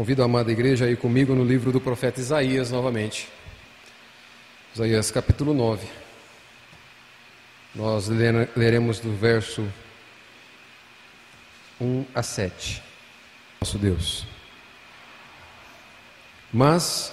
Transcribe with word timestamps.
Convido 0.00 0.22
a 0.22 0.24
amada 0.24 0.50
igreja 0.50 0.86
a 0.86 0.90
ir 0.90 0.96
comigo 0.96 1.34
no 1.34 1.44
livro 1.44 1.70
do 1.70 1.78
profeta 1.78 2.20
Isaías 2.20 2.70
novamente. 2.70 3.28
Isaías 4.74 5.10
capítulo 5.10 5.52
9. 5.52 5.86
Nós 7.74 8.08
leremos 8.08 8.98
do 8.98 9.14
verso 9.14 9.70
1 11.78 12.06
a 12.14 12.22
7. 12.22 12.82
Nosso 13.60 13.76
Deus. 13.76 14.26
Mas, 16.50 17.12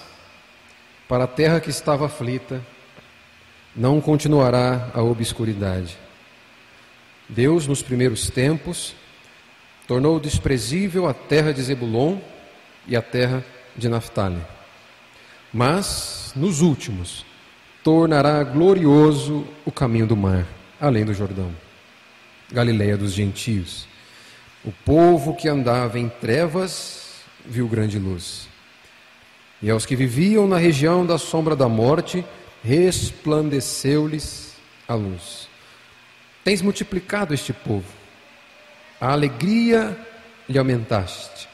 para 1.06 1.24
a 1.24 1.28
terra 1.28 1.60
que 1.60 1.68
estava 1.68 2.06
aflita, 2.06 2.62
não 3.76 4.00
continuará 4.00 4.90
a 4.94 5.02
obscuridade. 5.02 5.98
Deus, 7.28 7.66
nos 7.66 7.82
primeiros 7.82 8.30
tempos, 8.30 8.94
tornou 9.86 10.18
desprezível 10.18 11.06
a 11.06 11.12
terra 11.12 11.52
de 11.52 11.60
Zebulon 11.60 12.18
e 12.88 12.96
a 12.96 13.02
terra 13.02 13.44
de 13.76 13.88
Naphtali. 13.88 14.40
Mas, 15.52 16.32
nos 16.34 16.60
últimos, 16.62 17.24
tornará 17.84 18.42
glorioso 18.42 19.46
o 19.64 19.70
caminho 19.70 20.06
do 20.06 20.16
mar, 20.16 20.46
além 20.80 21.04
do 21.04 21.14
Jordão, 21.14 21.54
Galileia 22.50 22.96
dos 22.96 23.12
gentios. 23.12 23.86
O 24.64 24.72
povo 24.72 25.36
que 25.36 25.48
andava 25.48 25.98
em 25.98 26.08
trevas 26.08 27.22
viu 27.44 27.68
grande 27.68 27.98
luz. 27.98 28.48
E 29.60 29.70
aos 29.70 29.84
que 29.84 29.94
viviam 29.94 30.46
na 30.46 30.56
região 30.56 31.04
da 31.04 31.18
sombra 31.18 31.54
da 31.54 31.68
morte, 31.68 32.24
resplandeceu-lhes 32.64 34.54
a 34.86 34.94
luz. 34.94 35.48
Tens 36.44 36.62
multiplicado 36.62 37.34
este 37.34 37.52
povo, 37.52 37.86
a 39.00 39.12
alegria 39.12 39.96
lhe 40.48 40.58
aumentaste. 40.58 41.47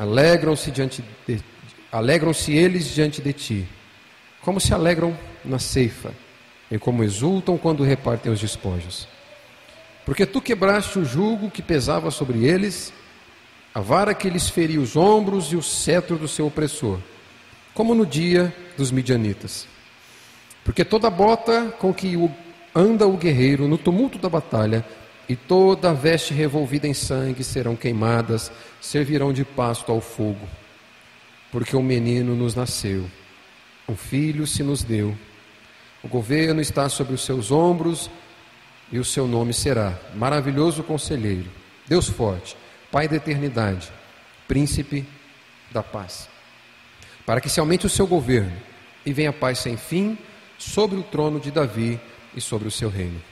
Alegram-se 0.00 0.70
diante 0.70 1.04
de, 1.28 1.42
alegram-se 1.92 2.54
eles 2.54 2.86
diante 2.86 3.20
de 3.20 3.34
ti, 3.34 3.68
como 4.40 4.58
se 4.58 4.72
alegram 4.72 5.14
na 5.44 5.58
ceifa, 5.58 6.14
e 6.70 6.78
como 6.78 7.04
exultam 7.04 7.58
quando 7.58 7.84
repartem 7.84 8.32
os 8.32 8.40
despojos. 8.40 9.06
Porque 10.06 10.24
tu 10.24 10.40
quebraste 10.40 10.98
o 10.98 11.04
jugo 11.04 11.50
que 11.50 11.60
pesava 11.60 12.10
sobre 12.10 12.46
eles, 12.46 12.94
a 13.74 13.80
vara 13.80 14.14
que 14.14 14.30
lhes 14.30 14.48
feria 14.48 14.80
os 14.80 14.96
ombros 14.96 15.52
e 15.52 15.56
o 15.56 15.62
cetro 15.62 16.16
do 16.16 16.26
seu 16.26 16.46
opressor, 16.46 16.98
como 17.74 17.94
no 17.94 18.06
dia 18.06 18.56
dos 18.78 18.90
midianitas. 18.90 19.68
Porque 20.64 20.82
toda 20.82 21.10
bota 21.10 21.74
com 21.78 21.92
que 21.92 22.14
anda 22.74 23.06
o 23.06 23.18
guerreiro 23.18 23.68
no 23.68 23.76
tumulto 23.76 24.16
da 24.16 24.30
batalha 24.30 24.82
e 25.30 25.36
toda 25.36 25.94
veste 25.94 26.34
revolvida 26.34 26.88
em 26.88 26.92
sangue 26.92 27.44
serão 27.44 27.76
queimadas, 27.76 28.50
servirão 28.80 29.32
de 29.32 29.44
pasto 29.44 29.92
ao 29.92 30.00
fogo. 30.00 30.44
Porque 31.52 31.76
um 31.76 31.82
menino 31.84 32.34
nos 32.34 32.56
nasceu, 32.56 33.08
um 33.88 33.94
filho 33.94 34.44
se 34.44 34.64
nos 34.64 34.82
deu. 34.82 35.16
O 36.02 36.08
governo 36.08 36.60
está 36.60 36.88
sobre 36.88 37.14
os 37.14 37.24
seus 37.24 37.52
ombros 37.52 38.10
e 38.90 38.98
o 38.98 39.04
seu 39.04 39.28
nome 39.28 39.52
será 39.52 39.96
Maravilhoso 40.16 40.82
Conselheiro, 40.82 41.48
Deus 41.86 42.08
Forte, 42.08 42.56
Pai 42.90 43.06
da 43.06 43.14
Eternidade, 43.14 43.88
Príncipe 44.48 45.06
da 45.70 45.80
Paz. 45.80 46.28
Para 47.24 47.40
que 47.40 47.48
se 47.48 47.60
aumente 47.60 47.86
o 47.86 47.90
seu 47.90 48.04
governo 48.04 48.56
e 49.06 49.12
venha 49.12 49.32
paz 49.32 49.60
sem 49.60 49.76
fim 49.76 50.18
sobre 50.58 50.98
o 50.98 51.04
trono 51.04 51.38
de 51.38 51.52
Davi 51.52 52.00
e 52.34 52.40
sobre 52.40 52.66
o 52.66 52.70
seu 52.72 52.90
reino 52.90 53.29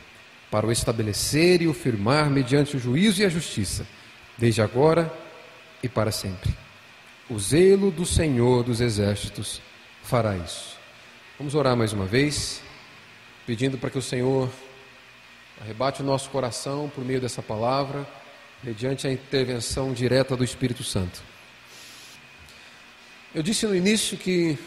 para 0.51 0.67
o 0.67 0.73
estabelecer 0.73 1.63
e 1.63 1.69
o 1.69 1.75
firmar 1.75 2.31
mediante 2.31 2.77
o 2.77 2.81
juízo 2.81 3.23
e 3.23 3.25
a 3.25 3.29
justiça, 3.29 3.87
desde 4.37 4.63
agora 4.63 5.13
e 5.83 5.89
para 5.89 6.11
sempre. 6.11 6.55
O 7.29 7.39
zelo 7.39 7.91
do 7.91 8.07
Senhor 8.07 8.65
dos 8.65 8.81
Exércitos 8.81 9.61
fará 10.03 10.37
isso. 10.37 10.77
Vamos 11.37 11.55
orar 11.55 11.77
mais 11.77 11.93
uma 11.93 12.07
vez, 12.07 12.63
pedindo 13.47 13.77
para 13.77 13.91
que 13.91 13.99
o 13.99 14.03
Senhor 14.03 14.51
arrebate 15.61 16.01
o 16.01 16.05
nosso 16.05 16.31
coração 16.31 16.91
por 16.95 17.05
meio 17.05 17.21
dessa 17.21 17.43
palavra, 17.43 18.09
mediante 18.63 19.07
a 19.07 19.13
intervenção 19.13 19.93
direta 19.93 20.37
do 20.37 20.43
Espírito 20.43 20.83
Santo. 20.83 21.23
Eu 23.35 23.43
disse 23.43 23.67
no 23.67 23.77
início 23.77 24.17
que 24.17 24.59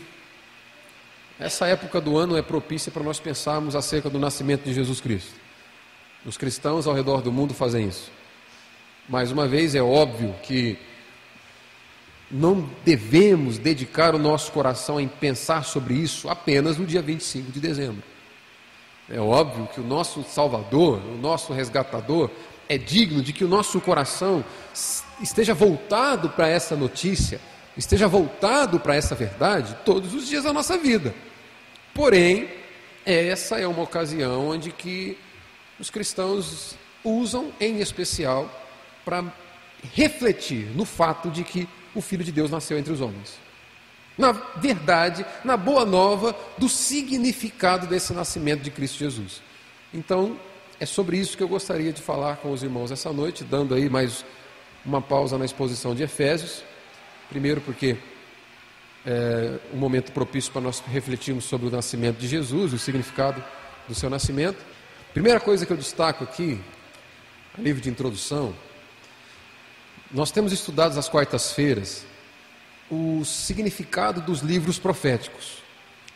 essa 1.40 1.68
época 1.68 2.00
do 2.00 2.16
ano 2.18 2.38
é 2.38 2.42
propícia 2.44 2.92
para 2.92 3.02
nós 3.02 3.20
pensarmos 3.20 3.76
acerca 3.76 4.10
do 4.10 4.20
nascimento 4.20 4.64
de 4.64 4.74
Jesus 4.76 5.02
Cristo. 5.02 5.41
Os 6.26 6.38
cristãos 6.38 6.86
ao 6.86 6.94
redor 6.94 7.22
do 7.22 7.32
mundo 7.32 7.54
fazem 7.54 7.88
isso. 7.88 8.12
Mais 9.10 9.32
uma 9.32 9.48
vez, 9.48 9.74
é 9.74 9.82
óbvio 9.82 10.36
que 10.44 10.78
não 12.30 12.70
devemos 12.86 13.58
dedicar 13.58 14.14
o 14.14 14.20
nosso 14.20 14.52
coração 14.52 15.00
em 15.00 15.08
pensar 15.08 15.66
sobre 15.66 15.96
isso 15.96 16.30
apenas 16.30 16.78
no 16.78 16.86
dia 16.86 17.02
25 17.02 17.52
de 17.52 17.60
dezembro. 17.60 18.04
É 19.10 19.20
óbvio 19.20 19.68
que 19.74 19.82
o 19.82 19.84
nosso 19.84 20.24
Salvador, 20.24 21.00
o 21.00 21.18
nosso 21.18 21.52
resgatador, 21.52 22.30
é 22.70 22.78
digno 22.78 23.22
de 23.22 23.34
que 23.34 23.44
o 23.44 23.48
nosso 23.48 23.82
coração 23.82 24.46
esteja 25.20 25.54
voltado 25.54 26.30
para 26.30 26.48
essa 26.48 26.76
notícia, 26.76 27.42
esteja 27.76 28.08
voltado 28.08 28.80
para 28.80 28.96
essa 28.96 29.16
verdade 29.16 29.76
todos 29.84 30.14
os 30.14 30.28
dias 30.28 30.44
da 30.44 30.54
nossa 30.54 30.78
vida. 30.78 31.14
Porém, 31.94 32.48
essa 33.06 33.60
é 33.60 33.68
uma 33.68 33.82
ocasião 33.82 34.48
onde 34.48 34.72
que 34.72 35.18
os 35.82 35.90
cristãos 35.90 36.76
usam 37.04 37.52
em 37.60 37.80
especial 37.80 38.50
para 39.04 39.26
refletir 39.94 40.68
no 40.76 40.86
fato 40.86 41.32
de 41.32 41.44
que 41.44 41.68
o 41.96 42.02
Filho 42.02 42.24
de 42.24 42.32
Deus 42.32 42.52
nasceu 42.52 42.78
entre 42.78 42.94
os 42.94 43.02
homens. 43.02 43.34
Na 44.16 44.32
verdade, 44.32 45.26
na 45.44 45.58
boa 45.58 45.84
nova 45.84 46.36
do 46.58 46.70
significado 46.70 47.88
desse 47.88 48.14
nascimento 48.14 48.62
de 48.62 48.70
Cristo 48.70 49.00
Jesus. 49.00 49.42
Então, 49.92 50.40
é 50.80 50.86
sobre 50.86 51.18
isso 51.18 51.36
que 51.36 51.42
eu 51.42 51.48
gostaria 51.48 51.92
de 51.92 52.02
falar 52.02 52.38
com 52.38 52.52
os 52.52 52.62
irmãos 52.62 52.92
essa 52.92 53.12
noite, 53.12 53.44
dando 53.44 53.74
aí 53.74 53.90
mais 53.90 54.24
uma 54.86 55.02
pausa 55.02 55.38
na 55.38 55.46
exposição 55.46 55.96
de 55.96 56.04
Efésios. 56.04 56.64
Primeiro, 57.28 57.60
porque 57.62 57.98
é 59.04 59.58
um 59.74 59.78
momento 59.78 60.12
propício 60.12 60.52
para 60.52 60.62
nós 60.62 60.80
refletirmos 60.80 61.46
sobre 61.46 61.68
o 61.68 61.72
nascimento 61.72 62.18
de 62.18 62.28
Jesus, 62.28 62.72
o 62.72 62.78
significado 62.78 63.44
do 63.88 63.96
seu 63.96 64.10
nascimento. 64.12 64.64
Primeira 65.14 65.42
coisa 65.42 65.66
que 65.66 65.74
eu 65.74 65.78
destaco 65.78 66.24
aqui, 66.24 66.58
a 67.58 67.62
livro 67.62 67.82
de 67.82 67.90
introdução, 67.90 68.56
nós 70.10 70.32
temos 70.32 70.54
estudado 70.54 70.98
às 70.98 71.10
quartas-feiras 71.10 72.06
o 72.90 73.26
significado 73.26 74.22
dos 74.22 74.40
livros 74.40 74.80
proféticos. 74.80 75.58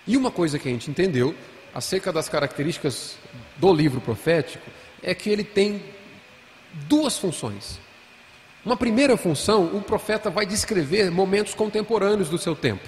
E 0.08 0.16
uma 0.16 0.32
coisa 0.32 0.58
que 0.58 0.70
a 0.70 0.72
gente 0.72 0.90
entendeu 0.90 1.36
acerca 1.74 2.14
das 2.14 2.30
características 2.30 3.18
do 3.58 3.74
livro 3.74 4.00
profético 4.00 4.66
é 5.04 5.14
que 5.14 5.30
ele 5.30 5.44
tem 5.44 5.84
duas 6.88 7.18
funções. 7.18 7.82
Uma 8.64 8.78
primeira 8.78 9.18
função, 9.18 9.76
o 9.76 9.82
profeta 9.82 10.30
vai 10.30 10.46
descrever 10.46 11.12
momentos 11.12 11.54
contemporâneos 11.54 12.30
do 12.30 12.38
seu 12.38 12.56
tempo. 12.56 12.88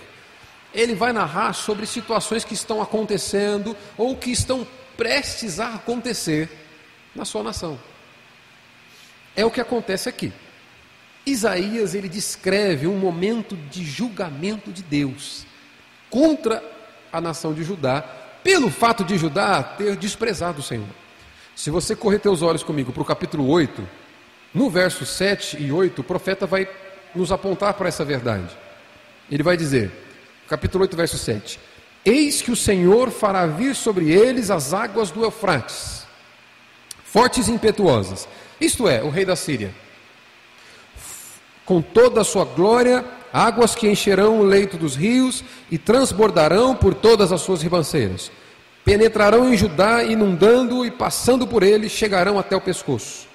Ele 0.73 0.96
vai 0.96 1.12
narrar 1.12 1.51
sobre 1.51 1.85
situações 1.85 2.46
que 2.46 2.53
estão 2.53 2.81
acontecendo 2.81 3.75
ou 3.97 4.16
que 4.16 4.31
estão 4.31 4.66
prestes 4.97 5.59
a 5.59 5.75
acontecer 5.75 6.50
na 7.16 7.24
sua 7.24 7.44
nação. 7.44 7.80
É 9.35 9.46
o 9.46 9.52
que 9.52 9.62
acontece 9.62 10.09
aqui. 10.09 10.34
Isaías 11.25 11.94
ele 11.94 12.09
descreve 12.09 12.88
um 12.88 12.97
momento 12.97 13.56
de 13.56 13.85
julgamento 13.85 14.72
de 14.72 14.81
Deus 14.81 15.46
contra 16.09 16.63
a 17.12 17.22
nação 17.22 17.53
de 17.53 17.63
Judá, 17.63 18.02
pelo 18.44 18.69
fato 18.69 19.03
de 19.03 19.18
Judá 19.18 19.62
ter 19.62 19.96
desprezado 19.96 20.59
o 20.59 20.63
Senhor. 20.63 20.88
Se 21.56 21.69
você 21.69 21.96
correr 21.96 22.19
teus 22.19 22.41
olhos 22.41 22.64
comigo 22.64 22.91
para 22.94 23.02
o 23.02 23.06
capítulo 23.06 23.47
8, 23.47 23.88
no 24.53 24.69
verso 24.69 25.06
7 25.06 25.62
e 25.62 25.72
8, 25.72 26.00
o 26.00 26.03
profeta 26.03 26.46
vai 26.46 26.68
nos 27.14 27.31
apontar 27.31 27.74
para 27.74 27.88
essa 27.88 28.06
verdade. 28.06 28.56
Ele 29.29 29.44
vai 29.44 29.58
dizer, 29.58 29.91
capítulo 30.47 30.84
8, 30.84 30.96
verso 30.96 31.17
7: 31.17 31.59
Eis 32.08 32.42
que 32.42 32.52
o 32.52 32.56
Senhor 32.56 33.12
fará 33.12 33.46
vir 33.46 33.76
sobre 33.76 34.14
eles 34.14 34.50
as 34.50 34.74
águas 34.74 35.12
do 35.12 35.26
Eufrates, 35.26 36.08
fortes 37.04 37.50
e 37.50 37.52
impetuosas. 37.52 38.26
Isto 38.62 38.88
é, 38.88 39.04
o 39.04 39.09
rei 39.09 39.26
da 39.26 39.36
Síria. 39.36 39.76
Com 41.66 41.82
toda 41.82 42.22
a 42.22 42.24
sua 42.24 42.46
glória, 42.46 43.04
águas 43.34 43.76
que 43.76 43.90
encherão 43.90 44.40
o 44.40 44.46
leito 44.46 44.78
dos 44.78 44.96
rios 44.96 45.44
e 45.70 45.78
transbordarão 45.78 46.74
por 46.74 46.94
todas 46.94 47.34
as 47.34 47.42
suas 47.42 47.62
ribanceiras. 47.62 48.32
Penetrarão 48.86 49.54
em 49.54 49.58
Judá, 49.58 50.02
inundando 50.02 50.86
e 50.86 50.92
passando 50.92 51.46
por 51.46 51.62
ele, 51.62 51.90
chegarão 51.90 52.40
até 52.40 52.56
o 52.56 52.62
pescoço. 52.62 53.28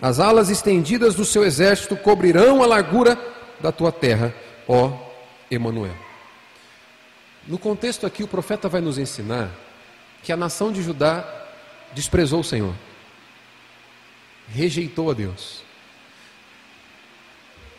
As 0.00 0.20
alas 0.20 0.50
estendidas 0.50 1.16
do 1.16 1.24
seu 1.24 1.44
exército 1.44 1.96
cobrirão 1.96 2.62
a 2.62 2.66
largura 2.66 3.18
da 3.60 3.72
tua 3.72 3.90
terra, 3.90 4.32
ó 4.68 4.92
Emanuel. 5.50 6.03
No 7.46 7.58
contexto 7.58 8.06
aqui, 8.06 8.22
o 8.22 8.28
profeta 8.28 8.68
vai 8.68 8.80
nos 8.80 8.98
ensinar 8.98 9.50
que 10.22 10.32
a 10.32 10.36
nação 10.36 10.72
de 10.72 10.82
Judá 10.82 11.24
desprezou 11.92 12.40
o 12.40 12.44
Senhor, 12.44 12.74
rejeitou 14.48 15.10
a 15.10 15.14
Deus. 15.14 15.62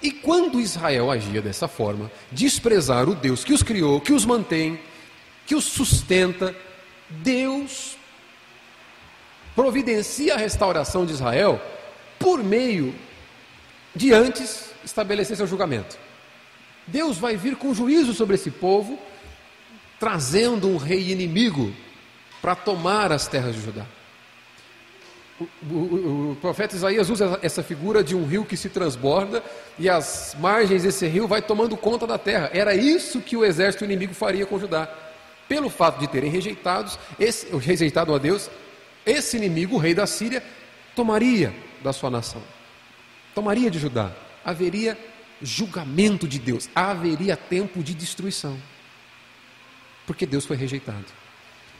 E 0.01 0.11
quando 0.11 0.61
Israel 0.61 1.09
agia 1.09 1.41
dessa 1.41 1.67
forma, 1.67 2.11
desprezar 2.31 3.09
o 3.09 3.15
Deus 3.15 3.43
que 3.43 3.53
os 3.53 3.63
criou, 3.63 3.99
que 3.99 4.13
os 4.13 4.23
mantém, 4.23 4.79
que 5.47 5.55
os 5.55 5.63
sustenta, 5.63 6.55
Deus 7.09 7.97
providencia 9.55 10.35
a 10.35 10.37
restauração 10.37 11.05
de 11.05 11.13
Israel 11.13 11.59
por 12.19 12.43
meio 12.43 12.93
de 13.95 14.13
antes 14.13 14.69
estabelecer 14.83 15.37
seu 15.37 15.47
julgamento. 15.47 15.97
Deus 16.85 17.17
vai 17.17 17.35
vir 17.35 17.55
com 17.55 17.73
juízo 17.73 18.13
sobre 18.13 18.35
esse 18.35 18.51
povo, 18.51 18.99
trazendo 20.05 20.69
um 20.69 20.77
rei 20.77 21.09
inimigo 21.09 21.73
para 22.39 22.53
tomar 22.53 23.11
as 23.11 23.27
terras 23.27 23.55
de 23.55 23.61
Judá. 23.61 23.87
O, 25.39 25.47
o, 25.67 26.31
o, 26.33 26.37
profeta 26.39 26.75
Isaías 26.75 27.09
usa 27.09 27.39
essa 27.41 27.63
figura 27.63 28.03
de 28.03 28.15
um 28.15 28.23
rio 28.23 28.45
que 28.45 28.55
se 28.55 28.69
transborda 28.69 29.43
e 29.79 29.89
as 29.89 30.37
margens 30.39 30.83
desse 30.83 31.07
rio 31.07 31.27
vai 31.27 31.41
tomando 31.41 31.75
conta 31.75 32.05
da 32.05 32.19
terra. 32.19 32.51
Era 32.53 32.75
isso 32.75 33.19
que 33.19 33.35
o 33.35 33.43
exército 33.43 33.83
inimigo 33.83 34.13
faria 34.13 34.45
com 34.45 34.59
Judá. 34.59 34.87
Pelo 35.49 35.71
fato 35.71 35.99
de 35.99 36.07
terem 36.07 36.29
rejeitados, 36.29 36.99
esse, 37.19 37.47
rejeitado 37.57 38.13
a 38.13 38.19
Deus, 38.19 38.47
esse 39.07 39.37
inimigo, 39.37 39.75
o 39.75 39.79
rei 39.79 39.95
da 39.95 40.05
Síria, 40.05 40.43
tomaria 40.95 41.51
da 41.81 41.91
sua 41.91 42.11
nação, 42.11 42.43
tomaria 43.33 43.71
de 43.71 43.79
Judá. 43.79 44.11
Haveria 44.45 44.95
julgamento 45.41 46.27
de 46.27 46.37
Deus, 46.37 46.69
haveria 46.75 47.35
tempo 47.35 47.81
de 47.81 47.95
destruição, 47.95 48.55
porque 50.05 50.25
Deus 50.25 50.45
foi 50.45 50.57
rejeitado. 50.57 51.05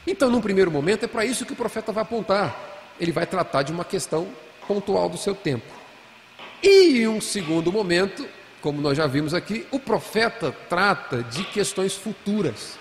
Então, 0.06 0.30
num 0.30 0.42
primeiro 0.42 0.72
momento, 0.72 1.06
é 1.06 1.08
para 1.08 1.26
isso 1.26 1.46
que 1.46 1.54
o 1.54 1.56
profeta 1.56 1.92
vai 1.92 2.04
apontar 2.04 2.76
ele 3.00 3.12
vai 3.12 3.26
tratar 3.26 3.64
de 3.64 3.72
uma 3.72 3.86
questão 3.86 4.28
pontual 4.68 5.10
do 5.10 5.18
seu 5.18 5.36
tempo. 5.36 5.72
E 6.64 7.00
em 7.00 7.08
um 7.08 7.22
segundo 7.22 7.72
momento, 7.72 8.28
como 8.62 8.82
nós 8.82 8.98
já 8.98 9.06
vimos 9.06 9.34
aqui, 9.34 9.68
o 9.72 9.80
profeta 9.80 10.52
trata 10.70 11.24
de 11.24 11.44
questões 11.44 11.94
futuras. 11.94 12.78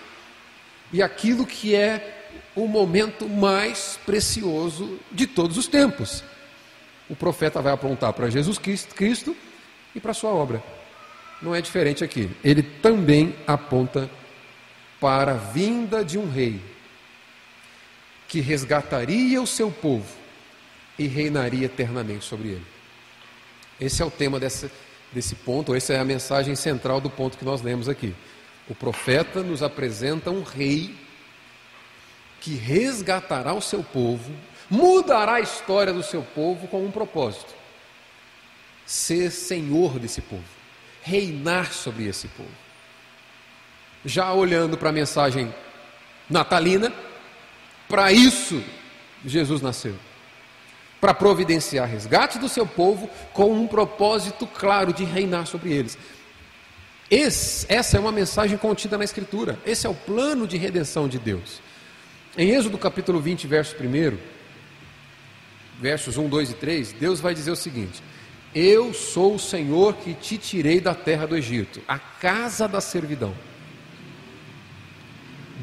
E 0.93 1.03
aquilo 1.03 1.45
que 1.45 1.75
é 1.75 2.29
o 2.55 2.67
momento 2.67 3.29
mais 3.29 3.99
precioso 4.07 4.99
de 5.11 5.27
todos 5.27 5.59
os 5.59 5.67
tempos. 5.67 6.23
O 7.09 7.17
profeta 7.17 7.61
vai 7.61 7.73
apontar 7.73 8.13
para 8.13 8.31
Jesus 8.31 8.59
Cristo 8.59 9.37
e 9.95 10.01
para 10.01 10.15
sua 10.15 10.31
obra. 10.31 10.63
Não 11.43 11.55
é 11.55 11.61
diferente 11.61 12.05
aqui. 12.05 12.31
Ele 12.43 12.63
também 12.63 13.35
aponta 13.47 14.09
para 14.09 14.24
a 15.07 15.35
vinda 15.35 16.05
de 16.05 16.19
um 16.19 16.31
rei 16.31 16.61
que 18.29 18.41
resgataria 18.41 19.41
o 19.41 19.47
seu 19.47 19.71
povo 19.71 20.07
e 20.99 21.07
reinaria 21.07 21.67
eternamente 21.67 22.25
sobre 22.25 22.49
ele. 22.49 22.67
Esse 23.81 24.03
é 24.03 24.05
o 24.05 24.11
tema 24.11 24.39
desse, 24.41 24.71
desse 25.13 25.35
ponto, 25.35 25.75
essa 25.75 25.93
é 25.93 25.99
a 25.99 26.05
mensagem 26.05 26.55
central 26.55 27.01
do 27.01 27.11
ponto 27.11 27.39
que 27.39 27.45
nós 27.45 27.63
lemos 27.63 27.89
aqui. 27.89 28.15
O 28.69 28.75
profeta 28.75 29.43
nos 29.43 29.63
apresenta 29.63 30.31
um 30.31 30.43
rei 30.43 30.95
que 32.41 32.55
resgatará 32.55 33.53
o 33.53 33.61
seu 33.61 33.83
povo, 33.83 34.33
mudará 34.71 35.35
a 35.35 35.41
história 35.41 35.93
do 35.93 36.03
seu 36.03 36.23
povo 36.23 36.67
com 36.69 36.85
um 36.85 36.91
propósito: 36.91 37.55
ser 38.87 39.31
senhor 39.31 39.99
desse 39.99 40.21
povo, 40.21 40.45
reinar 41.03 41.73
sobre 41.73 42.07
esse 42.07 42.29
povo. 42.29 42.64
Já 44.05 44.33
olhando 44.33 44.77
para 44.77 44.91
a 44.91 44.93
mensagem 44.93 45.53
natalina, 46.29 46.93
para 47.89 48.13
isso, 48.13 48.63
Jesus 49.25 49.61
nasceu. 49.61 49.95
Para 51.01 51.15
providenciar 51.15 51.89
resgate 51.89 52.39
do 52.39 52.49
seu 52.49 52.67
povo 52.67 53.09
com 53.33 53.53
um 53.53 53.67
propósito 53.67 54.47
claro 54.47 54.93
de 54.93 55.05
reinar 55.05 55.47
sobre 55.47 55.73
eles. 55.73 55.99
Esse, 57.11 57.67
essa 57.69 57.97
é 57.97 58.01
uma 58.01 58.13
mensagem 58.13 58.57
contida 58.57 58.97
na 58.97 59.05
Escritura. 59.05 59.59
Esse 59.67 59.87
é 59.87 59.91
o 59.91 59.95
plano 59.95 60.47
de 60.47 60.57
redenção 60.57 61.09
de 61.09 61.19
Deus. 61.19 61.61
Em 62.37 62.51
Êxodo 62.51 62.79
capítulo 62.79 63.21
20, 63.21 63.47
verso 63.47 63.77
1, 63.77 64.17
versos 65.81 66.17
1, 66.17 66.29
2 66.29 66.51
e 66.51 66.55
3, 66.55 66.93
Deus 66.93 67.21
vai 67.21 67.35
dizer 67.35 67.51
o 67.51 67.57
seguinte: 67.57 68.03
Eu 68.55 68.93
sou 68.95 69.35
o 69.35 69.39
Senhor 69.39 69.95
que 69.95 70.15
te 70.15 70.39
tirei 70.39 70.81
da 70.81 70.95
terra 70.95 71.27
do 71.27 71.37
Egito, 71.37 71.81
a 71.87 71.99
casa 71.99 72.67
da 72.67 72.81
servidão. 72.81 73.35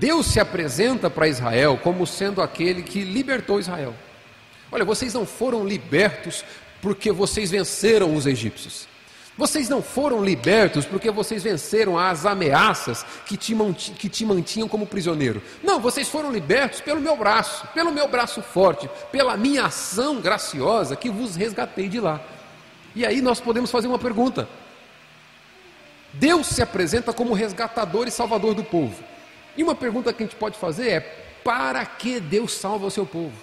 Deus 0.02 0.26
se 0.26 0.40
apresenta 0.40 1.12
para 1.12 1.28
Israel 1.28 1.80
como 1.84 2.08
sendo 2.08 2.42
aquele 2.42 2.82
que 2.82 3.02
libertou 3.02 3.60
Israel. 3.60 3.94
Olha, 4.72 4.84
vocês 4.84 5.14
não 5.14 5.28
foram 5.28 5.64
libertos 5.64 6.44
porque 6.82 7.12
vocês 7.12 7.52
venceram 7.52 8.16
os 8.16 8.26
egípcios. 8.26 8.88
Vocês 9.38 9.70
não 9.70 9.80
foram 9.80 10.26
libertos 10.26 10.88
porque 10.88 11.12
vocês 11.12 11.44
venceram 11.44 12.00
as 12.00 12.26
ameaças 12.26 13.06
que 13.28 13.38
te, 13.38 13.56
que 13.96 14.10
te 14.10 14.26
mantinham 14.26 14.68
como 14.68 14.88
prisioneiro. 14.88 15.40
Não, 15.62 15.80
vocês 15.80 16.10
foram 16.10 16.32
libertos 16.32 16.82
pelo 16.82 17.00
meu 17.00 17.16
braço, 17.16 17.68
pelo 17.68 17.92
meu 17.92 18.08
braço 18.08 18.42
forte, 18.42 18.90
pela 19.12 19.38
minha 19.38 19.66
ação 19.66 20.20
graciosa 20.20 20.96
que 20.96 21.12
vos 21.12 21.36
resgatei 21.36 21.88
de 21.88 22.00
lá. 22.00 22.20
E 22.96 23.06
aí 23.06 23.22
nós 23.22 23.40
podemos 23.40 23.70
fazer 23.70 23.88
uma 23.88 24.00
pergunta: 24.00 24.50
Deus 26.12 26.48
se 26.48 26.60
apresenta 26.60 27.14
como 27.14 27.36
resgatador 27.36 28.08
e 28.08 28.12
salvador 28.12 28.56
do 28.56 28.64
povo. 28.64 29.11
E 29.56 29.64
uma 29.64 29.76
pergunta 29.76 30.14
que 30.14 30.24
a 30.24 30.26
gente 30.26 30.36
pode 30.36 30.58
fazer 30.58 30.90
é: 30.90 31.00
para 31.44 31.86
que 31.86 32.20
Deus 32.20 32.54
salva 32.54 32.88
o 32.88 32.92
seu 32.92 33.06
povo? 33.06 33.36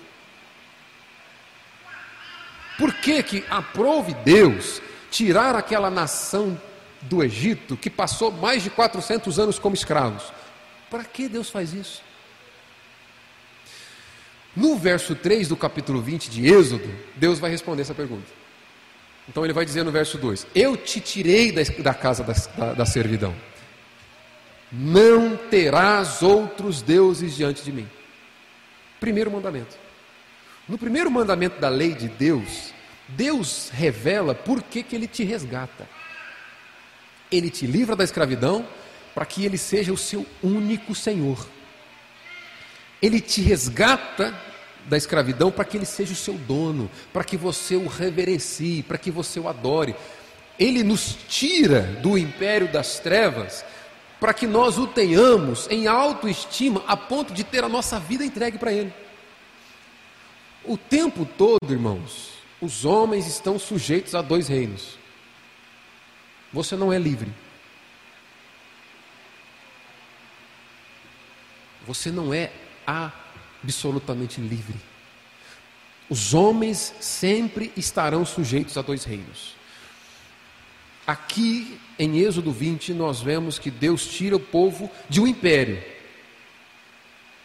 Por 2.78 2.94
que, 2.94 3.22
que 3.22 3.44
aprove 3.50 4.14
Deus 4.24 4.80
tirar 5.10 5.56
aquela 5.56 5.90
nação 5.90 6.60
do 7.02 7.24
Egito 7.24 7.76
que 7.76 7.90
passou 7.90 8.30
mais 8.30 8.62
de 8.62 8.70
400 8.70 9.38
anos 9.38 9.58
como 9.58 9.74
escravos? 9.74 10.32
Para 10.88 11.04
que 11.04 11.28
Deus 11.28 11.50
faz 11.50 11.72
isso? 11.72 12.02
No 14.54 14.76
verso 14.76 15.14
3 15.14 15.48
do 15.48 15.56
capítulo 15.56 16.00
20 16.00 16.30
de 16.30 16.46
Êxodo, 16.46 16.88
Deus 17.16 17.38
vai 17.38 17.50
responder 17.50 17.82
essa 17.82 17.94
pergunta. 17.94 18.26
Então 19.28 19.44
ele 19.44 19.52
vai 19.52 19.64
dizer 19.64 19.84
no 19.84 19.92
verso 19.92 20.16
2: 20.16 20.46
Eu 20.54 20.76
te 20.76 21.00
tirei 21.00 21.52
da, 21.52 21.62
da 21.82 21.94
casa 21.94 22.24
da, 22.24 22.32
da, 22.32 22.74
da 22.74 22.86
servidão. 22.86 23.34
Não 24.70 25.36
terás 25.36 26.22
outros 26.22 26.82
deuses 26.82 27.34
diante 27.34 27.62
de 27.62 27.72
mim. 27.72 27.88
Primeiro 29.00 29.30
mandamento. 29.30 29.76
No 30.68 30.76
primeiro 30.76 31.10
mandamento 31.10 31.58
da 31.60 31.68
lei 31.68 31.94
de 31.94 32.08
Deus, 32.08 32.74
Deus 33.08 33.70
revela 33.72 34.34
por 34.34 34.62
que, 34.62 34.82
que 34.82 34.94
ele 34.94 35.06
te 35.06 35.24
resgata. 35.24 35.88
Ele 37.32 37.48
te 37.48 37.66
livra 37.66 37.96
da 37.96 38.04
escravidão 38.04 38.66
para 39.14 39.24
que 39.24 39.44
ele 39.44 39.56
seja 39.56 39.92
o 39.92 39.96
seu 39.96 40.26
único 40.42 40.94
Senhor. 40.94 41.46
Ele 43.00 43.20
te 43.20 43.40
resgata 43.40 44.34
da 44.86 44.96
escravidão 44.96 45.50
para 45.50 45.64
que 45.64 45.76
ele 45.76 45.86
seja 45.86 46.12
o 46.12 46.16
seu 46.16 46.34
dono, 46.34 46.90
para 47.12 47.24
que 47.24 47.36
você 47.36 47.76
o 47.76 47.86
reverencie, 47.86 48.82
para 48.82 48.98
que 48.98 49.10
você 49.10 49.40
o 49.40 49.48
adore. 49.48 49.94
Ele 50.58 50.82
nos 50.82 51.16
tira 51.28 51.82
do 52.02 52.18
império 52.18 52.68
das 52.68 52.98
trevas 52.98 53.64
para 54.20 54.34
que 54.34 54.46
nós 54.46 54.78
o 54.78 54.86
tenhamos 54.86 55.68
em 55.70 55.86
autoestima 55.86 56.82
a 56.86 56.96
ponto 56.96 57.32
de 57.32 57.44
ter 57.44 57.62
a 57.62 57.68
nossa 57.68 58.00
vida 58.00 58.24
entregue 58.24 58.58
para 58.58 58.72
Ele. 58.72 58.92
O 60.64 60.76
tempo 60.76 61.24
todo, 61.24 61.70
irmãos, 61.70 62.32
os 62.60 62.84
homens 62.84 63.26
estão 63.26 63.58
sujeitos 63.58 64.14
a 64.14 64.22
dois 64.22 64.48
reinos. 64.48 64.98
Você 66.52 66.76
não 66.76 66.92
é 66.92 66.98
livre. 66.98 67.32
Você 71.86 72.10
não 72.10 72.34
é 72.34 72.52
absolutamente 72.86 74.40
livre. 74.40 74.76
Os 76.10 76.34
homens 76.34 76.94
sempre 77.00 77.72
estarão 77.76 78.26
sujeitos 78.26 78.76
a 78.76 78.82
dois 78.82 79.04
reinos. 79.04 79.57
Aqui 81.08 81.80
em 81.98 82.18
Êxodo 82.18 82.52
20, 82.52 82.92
nós 82.92 83.22
vemos 83.22 83.58
que 83.58 83.70
Deus 83.70 84.06
tira 84.06 84.36
o 84.36 84.40
povo 84.40 84.90
de 85.08 85.22
um 85.22 85.26
império, 85.26 85.82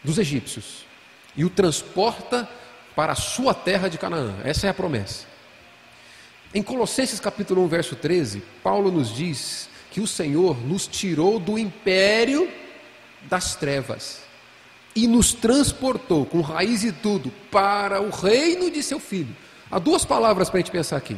dos 0.03 0.17
egípcios, 0.17 0.86
e 1.34 1.46
o 1.46 1.50
transporta 1.50 2.46
para 2.93 3.13
a 3.13 3.15
sua 3.15 3.53
terra 3.53 3.88
de 3.88 3.98
Canaã. 3.98 4.36
Essa 4.43 4.67
é 4.67 4.70
a 4.70 4.74
promessa. 4.74 5.25
Em 6.53 6.62
Colossenses 6.62 7.22
capítulo 7.22 7.63
1, 7.63 7.67
verso 7.70 7.96
13, 7.96 8.43
Paulo 8.62 8.91
nos 8.91 9.15
diz 9.15 9.70
que 9.91 10.01
o 10.01 10.08
Senhor 10.08 10.58
nos 10.67 10.86
tirou 10.86 11.39
do 11.39 11.58
império 11.58 12.51
das 13.29 13.55
trevas 13.55 14.24
e 14.93 15.08
nos 15.08 15.34
transportou 15.34 16.25
com 16.25 16.41
raiz 16.41 16.84
e 16.84 16.91
tudo 16.91 17.32
para 17.50 18.01
o 18.01 18.10
reino 18.10 18.70
de 18.70 18.84
seu 18.84 19.00
filho. 19.00 19.34
Há 19.72 19.79
duas 19.79 20.03
palavras 20.03 20.50
para 20.50 20.58
a 20.58 20.62
gente 20.62 20.72
pensar 20.72 20.98
aqui: 20.98 21.17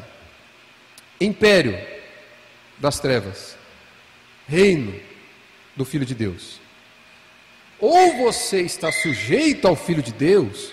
império 1.20 1.96
das 2.77 3.00
trevas, 3.00 3.55
reino 4.48 4.94
do 5.75 5.86
Filho 5.86 6.05
de 6.05 6.15
Deus. 6.15 6.60
Ou 7.79 8.17
você 8.17 8.62
está 8.62 8.91
sujeito 8.91 9.67
ao 9.67 9.75
Filho 9.75 10.01
de 10.01 10.13
Deus, 10.13 10.72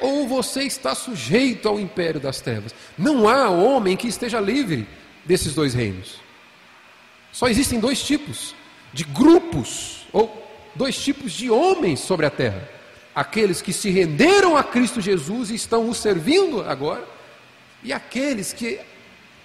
ou 0.00 0.28
você 0.28 0.62
está 0.62 0.94
sujeito 0.94 1.68
ao 1.68 1.80
império 1.80 2.20
das 2.20 2.40
trevas. 2.40 2.74
Não 2.98 3.28
há 3.28 3.48
homem 3.48 3.96
que 3.96 4.08
esteja 4.08 4.40
livre 4.40 4.86
desses 5.24 5.54
dois 5.54 5.74
reinos. 5.74 6.20
Só 7.32 7.48
existem 7.48 7.80
dois 7.80 8.02
tipos 8.02 8.54
de 8.92 9.04
grupos, 9.04 10.06
ou 10.12 10.46
dois 10.74 10.96
tipos 11.02 11.32
de 11.32 11.50
homens 11.50 12.00
sobre 12.00 12.26
a 12.26 12.30
terra: 12.30 12.68
aqueles 13.14 13.62
que 13.62 13.72
se 13.72 13.90
renderam 13.90 14.56
a 14.56 14.62
Cristo 14.62 15.00
Jesus 15.00 15.50
e 15.50 15.54
estão 15.54 15.88
o 15.88 15.94
servindo 15.94 16.60
agora, 16.62 17.04
e 17.82 17.92
aqueles 17.92 18.52
que 18.52 18.78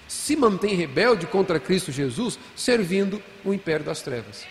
se 0.09 0.35
mantêm 0.35 0.73
rebelde 0.73 1.27
contra 1.27 1.59
Cristo 1.59 1.91
Jesus, 1.91 2.39
servindo 2.55 3.21
o 3.45 3.53
império 3.53 3.85
das 3.85 4.01
trevas. 4.01 4.43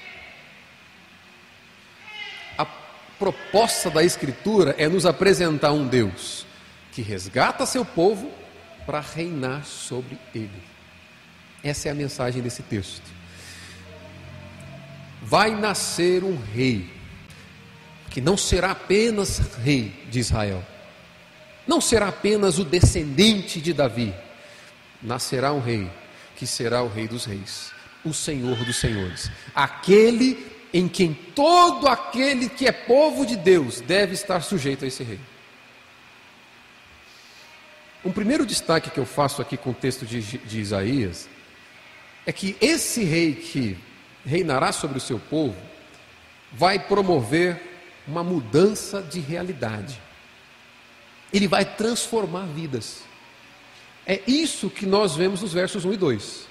A 2.57 2.65
proposta 3.19 3.91
da 3.91 4.05
Escritura 4.05 4.77
é 4.79 4.89
nos 4.89 5.05
apresentar 5.05 5.73
um 5.73 5.85
Deus 5.85 6.47
que 6.93 7.03
resgata 7.03 7.67
seu 7.67 7.85
povo 7.85 8.31
para 8.87 9.01
reinar 9.01 9.65
sobre 9.65 10.17
ele. 10.33 10.63
Essa 11.63 11.89
é 11.89 11.91
a 11.91 11.95
mensagem 11.95 12.41
desse 12.41 12.63
texto. 12.63 13.11
Vai 15.21 15.51
nascer 15.57 16.23
um 16.23 16.39
rei, 16.55 16.89
que 18.11 18.21
não 18.21 18.37
será 18.37 18.71
apenas 18.71 19.39
rei 19.61 20.07
de 20.09 20.21
Israel, 20.21 20.65
não 21.67 21.81
será 21.81 22.09
apenas 22.09 22.61
o 22.61 22.65
descendente 22.65 23.61
de 23.61 23.73
Davi, 23.73 24.15
nascerá 25.03 25.53
um 25.53 25.61
rei 25.61 25.91
que 26.37 26.47
será 26.47 26.83
o 26.83 26.89
rei 26.89 27.09
dos 27.09 27.25
reis, 27.25 27.73
o 28.05 28.13
Senhor 28.13 28.57
dos 28.65 28.77
senhores, 28.77 29.31
aquele 29.55 30.47
em 30.73 30.87
quem 30.87 31.15
todo 31.15 31.89
aquele 31.89 32.49
que 32.49 32.67
é 32.67 32.73
povo 32.73 33.25
de 33.25 33.37
Deus 33.37 33.81
deve 33.81 34.15
estar 34.15 34.41
sujeito 34.43 34.85
a 34.85 34.89
esse 34.89 35.03
rei. 35.03 35.19
Um 38.05 38.13
primeiro 38.13 38.47
destaque 38.47 38.91
que 38.91 39.01
eu 39.01 39.07
faço 39.07 39.43
aqui 39.43 39.57
com 39.57 39.71
o 39.71 39.75
texto 39.75 40.07
de, 40.07 40.21
de 40.21 40.61
Isaías 40.61 41.29
é 42.25 42.33
que 42.33 42.57
esse 42.61 43.03
rei 43.03 43.35
que 43.35 43.77
reinará 44.25 44.71
sobre 44.71 44.99
o 44.99 45.01
seu 45.01 45.19
povo 45.19 45.57
vai 46.53 46.79
promover 46.79 47.61
uma 48.07 48.23
mudança 48.23 49.03
de 49.03 49.21
realidade. 49.21 50.01
Ele 51.33 51.49
vai 51.49 51.65
transformar 51.65 52.47
vidas. 52.47 53.08
É 54.09 54.23
isso 54.27 54.71
que 54.71 54.87
nós 54.87 55.15
vemos 55.15 55.43
nos 55.43 55.53
versos 55.53 55.85
1 55.85 55.93
e 55.93 55.97
2. 55.99 56.49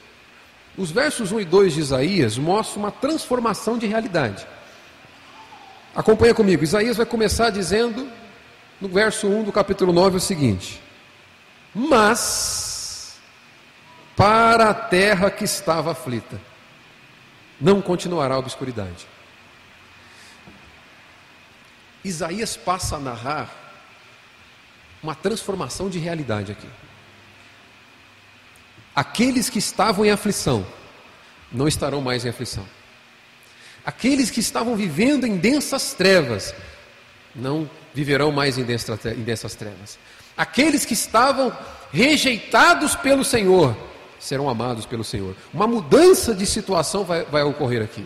Os 0.78 0.92
versos 0.92 1.32
1 1.32 1.40
e 1.40 1.46
2 1.46 1.74
de 1.74 1.80
Isaías 1.80 2.38
mostram 2.38 2.84
uma 2.84 2.92
transformação 2.92 3.80
de 3.80 3.88
realidade. 3.88 4.46
Acompanha 5.96 6.36
comigo, 6.36 6.64
Isaías 6.64 6.98
vai 6.98 7.06
começar 7.08 7.50
dizendo, 7.50 8.08
no 8.80 8.88
verso 8.88 9.28
1 9.28 9.46
do 9.46 9.52
capítulo 9.52 9.92
9, 9.92 10.18
o 10.18 10.20
seguinte: 10.20 10.80
mas 11.74 13.18
para 14.16 14.70
a 14.70 14.74
terra 14.76 15.32
que 15.32 15.44
estava 15.44 15.94
aflita, 15.94 16.40
não 17.60 17.82
continuará 17.82 18.36
a 18.36 18.40
obscuridade. 18.40 19.08
Isaías 22.04 22.56
passa 22.56 22.98
a 22.98 23.00
narrar 23.00 23.50
uma 25.02 25.16
transformação 25.16 25.90
de 25.90 25.98
realidade 25.98 26.52
aqui. 26.52 26.68
Aqueles 28.98 29.48
que 29.48 29.60
estavam 29.60 30.04
em 30.04 30.10
aflição 30.10 30.66
não 31.52 31.68
estarão 31.68 32.02
mais 32.02 32.26
em 32.26 32.30
aflição. 32.30 32.66
Aqueles 33.86 34.32
que 34.32 34.40
estavam 34.40 34.76
vivendo 34.76 35.28
em 35.28 35.38
densas 35.38 35.94
trevas 35.94 36.52
não 37.36 37.70
viverão 37.94 38.32
mais 38.32 38.58
em 38.58 38.64
densas 38.64 39.54
trevas. 39.54 40.00
Aqueles 40.36 40.84
que 40.84 40.96
estavam 40.96 41.56
rejeitados 41.94 42.96
pelo 42.96 43.24
Senhor 43.24 43.78
serão 44.20 44.50
amados 44.50 44.88
pelo 44.88 45.04
Senhor. 45.04 45.36
Uma 45.54 45.68
mudança 45.68 46.34
de 46.34 46.48
situação 46.48 47.04
vai, 47.04 47.24
vai 47.26 47.44
ocorrer 47.44 47.84
aqui. 47.84 48.04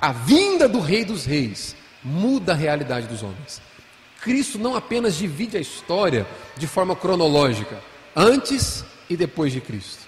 A 0.00 0.10
vinda 0.10 0.68
do 0.68 0.80
Rei 0.80 1.04
dos 1.04 1.24
Reis 1.24 1.76
muda 2.02 2.50
a 2.50 2.56
realidade 2.56 3.06
dos 3.06 3.22
homens. 3.22 3.62
Cristo 4.20 4.58
não 4.58 4.74
apenas 4.74 5.14
divide 5.14 5.56
a 5.56 5.60
história 5.60 6.26
de 6.56 6.66
forma 6.66 6.96
cronológica, 6.96 7.80
antes 8.16 8.84
e 9.08 9.16
depois 9.16 9.52
de 9.52 9.60
Cristo. 9.60 10.03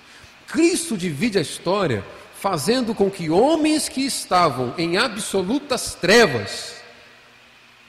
Cristo 0.47 0.97
divide 0.97 1.39
a 1.39 1.43
história 1.43 2.05
fazendo 2.39 2.95
com 2.95 3.11
que 3.11 3.31
homens 3.31 3.89
que 3.89 4.03
estavam 4.03 4.75
em 4.79 4.97
absolutas 4.97 5.95
trevas 5.95 6.77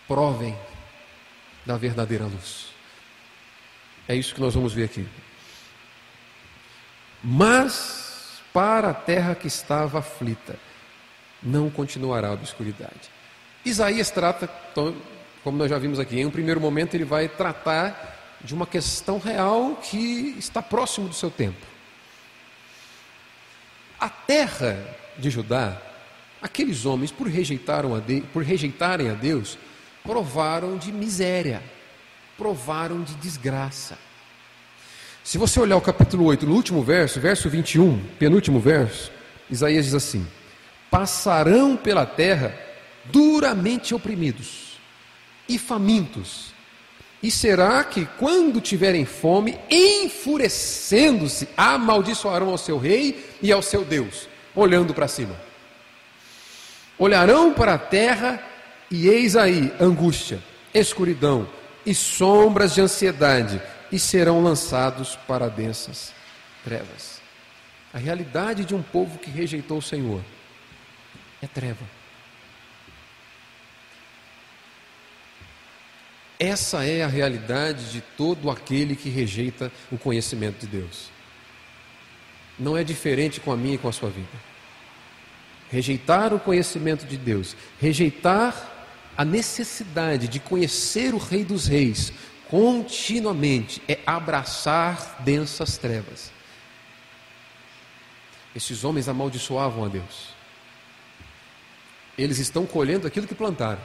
provem 0.07 0.57
da 1.65 1.77
verdadeira 1.77 2.25
luz. 2.25 2.67
É 4.07 4.15
isso 4.15 4.33
que 4.33 4.41
nós 4.41 4.55
vamos 4.55 4.73
ver 4.73 4.85
aqui. 4.85 5.05
Mas 7.21 8.41
para 8.53 8.89
a 8.89 8.93
terra 8.93 9.35
que 9.35 9.47
estava 9.47 9.99
aflita, 9.99 10.57
não 11.43 11.69
continuará 11.69 12.29
a 12.29 12.33
obscuridade. 12.33 13.11
Isaías 13.65 14.09
trata, 14.09 14.47
como 15.43 15.57
nós 15.57 15.69
já 15.69 15.77
vimos 15.77 15.99
aqui, 15.99 16.19
em 16.19 16.25
um 16.25 16.31
primeiro 16.31 16.61
momento 16.61 16.95
ele 16.95 17.03
vai 17.03 17.27
tratar 17.27 18.37
de 18.41 18.53
uma 18.53 18.65
questão 18.65 19.19
real 19.19 19.75
que 19.75 20.35
está 20.37 20.61
próximo 20.61 21.09
do 21.09 21.13
seu 21.13 21.29
tempo. 21.29 21.76
A 23.99 24.09
terra 24.09 24.77
de 25.17 25.29
Judá, 25.29 25.81
aqueles 26.41 26.85
homens, 26.85 27.11
por, 27.11 27.27
rejeitaram 27.27 27.95
a 27.95 27.99
de, 27.99 28.21
por 28.33 28.43
rejeitarem 28.43 29.09
a 29.09 29.13
Deus, 29.13 29.57
provaram 30.03 30.77
de 30.77 30.91
miséria 30.91 31.61
provaram 32.37 33.03
de 33.03 33.15
desgraça. 33.15 33.97
Se 35.23 35.37
você 35.37 35.59
olhar 35.59 35.75
o 35.75 35.81
capítulo 35.81 36.25
8, 36.25 36.45
no 36.45 36.53
último 36.53 36.83
verso, 36.83 37.19
verso 37.19 37.49
21, 37.49 37.99
penúltimo 38.19 38.59
verso, 38.59 39.11
Isaías 39.49 39.85
diz 39.85 39.93
assim: 39.93 40.25
Passarão 40.89 41.75
pela 41.75 42.05
terra 42.05 42.57
duramente 43.05 43.93
oprimidos 43.93 44.79
e 45.49 45.57
famintos, 45.57 46.53
e 47.21 47.31
será 47.31 47.83
que, 47.83 48.05
quando 48.17 48.61
tiverem 48.61 49.05
fome, 49.05 49.57
enfurecendo-se, 49.69 51.49
amaldiçoarão 51.57 52.49
ao 52.49 52.57
seu 52.57 52.77
rei 52.77 53.25
e 53.41 53.51
ao 53.51 53.61
seu 53.61 53.83
Deus, 53.83 54.29
olhando 54.55 54.93
para 54.93 55.07
cima. 55.07 55.35
Olharão 56.97 57.53
para 57.53 57.73
a 57.73 57.79
terra, 57.79 58.41
e 58.89 59.07
eis 59.07 59.35
aí 59.35 59.73
angústia, 59.79 60.39
escuridão, 60.73 61.47
e 61.85 61.93
sombras 61.93 62.75
de 62.75 62.81
ansiedade, 62.81 63.61
e 63.91 63.97
serão 63.97 64.43
lançados 64.43 65.17
para 65.27 65.49
densas 65.49 66.13
trevas. 66.63 67.19
A 67.93 67.97
realidade 67.97 68.63
de 68.63 68.75
um 68.75 68.83
povo 68.83 69.17
que 69.17 69.31
rejeitou 69.31 69.79
o 69.79 69.81
Senhor 69.81 70.21
é 71.41 71.47
treva. 71.47 71.96
Essa 76.39 76.85
é 76.85 77.03
a 77.03 77.07
realidade 77.07 77.91
de 77.91 78.01
todo 78.01 78.49
aquele 78.49 78.95
que 78.95 79.09
rejeita 79.09 79.71
o 79.91 79.97
conhecimento 79.97 80.59
de 80.59 80.67
Deus. 80.67 81.09
Não 82.59 82.77
é 82.77 82.83
diferente 82.83 83.39
com 83.39 83.51
a 83.51 83.57
minha 83.57 83.75
e 83.75 83.77
com 83.77 83.87
a 83.87 83.93
sua 83.93 84.09
vida. 84.09 84.27
Rejeitar 85.69 86.33
o 86.33 86.39
conhecimento 86.39 87.05
de 87.05 87.17
Deus, 87.17 87.55
rejeitar 87.79 88.75
a 89.17 89.25
necessidade 89.25 90.27
de 90.27 90.39
conhecer 90.39 91.13
o 91.13 91.17
Rei 91.17 91.43
dos 91.43 91.67
Reis 91.67 92.13
continuamente 92.49 93.81
é 93.87 93.99
abraçar 94.05 95.17
densas 95.19 95.77
trevas. 95.77 96.31
Esses 98.55 98.83
homens 98.83 99.09
amaldiçoavam 99.09 99.85
a 99.85 99.87
Deus. 99.87 100.29
Eles 102.17 102.39
estão 102.39 102.65
colhendo 102.65 103.05
aquilo 103.05 103.27
que 103.27 103.35
plantaram. 103.35 103.81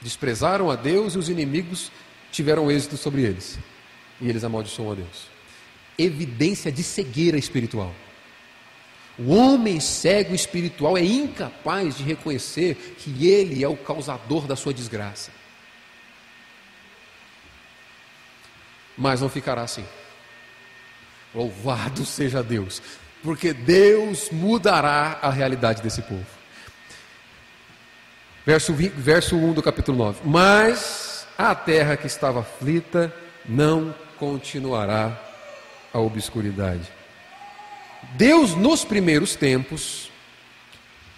Desprezaram 0.00 0.70
a 0.70 0.76
Deus 0.76 1.14
e 1.14 1.18
os 1.18 1.28
inimigos 1.28 1.90
tiveram 2.30 2.70
êxito 2.70 2.96
sobre 2.96 3.22
eles. 3.22 3.58
E 4.20 4.28
eles 4.28 4.44
amaldiçoam 4.44 4.92
a 4.92 4.94
Deus. 4.94 5.28
Evidência 5.98 6.70
de 6.70 6.82
cegueira 6.82 7.38
espiritual. 7.38 7.94
O 9.18 9.34
homem 9.34 9.80
cego 9.80 10.34
espiritual 10.34 10.98
é 10.98 11.02
incapaz 11.02 11.96
de 11.96 12.02
reconhecer 12.02 12.96
que 12.98 13.26
ele 13.26 13.64
é 13.64 13.68
o 13.68 13.76
causador 13.76 14.46
da 14.46 14.54
sua 14.54 14.74
desgraça. 14.74 15.30
Mas 18.96 19.22
não 19.22 19.28
ficará 19.28 19.62
assim. 19.62 19.84
Louvado 21.34 22.04
seja 22.04 22.42
Deus, 22.42 22.82
porque 23.22 23.52
Deus 23.52 24.30
mudará 24.30 25.18
a 25.22 25.30
realidade 25.30 25.82
desse 25.82 26.02
povo. 26.02 26.26
Verso, 28.46 28.72
20, 28.72 28.92
verso 28.92 29.36
1 29.36 29.52
do 29.54 29.62
capítulo 29.62 29.98
9: 29.98 30.20
Mas 30.24 31.26
a 31.36 31.54
terra 31.54 31.96
que 31.96 32.06
estava 32.06 32.40
aflita 32.40 33.12
não 33.44 33.94
continuará 34.18 35.20
a 35.92 35.98
obscuridade. 35.98 36.88
Deus, 38.14 38.54
nos 38.54 38.84
primeiros 38.84 39.34
tempos, 39.34 40.10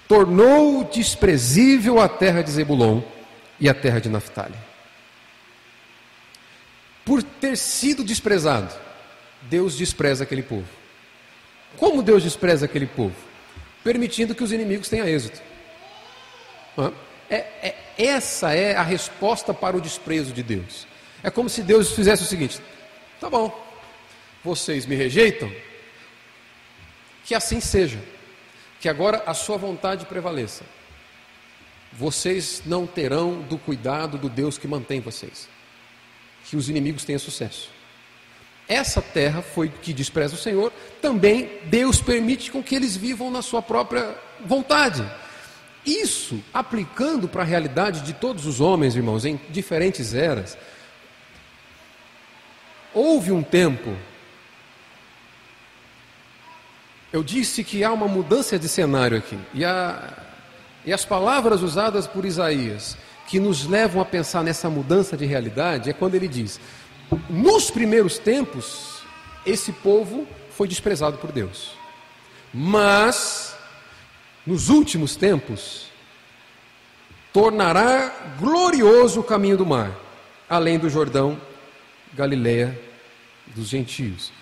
tornou 0.08 0.84
desprezível 0.84 2.00
a 2.00 2.08
terra 2.08 2.42
de 2.42 2.50
Zebulon 2.50 3.02
e 3.60 3.68
a 3.68 3.74
terra 3.74 4.00
de 4.00 4.08
Naphtali. 4.08 4.56
Por 7.04 7.22
ter 7.22 7.56
sido 7.56 8.02
desprezado, 8.02 8.74
Deus 9.42 9.76
despreza 9.76 10.24
aquele 10.24 10.42
povo. 10.42 10.66
Como 11.76 12.02
Deus 12.02 12.22
despreza 12.22 12.64
aquele 12.64 12.86
povo? 12.86 13.28
permitindo 13.88 14.34
que 14.34 14.44
os 14.44 14.52
inimigos 14.52 14.88
tenham 14.88 15.08
êxito. 15.08 15.40
É, 17.30 17.36
é, 17.36 17.76
essa 17.98 18.54
é 18.54 18.76
a 18.76 18.82
resposta 18.82 19.52
para 19.52 19.76
o 19.76 19.80
desprezo 19.80 20.32
de 20.32 20.42
Deus. 20.42 20.86
É 21.22 21.30
como 21.30 21.48
se 21.48 21.62
Deus 21.62 21.92
fizesse 21.92 22.22
o 22.22 22.26
seguinte: 22.26 22.60
tá 23.20 23.28
bom, 23.28 23.52
vocês 24.42 24.86
me 24.86 24.94
rejeitam, 24.94 25.52
que 27.24 27.34
assim 27.34 27.60
seja, 27.60 27.98
que 28.80 28.88
agora 28.88 29.22
a 29.26 29.34
sua 29.34 29.56
vontade 29.56 30.06
prevaleça. 30.06 30.64
Vocês 31.92 32.62
não 32.64 32.86
terão 32.86 33.40
do 33.42 33.58
cuidado 33.58 34.18
do 34.18 34.28
Deus 34.28 34.58
que 34.58 34.68
mantém 34.68 35.00
vocês, 35.00 35.48
que 36.44 36.56
os 36.56 36.68
inimigos 36.68 37.04
tenham 37.04 37.18
sucesso. 37.18 37.70
Essa 38.68 39.00
terra 39.00 39.40
foi 39.40 39.70
que 39.70 39.94
despreza 39.94 40.34
o 40.34 40.38
Senhor, 40.38 40.70
também 41.00 41.58
Deus 41.64 42.02
permite 42.02 42.50
com 42.50 42.62
que 42.62 42.74
eles 42.74 42.94
vivam 42.94 43.30
na 43.30 43.40
sua 43.40 43.62
própria 43.62 44.14
vontade. 44.44 45.02
Isso, 45.88 46.44
aplicando 46.52 47.26
para 47.26 47.40
a 47.40 47.46
realidade 47.46 48.02
de 48.02 48.12
todos 48.12 48.44
os 48.44 48.60
homens, 48.60 48.94
irmãos, 48.94 49.24
em 49.24 49.40
diferentes 49.48 50.12
eras, 50.12 50.58
houve 52.92 53.32
um 53.32 53.42
tempo. 53.42 53.96
Eu 57.10 57.22
disse 57.22 57.64
que 57.64 57.82
há 57.82 57.90
uma 57.90 58.06
mudança 58.06 58.58
de 58.58 58.68
cenário 58.68 59.16
aqui, 59.16 59.38
e, 59.54 59.64
a, 59.64 60.12
e 60.84 60.92
as 60.92 61.06
palavras 61.06 61.62
usadas 61.62 62.06
por 62.06 62.26
Isaías, 62.26 62.98
que 63.26 63.40
nos 63.40 63.64
levam 63.64 64.02
a 64.02 64.04
pensar 64.04 64.44
nessa 64.44 64.68
mudança 64.68 65.16
de 65.16 65.24
realidade, 65.24 65.88
é 65.88 65.94
quando 65.94 66.16
ele 66.16 66.28
diz: 66.28 66.60
nos 67.30 67.70
primeiros 67.70 68.18
tempos, 68.18 68.98
esse 69.46 69.72
povo 69.72 70.26
foi 70.50 70.68
desprezado 70.68 71.16
por 71.16 71.32
Deus. 71.32 71.70
Mas, 72.52 73.47
nos 74.48 74.70
últimos 74.70 75.14
tempos, 75.14 75.88
tornará 77.34 78.34
glorioso 78.40 79.20
o 79.20 79.22
caminho 79.22 79.58
do 79.58 79.66
mar, 79.66 79.94
além 80.48 80.78
do 80.78 80.88
Jordão, 80.88 81.38
Galileia 82.14 82.80
dos 83.54 83.68
gentios. 83.68 84.32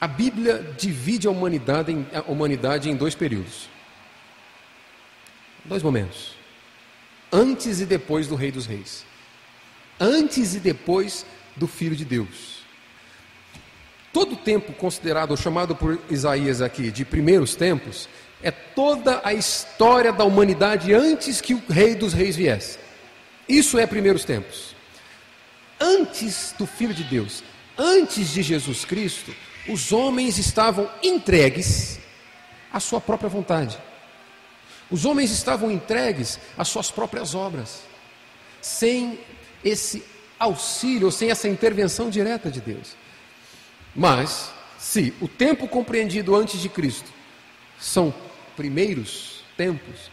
A 0.00 0.08
Bíblia 0.08 0.74
divide 0.76 1.28
a 1.28 1.30
humanidade 1.30 1.92
em, 1.92 2.04
a 2.12 2.22
humanidade 2.22 2.90
em 2.90 2.96
dois 2.96 3.14
períodos. 3.14 3.68
Dois 5.64 5.80
momentos. 5.80 6.34
Antes 7.32 7.80
e 7.80 7.86
depois 7.86 8.26
do 8.26 8.34
Rei 8.34 8.50
dos 8.50 8.66
Reis. 8.66 9.06
Antes 10.00 10.56
e 10.56 10.58
depois 10.58 11.24
do 11.54 11.68
Filho 11.68 11.94
de 11.94 12.04
Deus. 12.04 12.64
Todo 14.12 14.32
o 14.32 14.36
tempo 14.36 14.72
considerado, 14.72 15.30
ou 15.30 15.36
chamado 15.36 15.76
por 15.76 16.00
Isaías 16.10 16.60
aqui, 16.60 16.90
de 16.90 17.04
primeiros 17.04 17.54
tempos, 17.54 18.08
é 18.44 18.50
toda 18.50 19.22
a 19.24 19.32
história 19.32 20.12
da 20.12 20.22
humanidade 20.22 20.92
antes 20.92 21.40
que 21.40 21.54
o 21.54 21.62
Rei 21.66 21.94
dos 21.94 22.12
Reis 22.12 22.36
viesse. 22.36 22.78
Isso 23.48 23.78
é 23.78 23.86
primeiros 23.86 24.22
tempos. 24.22 24.76
Antes 25.80 26.54
do 26.58 26.66
Filho 26.66 26.92
de 26.92 27.02
Deus, 27.04 27.42
antes 27.76 28.28
de 28.28 28.42
Jesus 28.42 28.84
Cristo, 28.84 29.34
os 29.66 29.92
homens 29.92 30.36
estavam 30.36 30.90
entregues 31.02 31.98
à 32.70 32.78
sua 32.78 33.00
própria 33.00 33.30
vontade. 33.30 33.78
Os 34.90 35.06
homens 35.06 35.30
estavam 35.30 35.70
entregues 35.70 36.38
às 36.58 36.68
suas 36.68 36.90
próprias 36.90 37.34
obras, 37.34 37.80
sem 38.60 39.18
esse 39.64 40.04
auxílio, 40.38 41.10
sem 41.10 41.30
essa 41.30 41.48
intervenção 41.48 42.10
direta 42.10 42.50
de 42.50 42.60
Deus. 42.60 42.94
Mas, 43.96 44.50
se 44.78 45.14
o 45.18 45.28
tempo 45.28 45.66
compreendido 45.66 46.36
antes 46.36 46.60
de 46.60 46.68
Cristo 46.68 47.10
são 47.78 48.12
primeiros 48.56 49.42
tempos, 49.56 50.10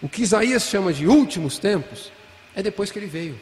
o 0.00 0.08
que 0.08 0.22
Isaías 0.22 0.64
chama 0.64 0.92
de 0.92 1.06
últimos 1.06 1.58
tempos 1.58 2.10
é 2.54 2.62
depois 2.62 2.90
que 2.90 2.98
ele 2.98 3.06
veio. 3.06 3.40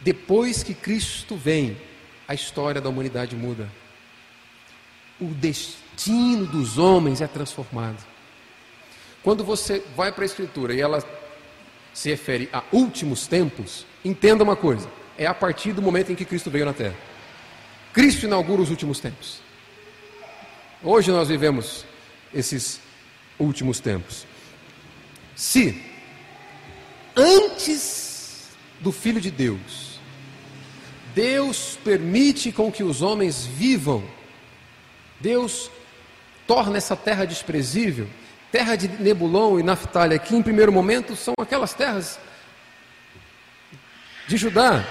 Depois 0.00 0.62
que 0.62 0.74
Cristo 0.74 1.36
vem, 1.36 1.76
a 2.26 2.34
história 2.34 2.80
da 2.80 2.88
humanidade 2.88 3.36
muda. 3.36 3.70
O 5.20 5.26
destino 5.26 6.46
dos 6.46 6.78
homens 6.78 7.20
é 7.20 7.26
transformado. 7.26 8.02
Quando 9.22 9.44
você 9.44 9.84
vai 9.94 10.10
para 10.10 10.24
a 10.24 10.26
Escritura 10.26 10.74
e 10.74 10.80
ela 10.80 11.04
se 11.94 12.08
refere 12.08 12.48
a 12.52 12.62
últimos 12.72 13.26
tempos, 13.26 13.86
entenda 14.04 14.42
uma 14.42 14.56
coisa: 14.56 14.90
é 15.16 15.26
a 15.26 15.34
partir 15.34 15.72
do 15.72 15.82
momento 15.82 16.10
em 16.10 16.14
que 16.14 16.24
Cristo 16.24 16.50
veio 16.50 16.64
na 16.64 16.72
Terra. 16.72 16.96
Cristo 17.92 18.24
inaugura 18.24 18.62
os 18.62 18.70
últimos 18.70 18.98
tempos. 18.98 19.40
Hoje 20.82 21.12
nós 21.12 21.28
vivemos 21.28 21.84
esses 22.34 22.80
últimos 23.38 23.80
tempos. 23.80 24.26
Se 25.34 25.82
antes 27.16 28.48
do 28.80 28.92
Filho 28.92 29.20
de 29.20 29.30
Deus, 29.30 30.00
Deus 31.14 31.78
permite 31.84 32.50
com 32.52 32.72
que 32.72 32.82
os 32.82 33.02
homens 33.02 33.44
vivam, 33.44 34.02
Deus 35.20 35.70
torna 36.46 36.78
essa 36.78 36.96
terra 36.96 37.24
desprezível, 37.24 38.08
terra 38.50 38.76
de 38.76 38.88
Nebulon 38.88 39.58
e 39.58 39.62
Naftali 39.62 40.14
aqui 40.14 40.34
em 40.34 40.42
primeiro 40.42 40.72
momento 40.72 41.14
são 41.16 41.34
aquelas 41.38 41.74
terras 41.74 42.18
de 44.26 44.36
Judá. 44.36 44.84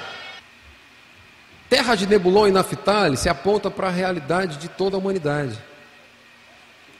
Terra 1.69 1.95
de 1.95 2.05
Nebulon 2.05 2.47
e 2.47 2.51
Naftali 2.51 3.15
se 3.15 3.29
aponta 3.29 3.71
para 3.71 3.87
a 3.87 3.91
realidade 3.91 4.57
de 4.57 4.67
toda 4.67 4.95
a 4.95 4.99
humanidade. 4.99 5.57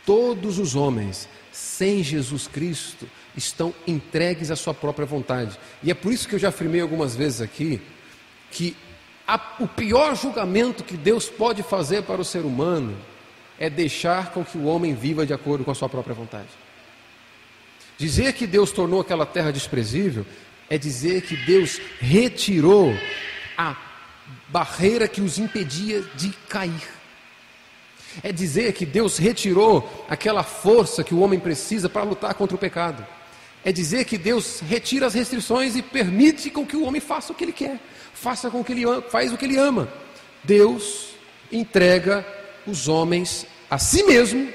Todos 0.06 0.58
os 0.60 0.76
homens, 0.76 1.28
sem 1.52 2.04
Jesus 2.04 2.48
Cristo, 2.48 3.08
estão 3.36 3.74
entregues 3.88 4.52
à 4.52 4.56
sua 4.56 4.74
própria 4.74 5.06
vontade. 5.06 5.58
E 5.84 5.92
é 5.92 5.94
por 5.94 6.12
isso 6.12 6.28
que 6.28 6.36
eu 6.36 6.40
já 6.40 6.50
afirmei 6.50 6.82
algumas 6.82 7.16
vezes 7.16 7.42
aqui 7.42 7.82
que 8.50 8.76
a, 9.28 9.40
o 9.60 9.68
pior 9.68 10.16
julgamento 10.16 10.84
que 10.84 10.98
Deus 10.98 11.30
pode 11.30 11.64
fazer 11.64 12.04
para 12.04 12.20
o 12.20 12.26
ser 12.26 12.44
humano 12.44 12.98
é 13.58 13.70
deixar 13.70 14.32
com 14.32 14.44
que 14.44 14.58
o 14.58 14.66
homem 14.66 14.94
viva 14.94 15.26
de 15.26 15.34
acordo 15.34 15.64
com 15.64 15.72
a 15.72 15.76
sua 15.76 15.88
própria 15.88 16.16
vontade. 16.16 16.50
Dizer 17.98 18.34
que 18.34 18.48
Deus 18.48 18.72
tornou 18.72 19.00
aquela 19.00 19.26
terra 19.26 19.52
desprezível 19.52 20.26
é 20.70 20.78
dizer 20.78 21.22
que 21.22 21.36
Deus 21.36 21.80
retirou 22.00 22.92
a 23.58 23.76
barreira 24.48 25.08
que 25.08 25.22
os 25.22 25.38
impedia 25.38 26.02
de 26.16 26.30
cair. 26.50 27.01
É 28.24 28.32
dizer 28.32 28.74
que 28.74 28.86
Deus 28.86 29.18
retirou 29.18 30.06
aquela 30.10 30.44
força 30.44 31.04
que 31.04 31.14
o 31.14 31.20
homem 31.20 31.40
precisa 31.40 31.90
para 31.90 32.04
lutar 32.04 32.34
contra 32.34 32.56
o 32.56 32.60
pecado. 32.60 33.06
É 33.64 33.72
dizer 33.72 34.06
que 34.06 34.18
Deus 34.18 34.60
retira 34.60 35.06
as 35.06 35.14
restrições 35.14 35.76
e 35.76 35.82
permite 35.82 36.50
com 36.50 36.66
que 36.66 36.76
o 36.76 36.84
homem 36.84 37.00
faça 37.00 37.32
o 37.32 37.36
que 37.36 37.44
ele 37.44 37.54
quer, 37.54 37.80
faça 38.14 38.50
com 38.50 38.64
que 38.64 38.72
ele 38.72 38.84
faz 39.10 39.32
o 39.32 39.38
que 39.38 39.46
ele 39.46 39.58
ama. 39.58 39.88
Deus 40.44 41.10
entrega 41.52 42.26
os 42.66 42.88
homens 42.88 43.46
a 43.70 43.78
si 43.78 44.04
mesmo 44.04 44.52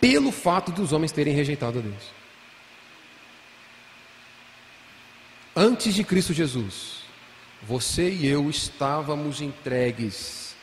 pelo 0.00 0.30
fato 0.30 0.70
de 0.72 0.80
os 0.80 0.92
homens 0.92 1.12
terem 1.12 1.34
rejeitado 1.34 1.78
a 1.78 1.82
Deus. 1.82 2.22
Antes 5.54 5.94
de 5.94 6.02
Cristo 6.02 6.32
Jesus, 6.32 7.02
você 7.62 8.10
e 8.10 8.26
eu 8.26 8.50
estávamos 8.50 9.40
entregues 9.40 10.54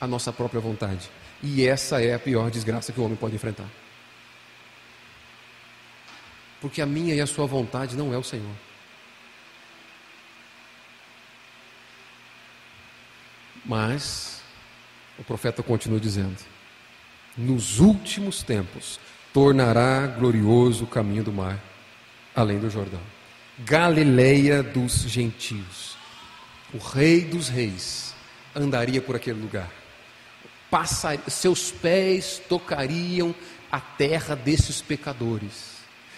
à 0.00 0.06
nossa 0.06 0.32
própria 0.32 0.60
vontade. 0.60 1.10
E 1.42 1.66
essa 1.66 2.02
é 2.02 2.14
a 2.14 2.18
pior 2.18 2.50
desgraça 2.50 2.92
que 2.92 3.00
o 3.00 3.04
homem 3.04 3.16
pode 3.16 3.34
enfrentar. 3.34 3.68
Porque 6.60 6.80
a 6.80 6.86
minha 6.86 7.14
e 7.14 7.20
a 7.20 7.26
sua 7.26 7.46
vontade 7.46 7.96
não 7.96 8.12
é 8.12 8.18
o 8.18 8.22
Senhor. 8.22 8.54
Mas 13.64 14.40
o 15.18 15.24
profeta 15.24 15.62
continua 15.62 16.00
dizendo: 16.00 16.38
nos 17.36 17.80
últimos 17.80 18.42
tempos 18.42 18.98
tornará 19.32 20.06
glorioso 20.06 20.84
o 20.84 20.88
caminho 20.88 21.22
do 21.22 21.32
mar, 21.32 21.62
além 22.34 22.58
do 22.58 22.70
Jordão. 22.70 23.02
Galileia 23.58 24.62
dos 24.62 25.02
gentios. 25.02 25.96
O 26.72 26.78
rei 26.78 27.24
dos 27.24 27.48
reis 27.48 28.14
andaria 28.54 29.00
por 29.00 29.14
aquele 29.14 29.40
lugar 29.40 29.70
passar, 30.70 31.18
seus 31.28 31.70
pés 31.70 32.40
tocariam 32.48 33.34
a 33.70 33.80
terra 33.80 34.34
desses 34.34 34.80
pecadores, 34.80 35.76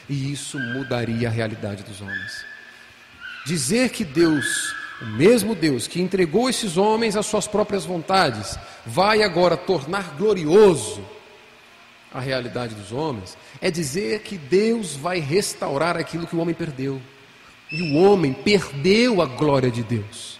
e 0.08 0.32
isso 0.32 0.58
mudaria 0.58 1.28
a 1.28 1.30
realidade 1.30 1.82
dos 1.82 2.00
homens. 2.00 2.44
Dizer 3.46 3.90
que 3.90 4.04
Deus, 4.04 4.74
o 5.00 5.06
mesmo 5.06 5.54
Deus 5.54 5.86
que 5.86 6.00
entregou 6.00 6.48
esses 6.48 6.76
homens 6.76 7.16
às 7.16 7.26
suas 7.26 7.46
próprias 7.46 7.84
vontades, 7.84 8.58
vai 8.84 9.22
agora 9.22 9.56
tornar 9.56 10.14
glorioso 10.16 11.04
a 12.12 12.20
realidade 12.20 12.74
dos 12.74 12.92
homens, 12.92 13.36
é 13.60 13.70
dizer 13.70 14.20
que 14.20 14.38
Deus 14.38 14.94
vai 14.96 15.18
restaurar 15.18 15.96
aquilo 15.96 16.26
que 16.26 16.34
o 16.34 16.40
homem 16.40 16.54
perdeu. 16.54 17.00
E 17.70 17.82
o 17.82 17.96
homem 17.96 18.32
perdeu 18.32 19.20
a 19.20 19.26
glória 19.26 19.70
de 19.70 19.82
Deus. 19.82 20.37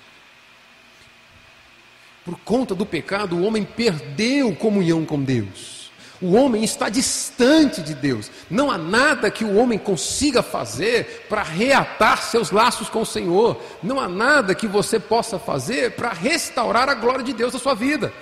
Por 2.29 2.39
conta 2.41 2.75
do 2.75 2.85
pecado, 2.85 3.39
o 3.39 3.43
homem 3.43 3.65
perdeu 3.65 4.55
comunhão 4.55 5.03
com 5.07 5.19
Deus. 5.19 5.91
O 6.21 6.35
homem 6.35 6.63
está 6.63 6.91
distante 6.91 7.81
de 7.81 7.95
Deus. 7.95 8.31
Não 8.51 8.71
há 8.71 8.77
nada 8.77 9.31
que 9.31 9.47
o 9.47 9.57
homem 9.57 9.79
consiga 9.79 10.43
fazer 10.43 11.25
para 11.27 11.43
reatar 11.43 12.23
seus 12.23 12.51
laços 12.51 12.91
com 12.91 13.01
o 13.01 13.07
Senhor. 13.07 13.59
Não 13.83 13.99
há 13.99 14.07
nada 14.07 14.55
que 14.55 14.67
você 14.67 15.01
possa 15.01 15.39
fazer 15.39 15.93
para 15.93 16.11
restaurar 16.11 16.91
a 16.91 16.95
glória 16.95 17.25
de 17.25 17.33
Deus 17.33 17.55
na 17.55 17.59
sua 17.59 17.73
vida. 17.73 18.13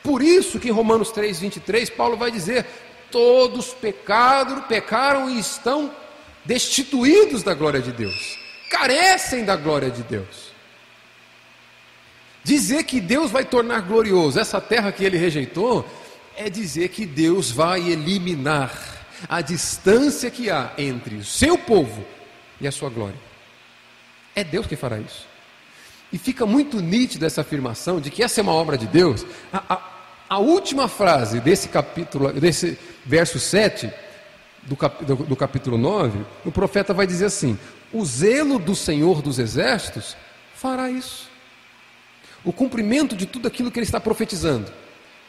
Por 0.00 0.22
isso 0.22 0.60
que 0.60 0.68
em 0.68 0.72
Romanos 0.72 1.10
3, 1.10 1.40
23, 1.40 1.90
Paulo 1.90 2.16
vai 2.16 2.30
dizer: 2.30 2.64
todos 3.10 3.74
pecaram, 3.74 4.60
pecaram 4.62 5.28
e 5.28 5.40
estão 5.40 5.90
destituídos 6.44 7.42
da 7.42 7.52
glória 7.52 7.82
de 7.82 7.90
Deus, 7.90 8.38
carecem 8.70 9.44
da 9.44 9.56
glória 9.56 9.90
de 9.90 10.04
Deus. 10.04 10.45
Dizer 12.46 12.84
que 12.84 13.00
Deus 13.00 13.32
vai 13.32 13.44
tornar 13.44 13.80
glorioso 13.80 14.38
essa 14.38 14.60
terra 14.60 14.92
que 14.92 15.04
ele 15.04 15.18
rejeitou 15.18 15.84
é 16.36 16.48
dizer 16.48 16.90
que 16.90 17.04
Deus 17.04 17.50
vai 17.50 17.90
eliminar 17.90 19.04
a 19.28 19.40
distância 19.40 20.30
que 20.30 20.48
há 20.48 20.72
entre 20.78 21.16
o 21.16 21.24
seu 21.24 21.58
povo 21.58 22.06
e 22.60 22.68
a 22.68 22.70
sua 22.70 22.88
glória. 22.88 23.18
É 24.32 24.44
Deus 24.44 24.64
que 24.64 24.76
fará 24.76 24.96
isso. 25.00 25.26
E 26.12 26.18
fica 26.18 26.46
muito 26.46 26.80
nítida 26.80 27.26
essa 27.26 27.40
afirmação 27.40 28.00
de 28.00 28.12
que 28.12 28.22
essa 28.22 28.40
é 28.40 28.42
uma 28.42 28.52
obra 28.52 28.78
de 28.78 28.86
Deus. 28.86 29.26
A, 29.52 29.74
a, 29.74 29.90
a 30.28 30.38
última 30.38 30.86
frase 30.86 31.40
desse 31.40 31.66
capítulo, 31.66 32.32
desse 32.32 32.78
verso 33.04 33.40
7 33.40 33.90
do, 34.62 34.76
cap, 34.76 35.04
do, 35.04 35.16
do 35.16 35.34
capítulo 35.34 35.76
9, 35.76 36.24
o 36.44 36.52
profeta 36.52 36.94
vai 36.94 37.08
dizer 37.08 37.24
assim: 37.24 37.58
O 37.92 38.04
zelo 38.04 38.60
do 38.60 38.76
Senhor 38.76 39.20
dos 39.20 39.40
exércitos 39.40 40.16
fará 40.54 40.88
isso. 40.88 41.34
O 42.46 42.52
cumprimento 42.52 43.16
de 43.16 43.26
tudo 43.26 43.48
aquilo 43.48 43.72
que 43.72 43.80
ele 43.80 43.84
está 43.84 43.98
profetizando, 43.98 44.72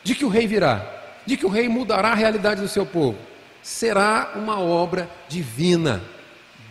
de 0.04 0.14
que 0.14 0.24
o 0.24 0.30
rei 0.30 0.46
virá, 0.46 0.88
de 1.26 1.36
que 1.36 1.48
o 1.48 1.50
rei 1.50 1.68
mudará 1.68 2.12
a 2.12 2.16
realidade 2.16 2.62
do 2.62 2.68
seu 2.68 2.86
povo. 2.86 3.18
Será 3.64 4.34
uma 4.36 4.60
obra 4.60 5.10
divina. 5.28 6.04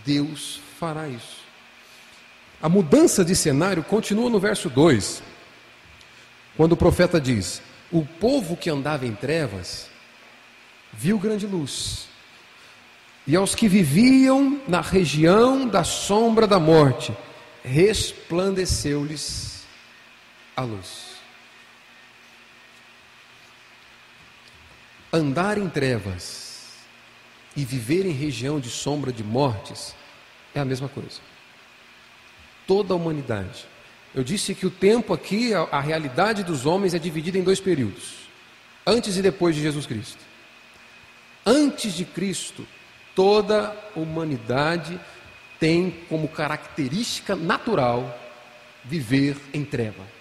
Deus 0.05 0.61
fará 0.79 1.09
isso. 1.09 1.45
A 2.63 2.69
mudança 2.69 3.25
de 3.25 3.35
cenário 3.35 3.83
continua 3.83 4.31
no 4.31 4.39
verso 4.39 4.71
2, 4.71 5.21
quando 6.57 6.73
o 6.73 6.77
profeta 6.77 7.21
diz: 7.21 7.61
O 7.91 8.07
povo 8.07 8.57
que 8.57 8.71
andava 8.71 9.05
em 9.05 9.17
trevas 9.17 9.91
viu 10.93 11.19
grande 11.19 11.45
luz, 11.45 12.07
e 13.27 13.35
aos 13.35 13.53
que 13.53 13.67
viviam 13.67 14.61
na 14.69 14.81
região 14.81 15.67
da 15.67 15.83
sombra 15.83 16.47
da 16.47 16.61
morte, 16.61 17.13
resplandeceu-lhes 17.65 19.56
a 20.57 20.63
luz. 20.63 21.17
Andar 25.13 25.59
em 25.59 25.69
trevas 25.69 26.73
e 27.55 27.65
viver 27.65 28.07
em 28.07 28.13
região 28.13 28.59
de 28.59 28.71
sombra 28.71 29.13
de 29.13 29.23
mortes 29.23 29.95
é 30.55 30.61
a 30.61 30.65
mesma 30.65 30.89
coisa. 30.89 31.21
Toda 32.67 32.95
a 32.95 32.97
humanidade. 32.97 33.67
Eu 34.15 34.25
disse 34.25 34.55
que 34.55 34.67
o 34.67 34.71
tempo 34.71 35.13
aqui, 35.13 35.53
a, 35.53 35.63
a 35.65 35.81
realidade 35.81 36.43
dos 36.43 36.65
homens 36.65 36.95
é 36.95 36.99
dividida 36.99 37.39
em 37.39 37.45
dois 37.45 37.61
períodos: 37.61 38.29
antes 38.87 39.17
e 39.17 39.23
depois 39.23 39.55
de 39.55 39.63
Jesus 39.63 39.87
Cristo. 39.87 40.25
Antes 41.45 41.93
de 41.95 42.05
Cristo, 42.05 42.67
toda 43.15 43.77
a 43.95 43.99
humanidade 43.99 44.99
tem 45.61 45.91
como 46.09 46.29
característica 46.29 47.37
natural 47.37 48.19
viver 48.85 49.37
em 49.53 49.65
treva. 49.65 50.16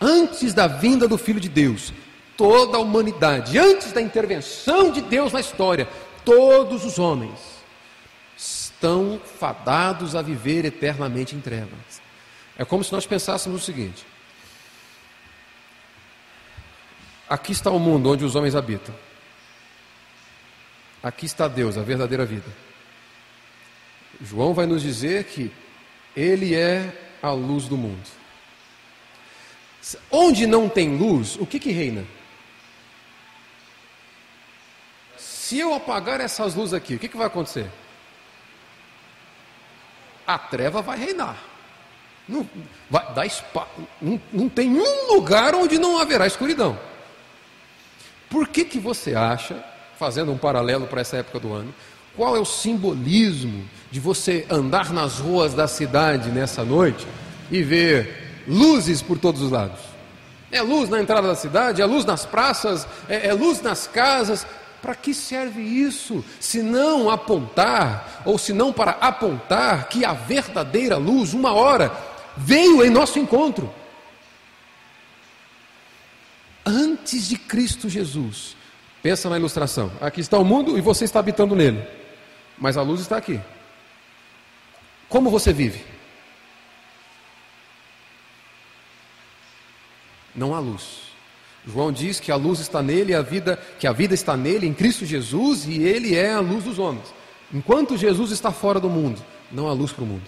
Antes 0.00 0.54
da 0.54 0.66
vinda 0.66 1.06
do 1.06 1.18
Filho 1.18 1.38
de 1.38 1.48
Deus, 1.48 1.92
toda 2.36 2.78
a 2.78 2.80
humanidade, 2.80 3.58
antes 3.58 3.92
da 3.92 4.00
intervenção 4.00 4.90
de 4.90 5.02
Deus 5.02 5.32
na 5.32 5.40
história, 5.40 5.86
todos 6.24 6.86
os 6.86 6.98
homens 6.98 7.38
estão 8.34 9.20
fadados 9.38 10.16
a 10.16 10.22
viver 10.22 10.64
eternamente 10.64 11.36
em 11.36 11.40
trevas. 11.40 12.00
É 12.56 12.64
como 12.64 12.82
se 12.82 12.92
nós 12.92 13.06
pensássemos 13.06 13.60
o 13.60 13.64
seguinte: 13.64 14.06
aqui 17.28 17.52
está 17.52 17.70
o 17.70 17.78
mundo 17.78 18.10
onde 18.10 18.24
os 18.24 18.34
homens 18.34 18.56
habitam, 18.56 18.94
aqui 21.02 21.26
está 21.26 21.46
Deus, 21.46 21.76
a 21.76 21.82
verdadeira 21.82 22.24
vida. 22.24 22.50
João 24.22 24.54
vai 24.54 24.64
nos 24.64 24.80
dizer 24.80 25.24
que 25.24 25.52
Ele 26.16 26.54
é 26.54 26.90
a 27.22 27.32
luz 27.32 27.66
do 27.68 27.76
mundo. 27.76 28.19
Onde 30.10 30.46
não 30.46 30.68
tem 30.68 30.96
luz, 30.96 31.36
o 31.36 31.46
que, 31.46 31.58
que 31.58 31.70
reina? 31.70 32.04
Se 35.16 35.58
eu 35.58 35.74
apagar 35.74 36.20
essas 36.20 36.54
luzes 36.54 36.74
aqui, 36.74 36.94
o 36.94 36.98
que, 36.98 37.08
que 37.08 37.16
vai 37.16 37.26
acontecer? 37.26 37.68
A 40.26 40.38
treva 40.38 40.80
vai 40.80 40.98
reinar. 40.98 41.36
Não, 42.28 42.48
vai, 42.88 43.12
dar 43.12 43.28
spa, 43.28 43.66
não, 44.00 44.20
não 44.32 44.48
tem 44.48 44.70
um 44.70 45.12
lugar 45.12 45.54
onde 45.54 45.78
não 45.78 45.98
haverá 45.98 46.26
escuridão. 46.26 46.78
Por 48.28 48.46
que, 48.46 48.64
que 48.64 48.78
você 48.78 49.16
acha, 49.16 49.64
fazendo 49.98 50.30
um 50.30 50.38
paralelo 50.38 50.86
para 50.86 51.00
essa 51.00 51.16
época 51.16 51.40
do 51.40 51.52
ano, 51.52 51.74
qual 52.16 52.36
é 52.36 52.38
o 52.38 52.44
simbolismo 52.44 53.68
de 53.90 53.98
você 53.98 54.46
andar 54.48 54.92
nas 54.92 55.18
ruas 55.18 55.54
da 55.54 55.66
cidade 55.66 56.30
nessa 56.30 56.64
noite 56.64 57.06
e 57.50 57.62
ver 57.62 58.29
luzes 58.46 59.02
por 59.02 59.18
todos 59.18 59.42
os 59.42 59.50
lados? 59.50 59.80
É 60.52 60.62
luz 60.62 60.88
na 60.88 61.00
entrada 61.00 61.28
da 61.28 61.34
cidade, 61.34 61.80
é 61.80 61.86
luz 61.86 62.04
nas 62.04 62.26
praças, 62.26 62.86
é, 63.08 63.28
é 63.28 63.32
luz 63.32 63.62
nas 63.62 63.86
casas, 63.86 64.46
para 64.82 64.94
que 64.94 65.14
serve 65.14 65.60
isso? 65.60 66.24
Se 66.40 66.62
não 66.62 67.10
apontar, 67.10 68.22
ou 68.24 68.38
se 68.38 68.52
não 68.52 68.72
para 68.72 68.92
apontar 68.92 69.88
que 69.88 70.04
a 70.04 70.12
verdadeira 70.12 70.96
luz, 70.96 71.34
uma 71.34 71.52
hora, 71.52 71.92
veio 72.36 72.84
em 72.84 72.90
nosso 72.90 73.18
encontro. 73.18 73.72
Antes 76.64 77.28
de 77.28 77.36
Cristo 77.36 77.88
Jesus, 77.88 78.56
pensa 79.02 79.28
na 79.28 79.38
ilustração: 79.38 79.90
aqui 80.00 80.20
está 80.20 80.38
o 80.38 80.44
mundo 80.44 80.76
e 80.76 80.80
você 80.80 81.04
está 81.04 81.20
habitando 81.20 81.54
nele, 81.54 81.82
mas 82.58 82.76
a 82.76 82.82
luz 82.82 83.00
está 83.00 83.16
aqui. 83.16 83.40
Como 85.08 85.30
você 85.30 85.52
vive? 85.52 85.84
Não 90.34 90.54
há 90.54 90.58
luz. 90.58 91.10
João 91.66 91.92
diz 91.92 92.18
que 92.18 92.32
a 92.32 92.36
luz 92.36 92.58
está 92.58 92.82
nele, 92.82 93.14
a 93.14 93.22
vida, 93.22 93.56
que 93.78 93.86
a 93.86 93.92
vida 93.92 94.14
está 94.14 94.36
nele, 94.36 94.66
em 94.66 94.72
Cristo 94.72 95.04
Jesus, 95.04 95.66
e 95.66 95.82
ele 95.82 96.16
é 96.16 96.32
a 96.32 96.40
luz 96.40 96.64
dos 96.64 96.78
homens. 96.78 97.12
Enquanto 97.52 97.96
Jesus 97.96 98.30
está 98.30 98.50
fora 98.50 98.80
do 98.80 98.88
mundo, 98.88 99.22
não 99.50 99.68
há 99.68 99.72
luz 99.72 99.92
para 99.92 100.04
o 100.04 100.06
mundo. 100.06 100.26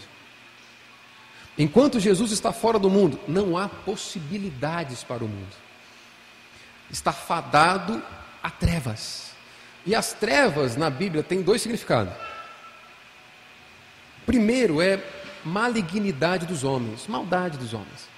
Enquanto 1.56 2.00
Jesus 2.00 2.32
está 2.32 2.52
fora 2.52 2.78
do 2.78 2.90
mundo, 2.90 3.18
não 3.28 3.56
há 3.56 3.68
possibilidades 3.68 5.04
para 5.04 5.24
o 5.24 5.28
mundo. 5.28 5.54
Está 6.90 7.12
fadado 7.12 8.02
a 8.42 8.50
trevas. 8.50 9.32
E 9.84 9.94
as 9.94 10.12
trevas 10.12 10.76
na 10.76 10.88
Bíblia 10.90 11.22
têm 11.22 11.42
dois 11.42 11.62
significados. 11.62 12.14
Primeiro 14.24 14.80
é 14.80 15.02
malignidade 15.44 16.46
dos 16.46 16.64
homens, 16.64 17.06
maldade 17.06 17.58
dos 17.58 17.74
homens. 17.74 18.11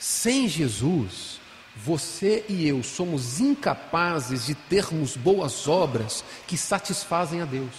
Sem 0.00 0.48
Jesus, 0.48 1.38
você 1.76 2.42
e 2.48 2.66
eu 2.66 2.82
somos 2.82 3.38
incapazes 3.38 4.46
de 4.46 4.54
termos 4.54 5.14
boas 5.14 5.68
obras 5.68 6.24
que 6.46 6.56
satisfazem 6.56 7.42
a 7.42 7.44
Deus. 7.44 7.74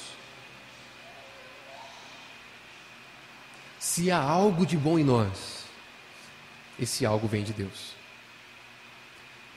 Se 3.80 4.12
há 4.12 4.20
algo 4.22 4.68
de 4.68 4.78
bom 4.78 5.00
em 5.00 5.04
nós, 5.04 5.66
esse 6.80 7.08
algo 7.08 7.28
vem 7.28 7.44
de 7.44 7.54
Deus. 7.54 7.96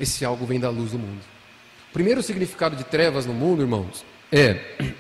Esse 0.01 0.25
algo 0.25 0.47
vem 0.47 0.59
da 0.59 0.71
luz 0.71 0.93
do 0.93 0.99
mundo. 0.99 1.23
O 1.91 1.93
primeiro 1.93 2.23
significado 2.23 2.77
de 2.77 2.85
trevas 2.85 3.27
no 3.27 3.35
mundo, 3.35 3.61
irmãos, 3.61 4.03
é 4.33 4.95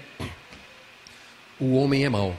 o 1.58 1.76
homem 1.76 2.04
é 2.04 2.10
mau. 2.10 2.36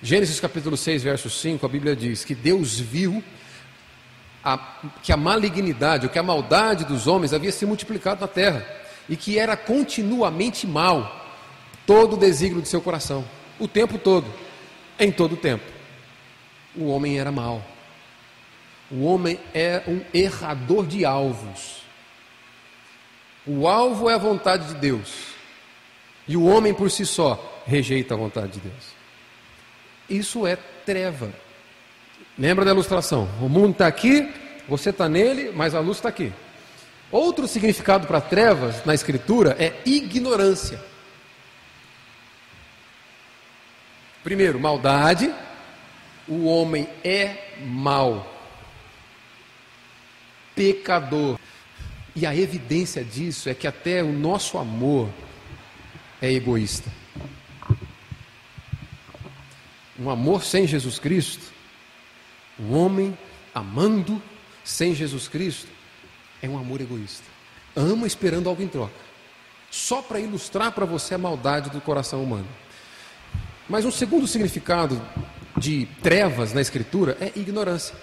Gênesis 0.00 0.38
capítulo 0.38 0.76
6, 0.76 1.02
verso 1.02 1.28
5, 1.28 1.66
a 1.66 1.68
Bíblia 1.68 1.96
diz 1.96 2.24
que 2.24 2.34
Deus 2.34 2.78
viu 2.78 3.22
a, 4.44 4.56
que 5.02 5.12
a 5.12 5.16
malignidade, 5.16 6.06
ou 6.06 6.12
que 6.12 6.18
a 6.18 6.22
maldade 6.22 6.84
dos 6.84 7.08
homens 7.08 7.32
havia 7.32 7.50
se 7.50 7.66
multiplicado 7.66 8.20
na 8.20 8.28
terra 8.28 8.64
e 9.08 9.16
que 9.16 9.38
era 9.38 9.56
continuamente 9.56 10.68
mal 10.68 11.26
todo 11.84 12.14
o 12.14 12.16
desígnio 12.16 12.62
de 12.62 12.68
seu 12.68 12.80
coração, 12.80 13.24
o 13.58 13.66
tempo 13.66 13.98
todo, 13.98 14.32
em 15.00 15.10
todo 15.10 15.32
o 15.32 15.36
tempo. 15.36 15.64
O 16.76 16.86
homem 16.86 17.18
era 17.18 17.32
mau. 17.32 17.64
O 18.90 19.04
homem 19.04 19.40
é 19.52 19.82
um 19.88 20.00
errador 20.14 20.86
de 20.86 21.04
alvos. 21.04 21.82
O 23.44 23.66
alvo 23.66 24.08
é 24.08 24.14
a 24.14 24.18
vontade 24.18 24.68
de 24.68 24.74
Deus. 24.74 25.28
E 26.28 26.36
o 26.36 26.44
homem 26.44 26.72
por 26.72 26.88
si 26.88 27.04
só 27.04 27.62
rejeita 27.66 28.14
a 28.14 28.16
vontade 28.16 28.52
de 28.52 28.60
Deus. 28.60 28.97
Isso 30.08 30.46
é 30.46 30.56
treva. 30.86 31.32
Lembra 32.38 32.64
da 32.64 32.70
ilustração? 32.70 33.28
O 33.40 33.48
mundo 33.48 33.72
está 33.72 33.86
aqui, 33.86 34.32
você 34.68 34.90
está 34.90 35.08
nele, 35.08 35.52
mas 35.54 35.74
a 35.74 35.80
luz 35.80 35.98
está 35.98 36.08
aqui. 36.08 36.32
Outro 37.10 37.48
significado 37.48 38.06
para 38.06 38.20
trevas 38.20 38.84
na 38.84 38.94
Escritura 38.94 39.56
é 39.58 39.74
ignorância. 39.84 40.80
Primeiro, 44.22 44.60
maldade. 44.60 45.32
O 46.28 46.44
homem 46.44 46.86
é 47.02 47.56
mau, 47.64 48.30
pecador. 50.54 51.38
E 52.14 52.26
a 52.26 52.36
evidência 52.36 53.02
disso 53.02 53.48
é 53.48 53.54
que 53.54 53.66
até 53.66 54.02
o 54.02 54.12
nosso 54.12 54.58
amor 54.58 55.08
é 56.20 56.30
egoísta. 56.30 56.90
Um 59.98 60.08
amor 60.08 60.44
sem 60.44 60.66
Jesus 60.66 60.98
Cristo, 60.98 61.52
um 62.58 62.76
homem 62.76 63.16
amando 63.54 64.22
sem 64.62 64.94
Jesus 64.94 65.26
Cristo, 65.26 65.68
é 66.40 66.48
um 66.48 66.56
amor 66.56 66.80
egoísta. 66.80 67.24
Ama 67.74 68.06
esperando 68.06 68.48
algo 68.48 68.62
em 68.62 68.68
troca, 68.68 68.94
só 69.70 70.00
para 70.00 70.20
ilustrar 70.20 70.72
para 70.72 70.84
você 70.84 71.14
a 71.14 71.18
maldade 71.18 71.70
do 71.70 71.80
coração 71.80 72.22
humano. 72.22 72.48
Mas 73.68 73.84
um 73.84 73.90
segundo 73.90 74.26
significado 74.26 75.00
de 75.56 75.86
trevas 76.02 76.52
na 76.52 76.60
Escritura 76.60 77.16
é 77.20 77.32
ignorância. 77.34 77.94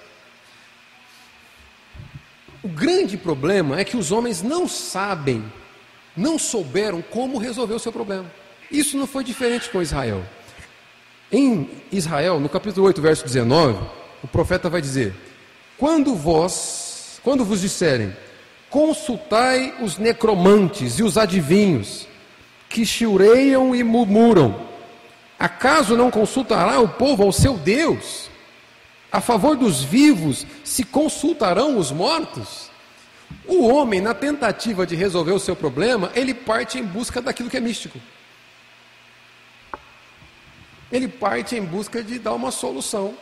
O 2.62 2.68
grande 2.68 3.16
problema 3.16 3.80
é 3.80 3.84
que 3.84 3.96
os 3.96 4.12
homens 4.12 4.42
não 4.42 4.68
sabem, 4.68 5.44
não 6.16 6.38
souberam 6.38 7.02
como 7.02 7.38
resolver 7.38 7.74
o 7.74 7.80
seu 7.80 7.92
problema. 7.92 8.32
Isso 8.72 8.98
não 8.98 9.08
foi 9.08 9.24
diferente 9.24 9.70
com 9.70 9.82
Israel. 9.82 10.26
Em 11.32 11.70
Israel, 11.92 12.40
no 12.40 12.48
capítulo 12.48 12.86
8, 12.88 13.02
verso 13.02 13.26
19, 13.26 13.80
o 14.24 14.28
profeta 14.28 14.70
vai 14.70 14.82
dizer: 14.82 15.14
Quando 15.78 16.16
vós, 16.16 17.20
quando 17.24 17.44
vos 17.44 17.62
disserem, 17.62 18.16
consultai 18.70 19.76
os 19.82 19.98
necromantes 19.98 21.00
e 21.00 21.04
os 21.04 21.18
adivinhos, 21.18 22.08
que 22.70 22.86
chiureiam 22.86 23.76
e 23.76 23.84
murmuram, 23.84 24.66
Acaso 25.38 25.98
não 25.98 26.10
consultará 26.10 26.80
o 26.80 26.88
povo 26.88 27.24
ao 27.24 27.32
seu 27.32 27.58
Deus? 27.58 28.30
A 29.12 29.20
favor 29.20 29.56
dos 29.56 29.84
vivos 29.84 30.46
se 30.64 30.84
consultarão 30.84 31.78
os 31.78 31.92
mortos? 31.92 32.70
O 33.46 33.68
homem, 33.68 34.02
na 34.02 34.14
tentativa 34.14 34.86
de 34.86 34.96
resolver 34.96 35.32
o 35.32 35.40
seu 35.40 35.56
problema, 35.56 36.12
ele 36.16 36.34
parte 36.34 36.80
em 36.80 36.84
busca 36.84 37.22
daquilo 37.22 37.50
que 37.50 37.58
é 37.58 37.60
místico. 37.60 38.00
Ele 40.92 41.08
parte 41.08 41.56
em 41.56 41.62
busca 41.64 42.04
de 42.04 42.20
dar 42.20 42.34
uma 42.34 42.52
solução 42.52 43.16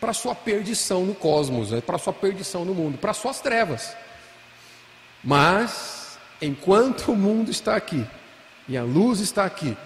para 0.00 0.12
sua 0.12 0.34
perdição 0.34 1.04
no 1.04 1.14
cosmos, 1.14 1.70
né? 1.70 1.80
para 1.80 1.98
sua 1.98 2.12
perdição 2.12 2.64
no 2.64 2.74
mundo, 2.74 2.98
para 2.98 3.10
as 3.10 3.16
suas 3.16 3.40
trevas. 3.40 3.96
Mas, 5.22 6.18
enquanto 6.40 7.12
o 7.12 7.16
mundo 7.16 7.50
está 7.50 7.74
aqui 7.76 8.06
e 8.68 8.76
a 8.76 8.82
luz 8.82 9.20
está 9.20 9.44
aqui, 9.44 9.76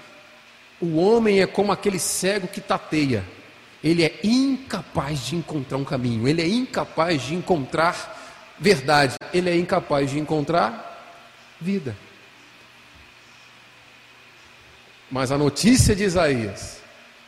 o 0.81 0.97
homem 0.97 1.41
é 1.41 1.47
como 1.47 1.73
aquele 1.73 1.99
cego 1.99 2.49
que 2.49 2.61
tateia. 2.61 3.25
Ele 3.83 4.05
é 4.05 4.21
incapaz 4.23 5.27
de 5.27 5.37
encontrar 5.37 5.79
um 5.79 5.85
caminho, 5.85 6.29
ele 6.29 6.43
é 6.43 6.47
incapaz 6.47 7.23
de 7.23 7.35
encontrar 7.35 8.19
verdade, 8.59 9.15
ele 9.33 9.49
é 9.49 9.57
incapaz 9.57 10.11
de 10.11 10.19
encontrar 10.19 11.17
vida. 11.59 11.97
Mas 15.11 15.33
a 15.33 15.39
notícia 15.39 15.97
de 15.97 16.05
Isaías 16.05 16.80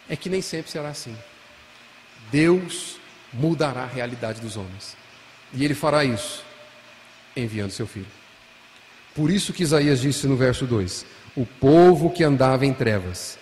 é 0.09 0.17
que 0.17 0.29
nem 0.29 0.43
sempre 0.43 0.71
será 0.71 0.88
assim. 0.88 1.17
Deus 2.31 2.99
mudará 3.33 3.83
a 3.83 3.87
realidade 3.87 4.41
dos 4.41 4.57
homens. 4.57 4.97
E 5.53 5.65
ele 5.65 5.75
fará 5.75 6.05
isso 6.05 6.45
enviando 7.37 7.71
seu 7.71 7.87
filho. 7.87 8.07
Por 9.15 9.31
isso 9.31 9.53
que 9.53 9.62
Isaías 9.62 10.01
disse 10.01 10.27
no 10.27 10.37
verso 10.37 10.67
2: 10.67 11.05
O 11.37 11.45
povo 11.45 12.11
que 12.11 12.25
andava 12.25 12.65
em 12.65 12.73
trevas 12.73 13.38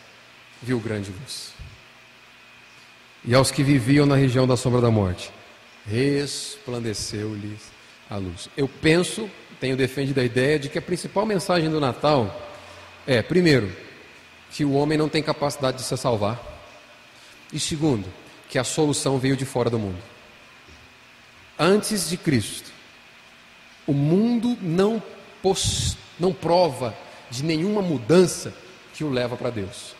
viu 0.62 0.80
grande 0.80 1.10
luz. 1.10 1.52
E 3.24 3.34
aos 3.34 3.50
que 3.50 3.62
viviam 3.62 4.06
na 4.06 4.16
região 4.16 4.46
da 4.46 4.56
sombra 4.56 4.80
da 4.80 4.90
morte, 4.90 5.30
resplandeceu-lhes 5.86 7.70
a 8.08 8.16
luz. 8.16 8.48
Eu 8.56 8.66
penso, 8.66 9.30
tenho 9.60 9.76
defendido 9.76 10.20
a 10.20 10.24
ideia 10.24 10.58
de 10.58 10.68
que 10.68 10.78
a 10.78 10.82
principal 10.82 11.26
mensagem 11.26 11.70
do 11.70 11.78
Natal 11.78 12.48
é, 13.06 13.22
primeiro, 13.22 13.70
que 14.50 14.64
o 14.64 14.72
homem 14.72 14.98
não 14.98 15.08
tem 15.08 15.22
capacidade 15.22 15.78
de 15.78 15.82
se 15.84 15.96
salvar, 15.96 16.40
e 17.52 17.58
segundo, 17.58 18.06
que 18.48 18.58
a 18.58 18.64
solução 18.64 19.18
veio 19.18 19.36
de 19.36 19.44
fora 19.44 19.70
do 19.70 19.78
mundo. 19.78 20.02
Antes 21.58 22.08
de 22.08 22.16
Cristo, 22.16 22.70
o 23.86 23.92
mundo 23.92 24.56
não, 24.60 25.02
pos, 25.42 25.96
não 26.18 26.32
prova 26.32 26.94
de 27.30 27.44
nenhuma 27.44 27.82
mudança 27.82 28.52
que 28.94 29.04
o 29.04 29.10
leva 29.10 29.36
para 29.36 29.50
Deus. 29.50 29.94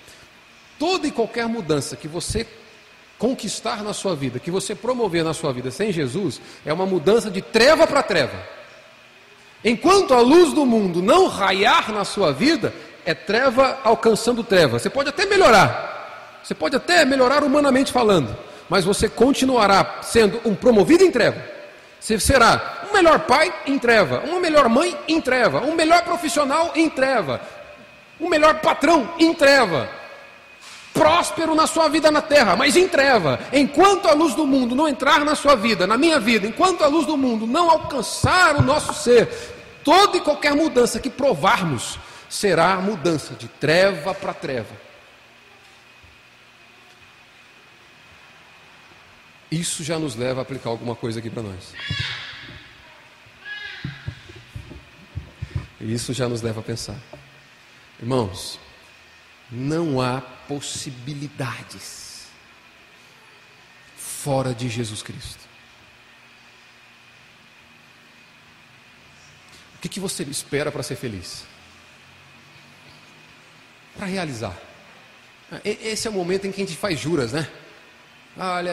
Toda 0.78 1.06
e 1.06 1.10
qualquer 1.10 1.46
mudança 1.46 1.96
que 1.96 2.08
você 2.08 2.46
conquistar 3.18 3.84
na 3.84 3.92
sua 3.92 4.16
vida, 4.16 4.38
que 4.38 4.50
você 4.50 4.74
promover 4.74 5.22
na 5.22 5.34
sua 5.34 5.52
vida 5.52 5.70
sem 5.70 5.92
Jesus, 5.92 6.40
é 6.64 6.72
uma 6.72 6.86
mudança 6.86 7.30
de 7.30 7.42
treva 7.42 7.86
para 7.86 8.02
treva. 8.02 8.42
Enquanto 9.62 10.14
a 10.14 10.20
luz 10.20 10.54
do 10.54 10.64
mundo 10.64 11.02
não 11.02 11.28
raiar 11.28 11.92
na 11.92 12.04
sua 12.04 12.32
vida, 12.32 12.72
é 13.11 13.14
treva 13.14 13.79
alcançando 13.83 14.44
treva. 14.44 14.79
Você 14.79 14.88
pode 14.88 15.09
até 15.09 15.27
melhorar, 15.27 16.40
você 16.42 16.55
pode 16.55 16.77
até 16.77 17.05
melhorar 17.05 17.42
humanamente 17.42 17.92
falando, 17.92 18.37
mas 18.68 18.85
você 18.85 19.09
continuará 19.09 19.99
sendo 20.03 20.40
um 20.44 20.55
promovido 20.55 21.05
em 21.05 21.11
treva. 21.11 21.42
Você 21.99 22.18
será 22.18 22.87
um 22.88 22.94
melhor 22.94 23.20
pai 23.20 23.53
em 23.66 23.79
treva, 23.79 24.23
uma 24.25 24.40
melhor 24.40 24.68
mãe 24.68 24.96
em 25.07 25.20
treva, 25.20 25.61
um 25.61 25.75
melhor 25.75 26.03
profissional 26.03 26.73
em 26.75 26.88
treva, 26.88 27.40
um 28.18 28.29
melhor 28.29 28.61
patrão 28.61 29.11
em 29.18 29.35
treva 29.35 29.88
próspero 30.92 31.55
na 31.55 31.68
sua 31.68 31.88
vida 31.88 32.11
na 32.11 32.20
terra, 32.20 32.57
mas 32.57 32.77
em 32.77 32.88
treva. 32.88 33.38
Enquanto 33.53 34.09
a 34.09 34.12
luz 34.12 34.35
do 34.35 34.44
mundo 34.44 34.75
não 34.75 34.88
entrar 34.88 35.25
na 35.25 35.35
sua 35.37 35.55
vida, 35.55 35.87
na 35.87 35.96
minha 35.96 36.18
vida, 36.18 36.46
enquanto 36.46 36.83
a 36.83 36.88
luz 36.88 37.07
do 37.07 37.16
mundo 37.16 37.46
não 37.46 37.70
alcançar 37.70 38.57
o 38.57 38.62
nosso 38.62 38.92
ser, 38.92 39.29
toda 39.85 40.16
e 40.16 40.20
qualquer 40.20 40.55
mudança 40.55 40.99
que 40.99 41.09
provarmos 41.09 41.96
será 42.31 42.77
mudança 42.77 43.35
de 43.35 43.49
treva 43.49 44.14
para 44.14 44.33
treva. 44.33 44.75
Isso 49.51 49.83
já 49.83 49.99
nos 49.99 50.14
leva 50.14 50.40
a 50.40 50.43
aplicar 50.43 50.71
alguma 50.71 50.95
coisa 50.95 51.19
aqui 51.19 51.29
para 51.29 51.43
nós. 51.43 51.75
Isso 55.81 56.14
já 56.14 56.29
nos 56.29 56.40
leva 56.40 56.61
a 56.61 56.62
pensar. 56.62 56.97
Irmãos, 57.99 58.61
não 59.51 60.01
há 60.01 60.21
possibilidades 60.21 62.29
fora 63.97 64.55
de 64.55 64.69
Jesus 64.69 65.03
Cristo. 65.03 65.40
O 69.75 69.79
que, 69.81 69.88
que 69.88 69.99
você 69.99 70.23
espera 70.25 70.71
para 70.71 70.83
ser 70.83 70.95
feliz? 70.95 71.45
Para 74.00 74.08
realizar. 74.08 74.56
Esse 75.62 76.08
é 76.08 76.10
o 76.10 76.14
momento 76.14 76.46
em 76.46 76.50
que 76.50 76.62
a 76.62 76.64
gente 76.64 76.74
faz 76.74 76.98
juras, 76.98 77.34
né? 77.34 77.46
Olha, 78.34 78.72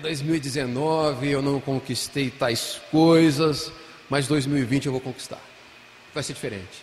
2019 0.00 1.28
eu 1.28 1.42
não 1.42 1.60
conquistei 1.60 2.30
tais 2.30 2.80
coisas, 2.90 3.70
mas 4.08 4.26
2020 4.26 4.86
eu 4.86 4.92
vou 4.92 5.00
conquistar. 5.02 5.40
Vai 6.14 6.22
ser 6.22 6.32
diferente. 6.32 6.82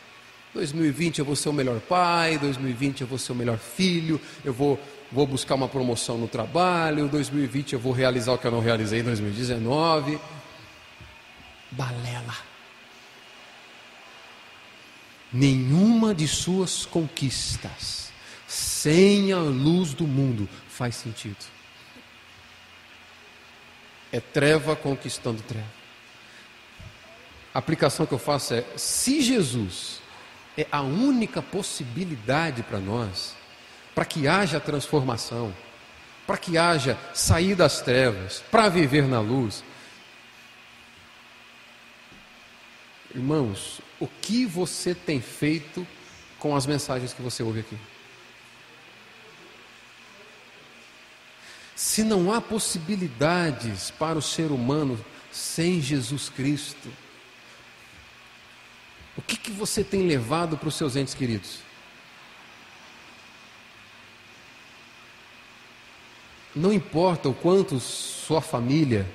2020 0.54 1.18
eu 1.18 1.26
vou 1.26 1.36
ser 1.36 1.50
o 1.50 1.54
melhor 1.54 1.80
pai, 1.80 2.38
2020 2.38 3.02
eu 3.02 3.08
vou 3.08 3.18
ser 3.18 3.32
o 3.32 3.36
melhor 3.36 3.58
filho, 3.58 4.22
eu 4.46 4.54
vou, 4.54 4.80
vou 5.12 5.26
buscar 5.26 5.56
uma 5.56 5.68
promoção 5.68 6.16
no 6.16 6.28
trabalho, 6.28 7.08
2020 7.08 7.74
eu 7.74 7.80
vou 7.80 7.92
realizar 7.92 8.34
o 8.34 8.38
que 8.38 8.46
eu 8.46 8.52
não 8.52 8.60
realizei 8.60 9.00
em 9.00 9.04
2019. 9.04 10.20
Balela. 11.72 12.49
Nenhuma 15.32 16.14
de 16.14 16.28
suas 16.28 16.86
conquistas 16.86 18.12
sem 18.48 19.32
a 19.32 19.38
luz 19.38 19.94
do 19.94 20.08
mundo 20.08 20.50
faz 20.68 20.96
sentido. 20.96 21.46
É 24.12 24.20
treva 24.20 24.76
conquistando 24.76 25.42
treva. 25.44 25.80
A 27.54 27.60
aplicação 27.60 28.06
que 28.06 28.14
eu 28.14 28.20
faço 28.20 28.56
é: 28.56 28.66
se 28.76 29.22
Jesus 29.22 30.00
é 30.58 30.66
a 30.72 30.82
única 30.82 31.42
possibilidade 31.42 32.64
para 32.64 32.80
nós, 32.80 33.36
para 33.94 34.06
que 34.06 34.28
haja 34.28 34.60
transformação, 34.60 35.54
para 36.26 36.38
que 36.38 36.58
haja 36.58 36.98
sair 37.14 37.56
das 37.56 37.82
trevas, 37.82 38.44
para 38.52 38.68
viver 38.68 39.08
na 39.08 39.20
luz. 39.20 39.64
Irmãos, 43.14 43.82
o 44.00 44.08
que 44.08 44.46
você 44.46 44.96
tem 44.96 45.22
feito 45.22 45.86
com 46.38 46.56
as 46.56 46.66
mensagens 46.66 47.14
que 47.14 47.22
você 47.22 47.44
ouve 47.44 47.60
aqui? 47.60 47.78
Se 51.76 52.04
não 52.04 52.32
há 52.34 52.42
possibilidades 52.42 53.92
para 53.92 54.18
o 54.18 54.22
ser 54.22 54.52
humano 54.52 55.00
sem 55.32 55.82
Jesus 55.82 56.30
Cristo, 56.30 56.90
O 59.20 59.22
que, 59.22 59.36
que 59.36 59.52
você 59.52 59.84
tem 59.84 60.08
levado 60.08 60.58
para 60.58 60.70
os 60.70 60.76
seus 60.76 60.96
entes 60.96 61.14
queridos? 61.14 61.58
Não 66.56 66.72
importa 66.72 67.28
o 67.28 67.34
quanto 67.34 67.82
sua 67.82 68.40
família, 68.40 69.06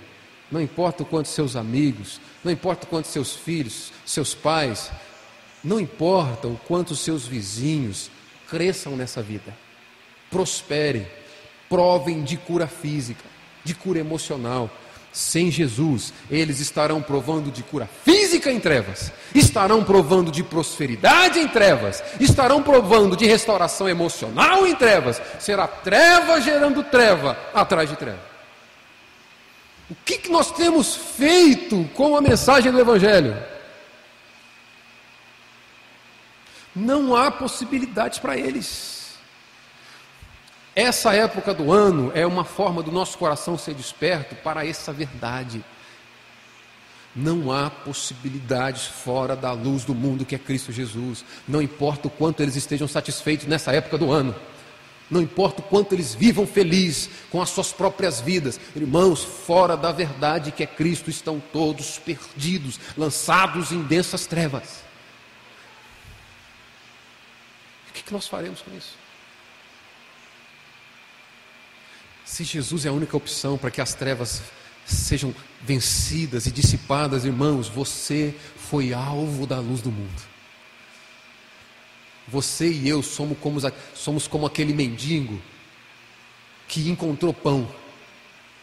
não 0.50 0.60
importa 0.60 1.02
o 1.02 1.06
quanto 1.06 1.28
seus 1.28 1.56
amigos, 1.56 2.20
não 2.42 2.52
importa 2.52 2.86
o 2.86 2.88
quanto 2.88 3.08
seus 3.08 3.34
filhos, 3.34 3.92
seus 4.04 4.34
pais, 4.34 4.90
não 5.62 5.80
importa 5.80 6.46
o 6.46 6.60
quanto 6.66 6.94
seus 6.94 7.26
vizinhos 7.26 8.10
cresçam 8.48 8.96
nessa 8.96 9.22
vida, 9.22 9.56
prosperem, 10.30 11.06
provem 11.68 12.22
de 12.22 12.36
cura 12.36 12.66
física, 12.66 13.24
de 13.64 13.74
cura 13.74 13.98
emocional, 13.98 14.70
sem 15.14 15.48
Jesus, 15.48 16.12
eles 16.28 16.58
estarão 16.58 17.00
provando 17.00 17.48
de 17.48 17.62
cura 17.62 17.88
física 18.04 18.50
em 18.50 18.58
trevas, 18.58 19.12
estarão 19.32 19.84
provando 19.84 20.30
de 20.30 20.42
prosperidade 20.42 21.38
em 21.38 21.46
trevas, 21.46 22.02
estarão 22.18 22.60
provando 22.60 23.16
de 23.16 23.24
restauração 23.24 23.88
emocional 23.88 24.66
em 24.66 24.74
trevas. 24.74 25.22
Será 25.38 25.68
treva 25.68 26.40
gerando 26.40 26.82
treva 26.82 27.38
atrás 27.54 27.88
de 27.88 27.96
treva. 27.96 28.33
O 29.94 30.04
que, 30.04 30.18
que 30.18 30.28
nós 30.28 30.50
temos 30.50 30.96
feito 30.96 31.88
com 31.94 32.16
a 32.16 32.20
mensagem 32.20 32.72
do 32.72 32.80
Evangelho? 32.80 33.40
Não 36.74 37.14
há 37.14 37.30
possibilidades 37.30 38.18
para 38.18 38.36
eles. 38.36 39.14
Essa 40.74 41.14
época 41.14 41.54
do 41.54 41.70
ano 41.70 42.10
é 42.12 42.26
uma 42.26 42.44
forma 42.44 42.82
do 42.82 42.90
nosso 42.90 43.16
coração 43.16 43.56
ser 43.56 43.74
desperto 43.74 44.34
para 44.34 44.66
essa 44.66 44.92
verdade. 44.92 45.64
Não 47.14 47.52
há 47.52 47.70
possibilidades 47.70 48.86
fora 48.86 49.36
da 49.36 49.52
luz 49.52 49.84
do 49.84 49.94
mundo 49.94 50.24
que 50.24 50.34
é 50.34 50.38
Cristo 50.38 50.72
Jesus. 50.72 51.24
Não 51.46 51.62
importa 51.62 52.08
o 52.08 52.10
quanto 52.10 52.42
eles 52.42 52.56
estejam 52.56 52.88
satisfeitos 52.88 53.46
nessa 53.46 53.70
época 53.70 53.96
do 53.96 54.10
ano. 54.10 54.34
Não 55.10 55.20
importa 55.20 55.60
o 55.60 55.64
quanto 55.64 55.94
eles 55.94 56.14
vivam 56.14 56.46
felizes 56.46 57.10
com 57.30 57.40
as 57.40 57.50
suas 57.50 57.72
próprias 57.72 58.20
vidas. 58.20 58.58
Irmãos, 58.74 59.22
fora 59.22 59.76
da 59.76 59.92
verdade 59.92 60.50
que 60.50 60.62
é 60.62 60.66
Cristo 60.66 61.10
estão 61.10 61.42
todos 61.52 61.98
perdidos, 61.98 62.80
lançados 62.96 63.70
em 63.70 63.82
densas 63.82 64.26
trevas. 64.26 64.82
O 67.90 67.92
que 67.92 68.12
nós 68.12 68.26
faremos 68.26 68.60
com 68.60 68.74
isso? 68.76 68.94
Se 72.24 72.42
Jesus 72.42 72.86
é 72.86 72.88
a 72.88 72.92
única 72.92 73.16
opção 73.16 73.56
para 73.56 73.70
que 73.70 73.80
as 73.80 73.94
trevas 73.94 74.42
sejam 74.86 75.34
vencidas 75.62 76.46
e 76.46 76.50
dissipadas, 76.50 77.24
irmãos, 77.24 77.68
você 77.68 78.34
foi 78.56 78.92
alvo 78.92 79.46
da 79.46 79.60
luz 79.60 79.80
do 79.80 79.92
mundo. 79.92 80.33
Você 82.26 82.70
e 82.70 82.88
eu 82.88 83.02
somos 83.02 83.38
como, 83.38 83.60
somos 83.94 84.26
como 84.26 84.46
aquele 84.46 84.72
mendigo 84.72 85.40
que 86.66 86.88
encontrou 86.88 87.32
pão 87.32 87.68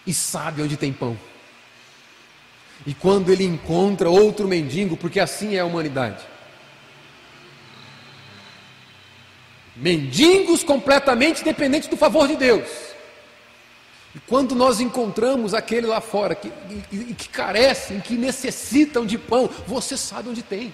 e 0.05 0.13
sabe 0.13 0.61
onde 0.61 0.75
tem 0.75 0.91
pão. 0.91 1.17
E 2.85 2.93
quando 2.93 3.31
ele 3.31 3.43
encontra 3.43 4.09
outro 4.09 4.47
mendigo, 4.47 4.97
porque 4.97 5.19
assim 5.19 5.55
é 5.55 5.59
a 5.59 5.65
humanidade. 5.65 6.25
Mendigos 9.75 10.63
completamente 10.63 11.43
dependentes 11.43 11.87
do 11.87 11.95
favor 11.95 12.27
de 12.27 12.35
Deus. 12.35 12.67
E 14.13 14.19
quando 14.27 14.55
nós 14.55 14.81
encontramos 14.81 15.53
aquele 15.53 15.87
lá 15.87 16.01
fora 16.01 16.35
que, 16.35 16.51
que, 16.89 17.13
que 17.13 17.29
carecem, 17.29 17.99
que 17.99 18.15
necessitam 18.15 19.05
de 19.05 19.17
pão, 19.17 19.49
você 19.65 19.95
sabe 19.95 20.29
onde 20.29 20.41
tem. 20.41 20.73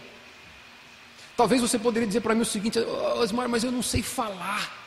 Talvez 1.38 1.62
você 1.62 1.78
poderia 1.78 2.08
dizer 2.08 2.22
para 2.22 2.34
mim 2.34 2.42
o 2.42 2.46
seguinte: 2.46 2.80
oh, 2.80 3.20
Osmar, 3.20 3.48
mas 3.48 3.64
eu 3.64 3.72
não 3.72 3.84
sei 3.84 4.02
falar. 4.02 4.86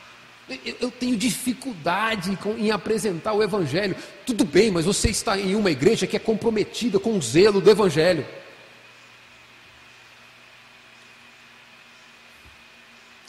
Eu, 0.49 0.75
eu 0.81 0.91
tenho 0.91 1.15
dificuldade 1.15 2.35
com, 2.35 2.57
em 2.57 2.71
apresentar 2.71 3.31
o 3.31 3.41
Evangelho. 3.41 3.95
Tudo 4.25 4.43
bem, 4.43 4.69
mas 4.69 4.85
você 4.85 5.09
está 5.09 5.39
em 5.39 5.55
uma 5.55 5.71
igreja 5.71 6.05
que 6.05 6.17
é 6.17 6.19
comprometida 6.19 6.99
com 6.99 7.17
o 7.17 7.21
zelo 7.21 7.61
do 7.61 7.71
Evangelho. 7.71 8.25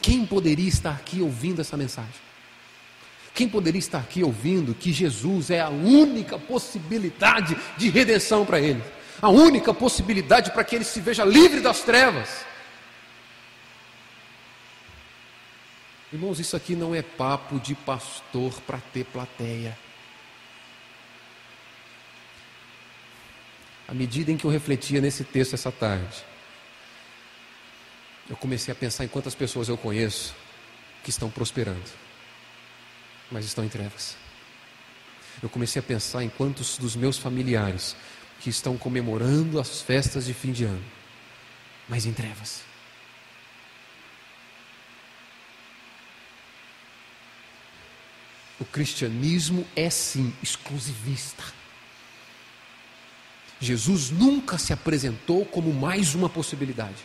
Quem 0.00 0.26
poderia 0.26 0.68
estar 0.68 0.90
aqui 0.90 1.22
ouvindo 1.22 1.60
essa 1.60 1.76
mensagem? 1.76 2.10
Quem 3.32 3.48
poderia 3.48 3.78
estar 3.78 3.98
aqui 3.98 4.24
ouvindo 4.24 4.74
que 4.74 4.92
Jesus 4.92 5.48
é 5.48 5.60
a 5.60 5.68
única 5.68 6.36
possibilidade 6.40 7.56
de 7.78 7.88
redenção 7.88 8.44
para 8.44 8.60
ele? 8.60 8.82
A 9.22 9.28
única 9.28 9.72
possibilidade 9.72 10.50
para 10.50 10.64
que 10.64 10.74
ele 10.74 10.84
se 10.84 11.00
veja 11.00 11.24
livre 11.24 11.60
das 11.60 11.82
trevas? 11.82 12.51
Irmãos, 16.12 16.38
isso 16.38 16.54
aqui 16.56 16.76
não 16.76 16.94
é 16.94 17.02
papo 17.02 17.58
de 17.58 17.74
pastor 17.74 18.52
para 18.62 18.78
ter 18.78 19.04
plateia. 19.06 19.78
À 23.88 23.94
medida 23.94 24.30
em 24.30 24.36
que 24.36 24.44
eu 24.44 24.50
refletia 24.50 25.00
nesse 25.00 25.24
texto 25.24 25.54
essa 25.54 25.72
tarde, 25.72 26.24
eu 28.28 28.36
comecei 28.36 28.72
a 28.72 28.74
pensar 28.74 29.04
em 29.04 29.08
quantas 29.08 29.34
pessoas 29.34 29.68
eu 29.68 29.76
conheço 29.76 30.34
que 31.02 31.10
estão 31.10 31.30
prosperando 31.30 32.02
mas 33.32 33.46
estão 33.46 33.64
em 33.64 33.68
trevas. 33.68 34.16
Eu 35.42 35.48
comecei 35.48 35.80
a 35.80 35.82
pensar 35.82 36.22
em 36.22 36.28
quantos 36.28 36.76
dos 36.76 36.94
meus 36.94 37.16
familiares 37.18 37.96
que 38.40 38.50
estão 38.50 38.76
comemorando 38.76 39.58
as 39.58 39.80
festas 39.80 40.26
de 40.26 40.34
fim 40.34 40.52
de 40.52 40.64
ano, 40.64 40.84
mas 41.88 42.04
em 42.04 42.12
trevas. 42.12 42.60
O 48.62 48.64
cristianismo 48.64 49.66
é 49.74 49.90
sim 49.90 50.32
exclusivista. 50.40 51.42
Jesus 53.58 54.08
nunca 54.10 54.56
se 54.56 54.72
apresentou 54.72 55.44
como 55.44 55.74
mais 55.74 56.14
uma 56.14 56.28
possibilidade. 56.28 57.02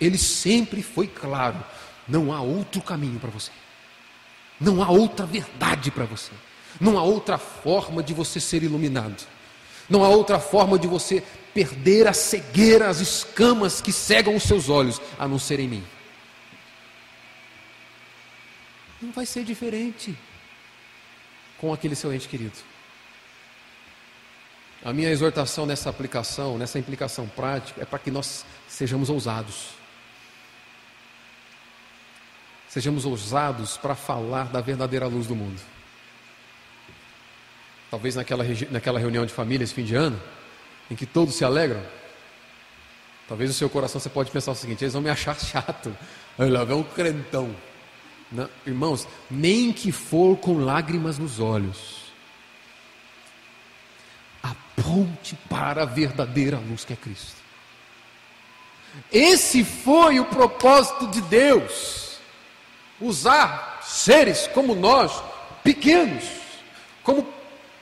Ele 0.00 0.18
sempre 0.18 0.82
foi 0.82 1.06
claro: 1.06 1.64
não 2.08 2.32
há 2.32 2.40
outro 2.40 2.82
caminho 2.82 3.20
para 3.20 3.30
você. 3.30 3.52
Não 4.60 4.82
há 4.82 4.90
outra 4.90 5.24
verdade 5.24 5.92
para 5.92 6.06
você. 6.06 6.32
Não 6.80 6.98
há 6.98 7.04
outra 7.04 7.38
forma 7.38 8.02
de 8.02 8.12
você 8.12 8.40
ser 8.40 8.64
iluminado. 8.64 9.24
Não 9.88 10.02
há 10.02 10.08
outra 10.08 10.40
forma 10.40 10.76
de 10.76 10.88
você 10.88 11.22
perder 11.54 12.08
a 12.08 12.12
cegueira, 12.12 12.88
as 12.88 12.98
escamas 12.98 13.80
que 13.80 13.92
cegam 13.92 14.34
os 14.34 14.42
seus 14.42 14.68
olhos, 14.68 15.00
a 15.20 15.28
não 15.28 15.38
ser 15.38 15.60
em 15.60 15.68
mim. 15.68 15.84
Não 19.00 19.12
vai 19.12 19.26
ser 19.26 19.44
diferente 19.44 20.16
com 21.58 21.72
aquele 21.72 21.94
seu 21.94 22.12
ente 22.12 22.28
querido. 22.28 22.56
A 24.84 24.92
minha 24.92 25.10
exortação 25.10 25.66
nessa 25.66 25.90
aplicação, 25.90 26.56
nessa 26.58 26.78
implicação 26.78 27.26
prática, 27.26 27.82
é 27.82 27.84
para 27.84 27.98
que 27.98 28.10
nós 28.10 28.44
sejamos 28.68 29.10
ousados. 29.10 29.70
Sejamos 32.68 33.04
ousados 33.04 33.76
para 33.76 33.94
falar 33.94 34.44
da 34.44 34.60
verdadeira 34.60 35.06
luz 35.06 35.26
do 35.26 35.34
mundo. 35.34 35.60
Talvez 37.90 38.14
naquela, 38.14 38.44
naquela 38.70 38.98
reunião 38.98 39.24
de 39.24 39.32
família 39.32 39.64
esse 39.64 39.74
fim 39.74 39.84
de 39.84 39.94
ano, 39.94 40.20
em 40.90 40.94
que 40.94 41.06
todos 41.06 41.34
se 41.34 41.44
alegram, 41.44 41.82
talvez 43.28 43.50
o 43.50 43.54
seu 43.54 43.70
coração 43.70 44.00
você 44.00 44.08
pode 44.08 44.30
pensar 44.30 44.52
o 44.52 44.54
seguinte: 44.54 44.84
eles 44.84 44.92
vão 44.92 45.02
me 45.02 45.10
achar 45.10 45.38
chato. 45.40 45.96
Aí 46.38 46.50
lá 46.50 46.64
vem 46.64 46.76
um 46.76 46.82
crentão. 46.82 47.54
Irmãos, 48.66 49.06
nem 49.30 49.72
que 49.72 49.92
for 49.92 50.36
com 50.36 50.58
lágrimas 50.58 51.18
nos 51.18 51.38
olhos, 51.38 52.06
aponte 54.42 55.36
para 55.48 55.82
a 55.82 55.86
verdadeira 55.86 56.58
luz 56.58 56.84
que 56.84 56.92
é 56.92 56.96
Cristo. 56.96 57.36
Esse 59.12 59.64
foi 59.64 60.18
o 60.18 60.24
propósito 60.24 61.06
de 61.08 61.20
Deus 61.22 62.18
usar 63.00 63.80
seres 63.82 64.48
como 64.48 64.74
nós, 64.74 65.22
pequenos, 65.62 66.24
como, 67.02 67.26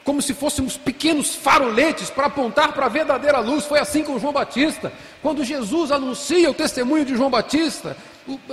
como 0.02 0.20
se 0.20 0.34
fôssemos 0.34 0.76
pequenos 0.76 1.34
faroletes 1.34 2.10
para 2.10 2.26
apontar 2.26 2.72
para 2.72 2.86
a 2.86 2.90
verdadeira 2.90 3.38
luz. 3.38 3.64
Foi 3.64 3.78
assim 3.78 4.02
com 4.02 4.18
João 4.18 4.32
Batista. 4.32 4.92
Quando 5.22 5.44
Jesus 5.44 5.90
anuncia 5.90 6.50
o 6.50 6.54
testemunho 6.54 7.04
de 7.04 7.16
João 7.16 7.30
Batista, 7.30 7.96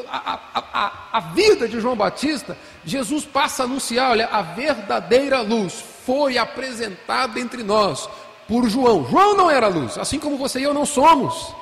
a, 0.09 0.39
a, 0.53 0.63
a, 0.73 1.17
a 1.17 1.19
vida 1.33 1.67
de 1.67 1.79
João 1.79 1.95
Batista, 1.95 2.57
Jesus 2.83 3.25
passa 3.25 3.63
a 3.63 3.65
anunciar: 3.65 4.11
olha, 4.11 4.27
a 4.27 4.41
verdadeira 4.41 5.41
luz 5.41 5.83
foi 6.05 6.37
apresentada 6.37 7.39
entre 7.39 7.63
nós 7.63 8.09
por 8.47 8.69
João. 8.69 9.07
João 9.09 9.35
não 9.35 9.49
era 9.49 9.67
luz, 9.67 9.97
assim 9.97 10.19
como 10.19 10.37
você 10.37 10.59
e 10.59 10.63
eu 10.63 10.73
não 10.73 10.85
somos. 10.85 11.55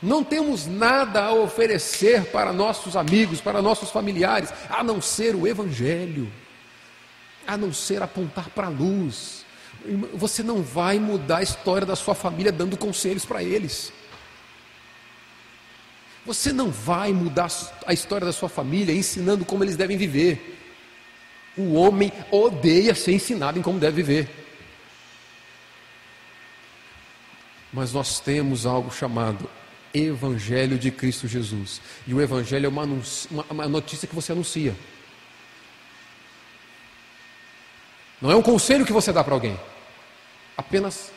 Não 0.00 0.22
temos 0.22 0.66
nada 0.66 1.24
a 1.24 1.32
oferecer 1.32 2.26
para 2.26 2.52
nossos 2.52 2.96
amigos, 2.96 3.40
para 3.40 3.60
nossos 3.60 3.90
familiares, 3.90 4.52
a 4.68 4.84
não 4.84 5.00
ser 5.00 5.34
o 5.34 5.46
Evangelho, 5.46 6.30
a 7.46 7.56
não 7.56 7.72
ser 7.72 8.00
apontar 8.02 8.48
para 8.50 8.66
a 8.68 8.70
luz. 8.70 9.44
Você 10.14 10.42
não 10.42 10.62
vai 10.62 11.00
mudar 11.00 11.38
a 11.38 11.42
história 11.42 11.86
da 11.86 11.96
sua 11.96 12.14
família 12.14 12.52
dando 12.52 12.76
conselhos 12.76 13.24
para 13.24 13.42
eles. 13.42 13.92
Você 16.28 16.52
não 16.52 16.70
vai 16.70 17.10
mudar 17.10 17.50
a 17.86 17.94
história 17.94 18.26
da 18.26 18.34
sua 18.34 18.50
família 18.50 18.94
ensinando 18.94 19.46
como 19.46 19.64
eles 19.64 19.78
devem 19.78 19.96
viver. 19.96 20.58
O 21.56 21.72
homem 21.72 22.12
odeia 22.30 22.94
ser 22.94 23.12
ensinado 23.12 23.58
em 23.58 23.62
como 23.62 23.80
deve 23.80 24.02
viver. 24.02 24.28
Mas 27.72 27.94
nós 27.94 28.20
temos 28.20 28.66
algo 28.66 28.92
chamado 28.92 29.48
Evangelho 29.94 30.78
de 30.78 30.90
Cristo 30.90 31.26
Jesus. 31.26 31.80
E 32.06 32.12
o 32.12 32.20
Evangelho 32.20 32.66
é 32.66 32.68
uma, 32.68 32.84
uma, 32.84 33.46
uma 33.48 33.66
notícia 33.66 34.06
que 34.06 34.14
você 34.14 34.32
anuncia. 34.32 34.76
Não 38.20 38.30
é 38.30 38.36
um 38.36 38.42
conselho 38.42 38.84
que 38.84 38.92
você 38.92 39.14
dá 39.14 39.24
para 39.24 39.32
alguém. 39.32 39.58
Apenas 40.58 41.10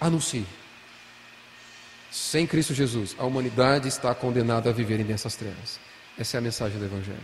anuncie. 0.00 0.46
Sem 2.14 2.46
Cristo 2.46 2.72
Jesus, 2.72 3.16
a 3.18 3.24
humanidade 3.24 3.88
está 3.88 4.14
condenada 4.14 4.70
a 4.70 4.72
viver 4.72 5.00
em 5.00 5.04
dessas 5.04 5.34
trevas. 5.34 5.80
Essa 6.16 6.36
é 6.36 6.38
a 6.38 6.40
mensagem 6.40 6.78
do 6.78 6.84
Evangelho. 6.84 7.18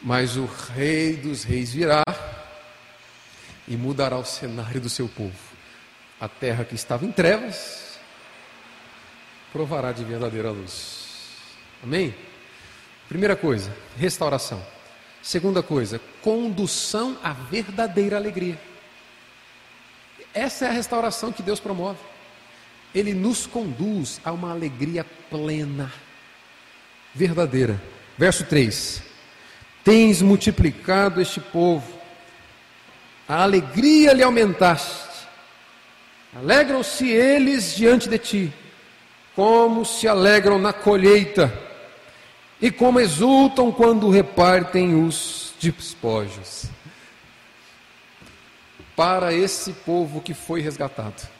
Mas 0.00 0.38
o 0.38 0.46
Rei 0.46 1.14
dos 1.14 1.44
Reis 1.44 1.74
virá 1.74 2.02
e 3.68 3.76
mudará 3.76 4.16
o 4.16 4.24
cenário 4.24 4.80
do 4.80 4.88
seu 4.88 5.06
povo. 5.06 5.36
A 6.18 6.30
terra 6.30 6.64
que 6.64 6.74
estava 6.74 7.04
em 7.04 7.12
trevas 7.12 7.98
provará 9.52 9.92
de 9.92 10.02
verdadeira 10.02 10.50
luz. 10.50 11.28
Amém? 11.82 12.14
Primeira 13.06 13.36
coisa, 13.36 13.70
restauração. 13.98 14.64
Segunda 15.22 15.62
coisa, 15.62 16.00
condução 16.22 17.18
à 17.22 17.34
verdadeira 17.34 18.16
alegria. 18.16 18.58
Essa 20.32 20.64
é 20.64 20.68
a 20.68 20.72
restauração 20.72 21.30
que 21.30 21.42
Deus 21.42 21.60
promove. 21.60 22.13
Ele 22.94 23.12
nos 23.12 23.46
conduz 23.46 24.20
a 24.24 24.30
uma 24.30 24.52
alegria 24.52 25.04
plena, 25.28 25.92
verdadeira. 27.14 27.82
Verso 28.16 28.44
3: 28.44 29.02
Tens 29.82 30.22
multiplicado 30.22 31.20
este 31.20 31.40
povo, 31.40 31.92
a 33.28 33.42
alegria 33.42 34.12
lhe 34.12 34.22
aumentaste, 34.22 35.26
alegram-se 36.36 37.10
eles 37.10 37.74
diante 37.74 38.08
de 38.08 38.18
ti, 38.18 38.52
como 39.34 39.84
se 39.84 40.06
alegram 40.06 40.58
na 40.58 40.72
colheita 40.72 41.52
e 42.60 42.70
como 42.70 43.00
exultam 43.00 43.72
quando 43.72 44.08
repartem 44.08 44.94
os 45.04 45.52
despojos. 45.60 46.66
Para 48.94 49.34
esse 49.34 49.72
povo 49.72 50.20
que 50.20 50.32
foi 50.32 50.60
resgatado, 50.60 51.33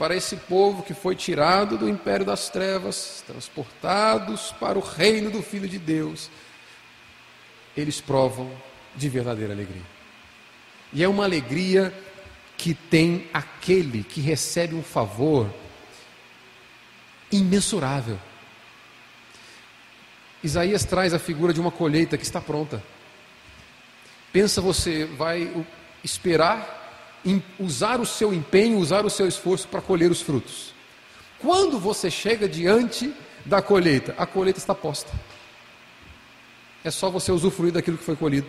para 0.00 0.16
esse 0.16 0.34
povo 0.34 0.82
que 0.82 0.94
foi 0.94 1.14
tirado 1.14 1.76
do 1.76 1.86
império 1.86 2.24
das 2.24 2.48
trevas, 2.48 3.22
transportados 3.26 4.50
para 4.58 4.78
o 4.78 4.80
reino 4.80 5.30
do 5.30 5.42
Filho 5.42 5.68
de 5.68 5.78
Deus, 5.78 6.30
eles 7.76 8.00
provam 8.00 8.50
de 8.96 9.10
verdadeira 9.10 9.52
alegria. 9.52 9.82
E 10.90 11.04
é 11.04 11.08
uma 11.08 11.24
alegria 11.24 11.92
que 12.56 12.72
tem 12.72 13.28
aquele 13.30 14.02
que 14.02 14.22
recebe 14.22 14.74
um 14.74 14.82
favor 14.82 15.52
imensurável. 17.30 18.18
Isaías 20.42 20.82
traz 20.82 21.12
a 21.12 21.18
figura 21.18 21.52
de 21.52 21.60
uma 21.60 21.70
colheita 21.70 22.16
que 22.16 22.24
está 22.24 22.40
pronta. 22.40 22.82
Pensa 24.32 24.62
você 24.62 25.04
vai 25.04 25.66
esperar 26.02 26.79
usar 27.58 28.00
o 28.00 28.06
seu 28.06 28.32
empenho, 28.32 28.78
usar 28.78 29.04
o 29.04 29.10
seu 29.10 29.26
esforço 29.26 29.68
para 29.68 29.80
colher 29.80 30.10
os 30.10 30.20
frutos. 30.20 30.72
Quando 31.38 31.78
você 31.78 32.10
chega 32.10 32.48
diante 32.48 33.12
da 33.44 33.62
colheita, 33.62 34.14
a 34.18 34.26
colheita 34.26 34.58
está 34.58 34.74
posta. 34.74 35.10
É 36.84 36.90
só 36.90 37.10
você 37.10 37.30
usufruir 37.30 37.72
daquilo 37.72 37.98
que 37.98 38.04
foi 38.04 38.16
colhido. 38.16 38.46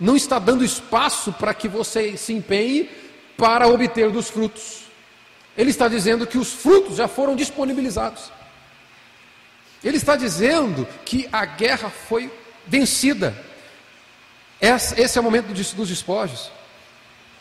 Não 0.00 0.16
está 0.16 0.38
dando 0.38 0.64
espaço 0.64 1.32
para 1.32 1.52
que 1.52 1.68
você 1.68 2.16
se 2.16 2.32
empenhe 2.32 2.88
para 3.36 3.66
obter 3.68 4.10
dos 4.10 4.30
frutos. 4.30 4.84
Ele 5.56 5.70
está 5.70 5.88
dizendo 5.88 6.26
que 6.26 6.38
os 6.38 6.52
frutos 6.52 6.96
já 6.96 7.08
foram 7.08 7.34
disponibilizados. 7.34 8.30
Ele 9.82 9.96
está 9.96 10.16
dizendo 10.16 10.86
que 11.04 11.28
a 11.32 11.44
guerra 11.44 11.90
foi 11.90 12.30
vencida. 12.66 13.36
Esse 14.60 15.18
é 15.18 15.20
o 15.20 15.24
momento 15.24 15.52
dos 15.52 15.88
despojos. 15.88 16.50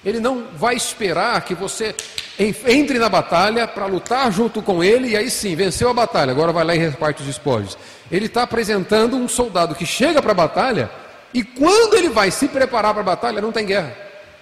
Ele 0.06 0.20
não 0.20 0.48
vai 0.56 0.76
esperar 0.76 1.44
que 1.44 1.56
você 1.56 1.96
entre 2.40 3.00
na 3.00 3.10
batalha 3.10 3.68
para 3.68 3.86
lutar 3.88 4.32
junto 4.32 4.62
com 4.62 4.84
ele 4.84 5.10
e 5.10 5.18
aí 5.18 5.30
sim, 5.30 5.56
venceu 5.56 5.90
a 5.90 5.94
batalha, 5.94 6.32
agora 6.32 6.52
vai 6.52 6.64
lá 6.64 6.76
e 6.76 6.80
reparte 6.80 7.22
os 7.22 7.28
despojos. 7.28 7.78
Ele 8.12 8.28
está 8.28 8.44
apresentando 8.44 9.16
um 9.18 9.28
soldado 9.28 9.76
que 9.76 9.86
chega 9.86 10.22
para 10.22 10.32
a 10.32 10.36
batalha 10.36 10.92
e 11.34 11.44
quando 11.44 11.96
ele 11.96 12.10
vai 12.10 12.32
se 12.32 12.48
preparar 12.48 12.94
para 12.94 13.02
a 13.02 13.06
batalha, 13.06 13.42
não 13.42 13.52
tem 13.52 13.66
guerra, 13.66 13.96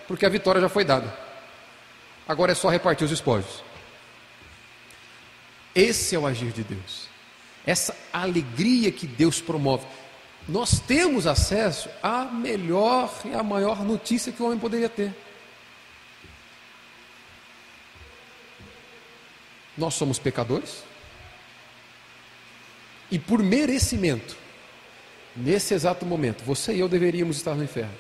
porque 0.08 0.26
a 0.26 0.30
vitória 0.30 0.62
já 0.62 0.70
foi 0.70 0.84
dada. 0.84 1.12
Agora 2.28 2.52
é 2.52 2.56
só 2.56 2.70
repartir 2.70 3.06
os 3.06 3.12
despojos. 3.12 3.64
Esse 5.74 6.16
é 6.16 6.20
o 6.20 6.28
agir 6.28 6.52
de 6.52 6.64
Deus 6.64 7.16
essa 7.66 7.96
alegria 8.14 8.92
que 8.92 9.08
Deus 9.08 9.42
promove. 9.42 9.86
Nós 10.48 10.80
temos 10.80 11.26
acesso 11.26 11.90
à 12.04 12.26
melhor 12.26 13.12
e 13.26 13.34
à 13.34 13.42
maior 13.42 13.84
notícia 13.84 14.32
que 14.32 14.42
o 14.42 14.46
homem 14.46 14.60
poderia 14.60 14.88
ter. 14.88 15.14
Nós 19.78 19.94
somos 19.94 20.18
pecadores 20.20 20.84
e 23.12 23.20
por 23.20 23.42
merecimento, 23.44 24.36
nesse 25.36 25.74
exato 25.74 26.06
momento, 26.06 26.44
você 26.44 26.74
e 26.74 26.80
eu 26.80 26.88
deveríamos 26.88 27.38
estar 27.38 27.56
no 27.56 27.64
inferno. 27.64 27.94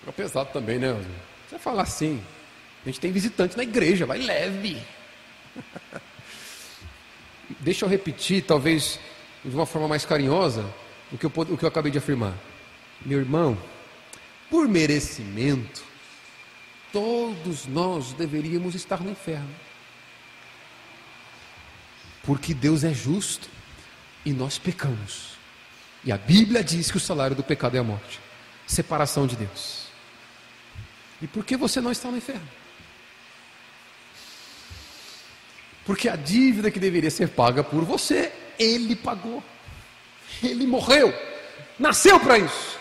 Fica 0.00 0.12
pesado 0.12 0.50
também, 0.52 0.78
né? 0.78 0.92
Você 1.48 1.58
falar 1.58 1.82
assim, 1.82 2.22
a 2.84 2.88
gente 2.88 3.00
tem 3.00 3.12
visitante 3.12 3.56
na 3.56 3.62
igreja, 3.62 4.06
vai 4.06 4.18
leve. 4.18 4.82
Deixa 7.60 7.84
eu 7.84 7.88
repetir, 7.88 8.44
talvez 8.44 8.98
de 9.44 9.54
uma 9.54 9.66
forma 9.66 9.86
mais 9.88 10.04
carinhosa, 10.04 10.64
o 11.12 11.18
que 11.18 11.26
eu, 11.26 11.32
o 11.34 11.56
que 11.56 11.64
eu 11.64 11.68
acabei 11.68 11.92
de 11.92 11.98
afirmar. 11.98 12.34
Meu 13.04 13.20
irmão, 13.20 13.56
por 14.50 14.68
merecimento, 14.68 15.84
todos 16.94 17.66
nós 17.66 18.14
deveríamos 18.14 18.74
estar 18.74 19.00
no 19.00 19.10
inferno. 19.10 19.54
Porque 22.22 22.54
Deus 22.54 22.84
é 22.84 22.94
justo 22.94 23.50
e 24.24 24.32
nós 24.32 24.56
pecamos. 24.56 25.34
E 26.02 26.10
a 26.10 26.16
Bíblia 26.16 26.64
diz 26.64 26.90
que 26.90 26.96
o 26.96 27.00
salário 27.00 27.36
do 27.36 27.42
pecado 27.42 27.76
é 27.76 27.80
a 27.80 27.84
morte 27.84 28.24
separação 28.66 29.26
de 29.26 29.36
Deus. 29.36 29.84
E 31.20 31.26
por 31.26 31.44
que 31.44 31.56
você 31.56 31.80
não 31.80 31.92
está 31.92 32.10
no 32.10 32.16
inferno? 32.16 32.48
Porque 35.84 36.08
a 36.08 36.16
dívida 36.16 36.70
que 36.70 36.80
deveria 36.80 37.10
ser 37.10 37.28
paga 37.28 37.62
por 37.62 37.84
você, 37.84 38.32
ele 38.58 38.96
pagou. 38.96 39.42
Ele 40.42 40.66
morreu. 40.66 41.12
Nasceu 41.78 42.18
para 42.18 42.38
isso. 42.38 42.73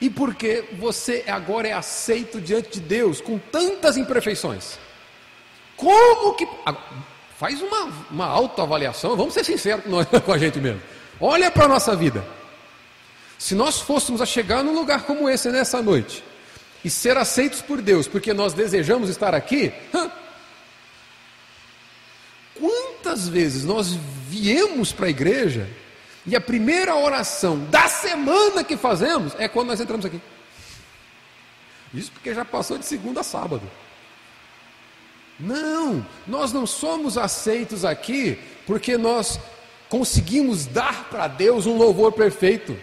E 0.00 0.10
porque 0.10 0.64
você 0.78 1.24
agora 1.26 1.68
é 1.68 1.72
aceito 1.72 2.40
diante 2.40 2.70
de 2.72 2.80
Deus 2.80 3.20
com 3.20 3.38
tantas 3.38 3.96
imperfeições. 3.96 4.78
Como 5.76 6.34
que. 6.34 6.46
Faz 7.36 7.60
uma, 7.60 7.92
uma 8.10 8.26
autoavaliação, 8.26 9.16
vamos 9.16 9.34
ser 9.34 9.44
sinceros 9.44 9.84
com 10.24 10.32
a 10.32 10.38
gente 10.38 10.58
mesmo. 10.58 10.80
Olha 11.20 11.50
para 11.50 11.64
a 11.64 11.68
nossa 11.68 11.94
vida. 11.96 12.24
Se 13.38 13.54
nós 13.54 13.80
fôssemos 13.80 14.22
a 14.22 14.26
chegar 14.26 14.62
num 14.62 14.72
lugar 14.72 15.02
como 15.02 15.28
esse 15.28 15.50
nessa 15.50 15.82
noite 15.82 16.22
e 16.84 16.88
ser 16.88 17.16
aceitos 17.16 17.60
por 17.60 17.82
Deus, 17.82 18.06
porque 18.06 18.32
nós 18.32 18.52
desejamos 18.52 19.08
estar 19.10 19.34
aqui, 19.34 19.72
Quantas 23.04 23.28
vezes 23.28 23.64
nós 23.64 23.98
viemos 24.28 24.92
para 24.92 25.06
a 25.06 25.10
igreja 25.10 25.68
e 26.26 26.34
a 26.34 26.40
primeira 26.40 26.94
oração 26.94 27.58
da 27.66 27.88
semana 27.88 28.64
que 28.64 28.76
fazemos 28.76 29.34
é 29.38 29.46
quando 29.46 29.68
nós 29.68 29.80
entramos 29.80 30.06
aqui? 30.06 30.20
Isso 31.92 32.10
porque 32.12 32.34
já 32.34 32.44
passou 32.44 32.78
de 32.78 32.86
segunda 32.86 33.20
a 33.20 33.24
sábado. 33.24 33.62
Não, 35.38 36.04
nós 36.26 36.52
não 36.52 36.66
somos 36.66 37.18
aceitos 37.18 37.84
aqui 37.84 38.38
porque 38.66 38.96
nós 38.96 39.38
conseguimos 39.88 40.66
dar 40.66 41.04
para 41.10 41.28
Deus 41.28 41.66
um 41.66 41.76
louvor 41.76 42.12
perfeito. 42.12 42.76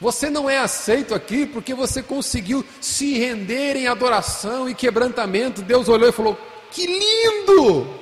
Você 0.00 0.30
não 0.30 0.48
é 0.48 0.58
aceito 0.58 1.14
aqui 1.14 1.44
porque 1.44 1.74
você 1.74 2.02
conseguiu 2.02 2.64
se 2.80 3.18
render 3.18 3.76
em 3.76 3.88
adoração 3.88 4.68
e 4.68 4.74
quebrantamento. 4.74 5.62
Deus 5.62 5.88
olhou 5.88 6.08
e 6.08 6.12
falou: 6.12 6.38
Que 6.70 6.86
lindo! 6.86 7.98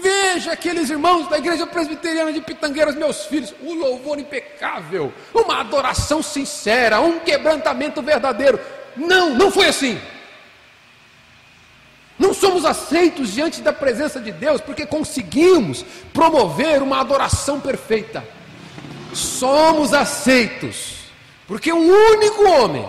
Veja 0.00 0.52
aqueles 0.52 0.90
irmãos 0.90 1.28
da 1.28 1.38
igreja 1.38 1.66
presbiteriana 1.66 2.32
de 2.32 2.40
Pitangueiras, 2.40 2.94
meus 2.94 3.24
filhos, 3.26 3.54
um 3.62 3.74
louvor 3.74 4.18
impecável, 4.18 5.12
uma 5.32 5.60
adoração 5.60 6.22
sincera, 6.22 7.00
um 7.00 7.20
quebrantamento 7.20 8.02
verdadeiro. 8.02 8.60
Não, 8.96 9.30
não 9.30 9.50
foi 9.50 9.66
assim. 9.66 10.00
Não 12.18 12.32
somos 12.32 12.64
aceitos 12.64 13.32
diante 13.32 13.60
da 13.60 13.72
presença 13.72 14.20
de 14.20 14.32
Deus 14.32 14.60
porque 14.60 14.86
conseguimos 14.86 15.84
promover 16.12 16.82
uma 16.82 17.00
adoração 17.00 17.60
perfeita. 17.60 18.26
Somos 19.12 19.92
aceitos 19.92 20.96
porque 21.46 21.72
um 21.72 21.88
único 21.88 22.44
homem 22.48 22.88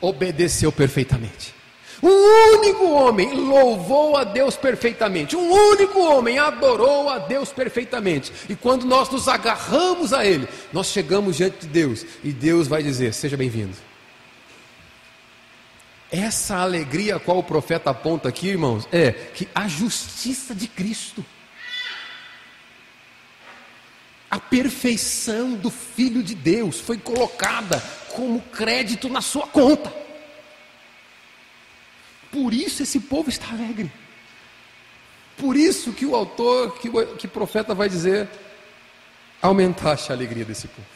obedeceu 0.00 0.72
perfeitamente. 0.72 1.54
Um 2.02 2.56
único 2.56 2.90
homem 2.90 3.32
louvou 3.32 4.16
a 4.16 4.24
Deus 4.24 4.56
perfeitamente. 4.56 5.36
Um 5.36 5.52
único 5.52 6.00
homem 6.00 6.36
adorou 6.36 7.08
a 7.08 7.18
Deus 7.20 7.52
perfeitamente. 7.52 8.32
E 8.48 8.56
quando 8.56 8.84
nós 8.84 9.08
nos 9.08 9.28
agarramos 9.28 10.12
a 10.12 10.26
Ele, 10.26 10.48
nós 10.72 10.88
chegamos 10.88 11.36
diante 11.36 11.60
de 11.60 11.68
Deus 11.68 12.04
e 12.24 12.32
Deus 12.32 12.66
vai 12.66 12.82
dizer: 12.82 13.14
Seja 13.14 13.36
bem-vindo. 13.36 13.76
Essa 16.10 16.56
alegria 16.56 17.16
a 17.16 17.20
qual 17.20 17.38
o 17.38 17.44
profeta 17.44 17.90
aponta 17.90 18.28
aqui, 18.28 18.48
irmãos, 18.48 18.86
é 18.92 19.12
que 19.12 19.48
a 19.54 19.68
justiça 19.68 20.54
de 20.54 20.66
Cristo, 20.66 21.24
a 24.28 24.40
perfeição 24.40 25.52
do 25.52 25.70
Filho 25.70 26.22
de 26.22 26.34
Deus 26.34 26.80
foi 26.80 26.98
colocada 26.98 27.82
como 28.10 28.40
crédito 28.40 29.08
na 29.08 29.20
sua 29.20 29.46
conta. 29.46 30.01
Por 32.32 32.54
isso 32.54 32.82
esse 32.82 32.98
povo 32.98 33.28
está 33.28 33.50
alegre. 33.50 33.92
Por 35.36 35.54
isso 35.54 35.92
que 35.92 36.06
o 36.06 36.16
autor, 36.16 36.78
que 36.78 36.88
o, 36.88 37.16
que 37.16 37.28
profeta 37.28 37.74
vai 37.74 37.90
dizer, 37.90 38.26
aumentaste 39.40 40.10
a 40.10 40.14
alegria 40.14 40.44
desse 40.44 40.66
povo. 40.66 40.88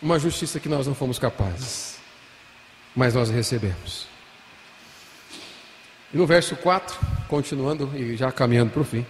Uma 0.00 0.16
justiça 0.18 0.60
que 0.60 0.68
nós 0.68 0.86
não 0.86 0.94
fomos 0.94 1.18
capazes, 1.18 1.98
mas 2.94 3.14
nós 3.14 3.30
recebemos. 3.30 4.06
E 6.14 6.16
no 6.16 6.24
verso 6.24 6.54
4, 6.54 6.96
continuando 7.26 7.90
e 7.96 8.16
já 8.16 8.30
caminhando 8.30 8.70
para 8.70 8.82
o 8.82 8.84
fim, 8.84 9.04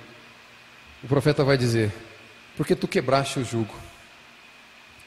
o 1.04 1.06
profeta 1.06 1.44
vai 1.44 1.58
dizer: 1.58 1.92
Porque 2.56 2.74
tu 2.74 2.88
quebraste 2.88 3.38
o 3.38 3.44
jugo 3.44 3.74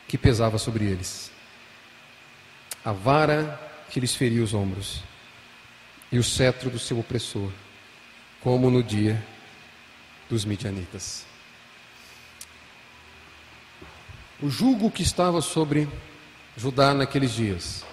que 0.07 0.19
pesava 0.19 0.59
sobre 0.59 0.85
eles, 0.85 1.31
a 2.85 2.91
vara 2.91 3.70
que 3.91 3.99
lhes 3.99 4.15
feria 4.15 4.41
os 4.41 4.53
ombros, 4.53 5.03
e 6.11 6.17
o 6.17 6.23
cetro 6.23 6.69
do 6.69 6.79
seu 6.79 6.97
opressor, 6.97 7.51
como 8.39 8.69
no 8.69 8.81
dia 8.81 9.21
dos 10.29 10.45
midianitas. 10.45 11.25
O 14.41 14.49
jugo 14.49 14.89
que 14.89 15.03
estava 15.03 15.41
sobre 15.41 15.87
Judá 16.57 16.93
naqueles 16.93 17.33
dias 17.33 17.85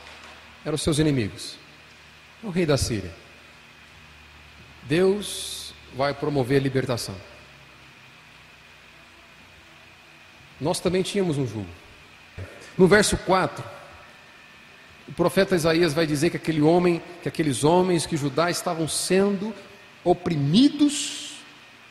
eram 0.65 0.79
seus 0.79 0.99
inimigos, 0.99 1.57
o 2.43 2.51
rei 2.51 2.65
da 2.65 2.77
Síria. 2.77 3.13
Deus 4.85 5.75
vai 5.95 6.15
promover 6.15 6.61
a 6.61 6.63
libertação. 6.63 7.15
Nós 10.61 10.81
também 10.81 11.03
tínhamos 11.03 11.39
um 11.39 11.47
jugo. 11.47 11.69
No 12.77 12.87
verso 12.87 13.17
4, 13.19 13.78
o 15.09 15.13
profeta 15.13 15.57
Isaías 15.57 15.95
vai 15.95 16.07
dizer 16.07 16.31
que 16.31 16.37
aquele 16.37 16.61
homem, 16.61 17.03
que 17.23 17.29
aqueles 17.29 17.65
homens 17.65 18.05
que 18.05 18.17
Judá 18.17 18.51
estavam 18.51 18.87
sendo 18.87 19.55
oprimidos 20.05 21.39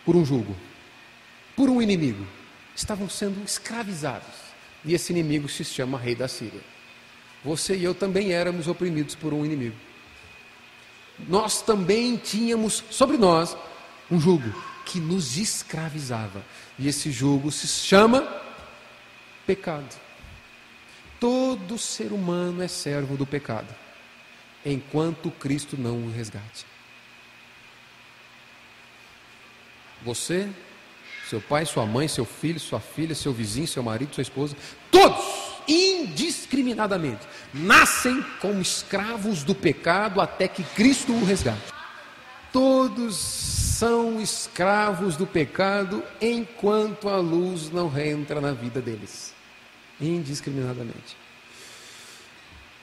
por 0.06 0.16
um 0.16 0.24
jugo, 0.24 0.56
por 1.56 1.68
um 1.68 1.82
inimigo, 1.82 2.26
estavam 2.76 3.10
sendo 3.10 3.44
escravizados. 3.44 4.48
E 4.86 4.94
esse 4.94 5.12
inimigo 5.12 5.50
se 5.50 5.66
chama 5.66 5.98
rei 5.98 6.14
da 6.14 6.28
Síria. 6.28 6.62
Você 7.44 7.76
e 7.76 7.84
eu 7.84 7.96
também 7.96 8.32
éramos 8.32 8.68
oprimidos 8.68 9.16
por 9.16 9.34
um 9.34 9.44
inimigo. 9.44 9.76
Nós 11.28 11.62
também 11.64 12.16
tínhamos 12.18 12.84
sobre 12.92 13.18
nós 13.18 13.58
um 14.12 14.20
jugo 14.20 14.54
que 14.86 15.00
nos 15.00 15.38
escravizava. 15.38 16.44
E 16.78 16.88
esse 16.88 17.12
jugo 17.12 17.52
se 17.52 17.68
chama 17.68 18.28
pecado. 19.48 20.07
Todo 21.20 21.78
ser 21.78 22.12
humano 22.12 22.62
é 22.62 22.68
servo 22.68 23.18
do 23.18 23.26
pecado, 23.26 23.74
enquanto 24.66 25.32
Cristo 25.32 25.76
não 25.78 26.04
o 26.04 26.12
resgate. 26.12 26.66
Você 30.04 30.50
seu 31.28 31.42
pai, 31.42 31.66
sua 31.66 31.86
mãe, 31.86 32.08
seu 32.08 32.24
filho, 32.24 32.60
sua 32.60 32.80
filha, 32.80 33.14
seu 33.14 33.34
vizinho, 33.34 33.68
seu 33.68 33.84
marido, 33.84 34.16
sua 34.16 34.22
esposa, 34.22 34.56
todos, 34.90 35.26
indiscriminadamente, 35.68 37.28
nascem 37.54 38.24
como 38.40 38.62
escravos 38.62 39.44
do 39.44 39.54
pecado 39.54 40.22
até 40.22 40.48
que 40.48 40.64
Cristo 40.64 41.12
o 41.12 41.26
resgate. 41.26 41.74
Todos 42.54 43.18
são 43.18 44.22
escravos 44.22 45.18
do 45.18 45.28
pecado 45.28 46.02
enquanto 46.22 47.10
a 47.10 47.18
luz 47.18 47.70
não 47.70 47.92
entra 48.00 48.40
na 48.40 48.54
vida 48.54 48.82
deles, 48.82 49.34
indiscriminadamente. 50.00 51.18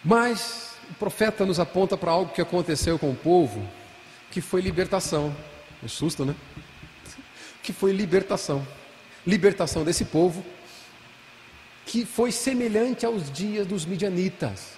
Mas 0.05 0.77
o 0.91 0.95
profeta 0.95 1.47
nos 1.47 1.59
aponta 1.59 1.97
para 1.97 2.11
algo 2.11 2.33
que 2.33 2.41
aconteceu 2.41 2.99
com 2.99 3.11
o 3.11 3.17
povo, 3.17 3.67
que 4.31 4.41
foi 4.41 4.61
libertação. 4.61 5.35
É 5.83 5.89
susto, 5.89 6.25
né? 6.25 6.35
que 7.65 7.73
foi 7.73 7.93
libertação. 7.93 8.65
Libertação 9.27 9.83
desse 9.83 10.05
povo, 10.05 10.45
que 11.87 12.05
foi 12.05 12.31
semelhante 12.31 13.05
aos 13.05 13.33
dias 13.33 13.67
dos 13.67 13.87
midianitas. 13.87 14.75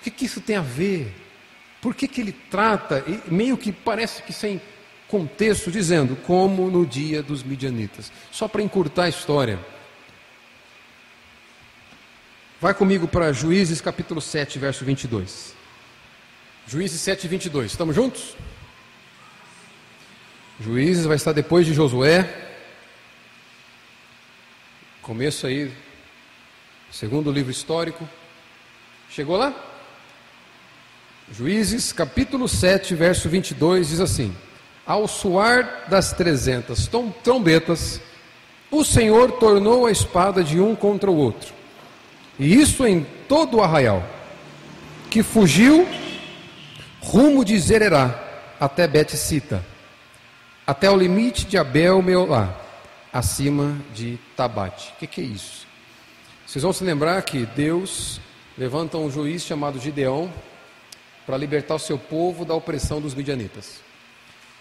O 0.00 0.02
que, 0.02 0.10
que 0.10 0.24
isso 0.24 0.40
tem 0.40 0.56
a 0.56 0.62
ver? 0.62 1.14
Por 1.80 1.94
que, 1.94 2.08
que 2.08 2.22
ele 2.22 2.32
trata, 2.32 3.04
meio 3.30 3.58
que 3.58 3.70
parece 3.70 4.22
que 4.22 4.32
sem 4.32 4.60
contexto, 5.06 5.70
dizendo 5.70 6.16
como 6.16 6.70
no 6.70 6.86
dia 6.86 7.22
dos 7.22 7.42
midianitas? 7.42 8.10
Só 8.32 8.48
para 8.48 8.62
encurtar 8.62 9.04
a 9.04 9.08
história. 9.10 9.60
Vai 12.64 12.72
comigo 12.72 13.06
para 13.06 13.30
Juízes 13.30 13.82
capítulo 13.82 14.22
7, 14.22 14.58
verso 14.58 14.86
22. 14.86 15.54
Juízes 16.66 16.98
7, 16.98 17.28
22. 17.28 17.70
Estamos 17.70 17.94
juntos? 17.94 18.34
Juízes 20.58 21.04
vai 21.04 21.16
estar 21.16 21.32
depois 21.32 21.66
de 21.66 21.74
Josué. 21.74 22.26
Começo 25.02 25.46
aí, 25.46 25.70
segundo 26.90 27.30
livro 27.30 27.50
histórico. 27.50 28.08
Chegou 29.10 29.36
lá? 29.36 29.54
Juízes, 31.30 31.92
capítulo 31.92 32.48
7, 32.48 32.94
verso 32.94 33.28
22, 33.28 33.90
diz 33.90 34.00
assim: 34.00 34.34
Ao 34.86 35.06
soar 35.06 35.84
das 35.90 36.14
trezentas 36.14 36.88
trombetas, 37.22 38.00
o 38.70 38.82
Senhor 38.82 39.32
tornou 39.32 39.84
a 39.84 39.90
espada 39.90 40.42
de 40.42 40.58
um 40.58 40.74
contra 40.74 41.10
o 41.10 41.16
outro, 41.16 41.52
e 42.38 42.60
isso 42.60 42.86
em 42.86 43.06
todo 43.28 43.58
o 43.58 43.62
arraial, 43.62 44.02
que 45.10 45.22
fugiu 45.22 45.86
rumo 47.00 47.44
de 47.44 47.58
Zererá 47.58 48.20
até 48.58 48.86
Bet-Sita 48.86 49.64
até 50.66 50.90
o 50.90 50.96
limite 50.96 51.44
de 51.44 51.58
Abel 51.58 52.00
Meolá, 52.00 52.58
acima 53.12 53.76
de 53.94 54.18
Tabate. 54.34 54.92
O 54.92 54.98
que, 54.98 55.06
que, 55.06 55.20
é 55.20 55.24
isso? 55.24 55.66
Vocês 56.46 56.62
vão 56.62 56.72
se 56.72 56.82
lembrar 56.84 57.20
que 57.22 57.44
Deus 57.44 58.20
levanta 58.56 58.96
um 58.96 59.10
juiz 59.10 59.42
chamado 59.42 59.78
Gideão 59.78 60.32
para 61.26 61.36
libertar 61.36 61.74
o 61.74 61.78
seu 61.78 61.98
povo 61.98 62.44
da 62.44 62.54
opressão 62.54 63.00
dos 63.00 63.14
midianitas. 63.14 63.80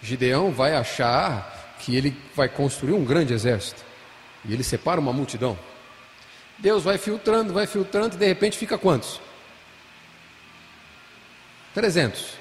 Gideão 0.01 0.51
vai 0.51 0.75
achar 0.75 1.75
que 1.79 1.95
ele 1.95 2.15
vai 2.35 2.49
construir 2.49 2.93
um 2.93 3.05
grande 3.05 3.33
exército 3.33 3.81
e 4.45 4.53
ele 4.53 4.63
separa 4.63 4.99
uma 4.99 5.13
multidão. 5.13 5.57
Deus 6.57 6.83
vai 6.83 6.97
filtrando, 6.97 7.53
vai 7.53 7.67
filtrando 7.67 8.15
e 8.15 8.17
de 8.17 8.25
repente 8.25 8.57
fica 8.57 8.77
quantos? 8.77 9.19
300. 11.73 12.35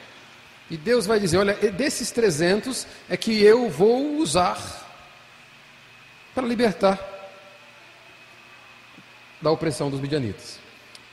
E 0.70 0.76
Deus 0.76 1.06
vai 1.06 1.18
dizer: 1.18 1.38
olha, 1.38 1.54
desses 1.54 2.10
300 2.10 2.86
é 3.08 3.16
que 3.16 3.42
eu 3.42 3.68
vou 3.68 4.16
usar 4.18 4.58
para 6.34 6.46
libertar 6.46 6.98
da 9.40 9.50
opressão 9.50 9.90
dos 9.90 10.00
midianitas. 10.00 10.58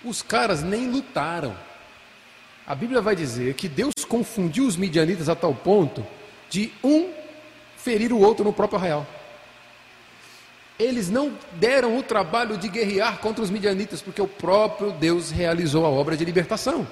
Os 0.03 0.21
caras 0.21 0.63
nem 0.63 0.89
lutaram. 0.89 1.57
A 2.65 2.75
Bíblia 2.75 3.01
vai 3.01 3.15
dizer 3.15 3.55
que 3.55 3.67
Deus 3.67 3.93
confundiu 4.07 4.65
os 4.65 4.75
midianitas 4.75 5.27
a 5.27 5.35
tal 5.35 5.55
ponto 5.55 6.05
de 6.49 6.71
um 6.83 7.11
ferir 7.75 8.13
o 8.13 8.19
outro 8.19 8.45
no 8.45 8.53
próprio 8.53 8.77
arraial. 8.77 9.07
Eles 10.80 11.09
não 11.09 11.38
deram 11.53 11.97
o 11.97 12.01
trabalho 12.01 12.57
de 12.57 12.69
guerrear 12.69 13.17
contra 13.19 13.43
os 13.43 13.49
midianitas, 13.49 14.01
porque 14.01 14.21
o 14.21 14.27
próprio 14.27 14.91
Deus 14.91 15.30
realizou 15.30 15.86
a 15.86 15.89
obra 15.89 16.15
de 16.15 16.23
libertação. 16.23 16.88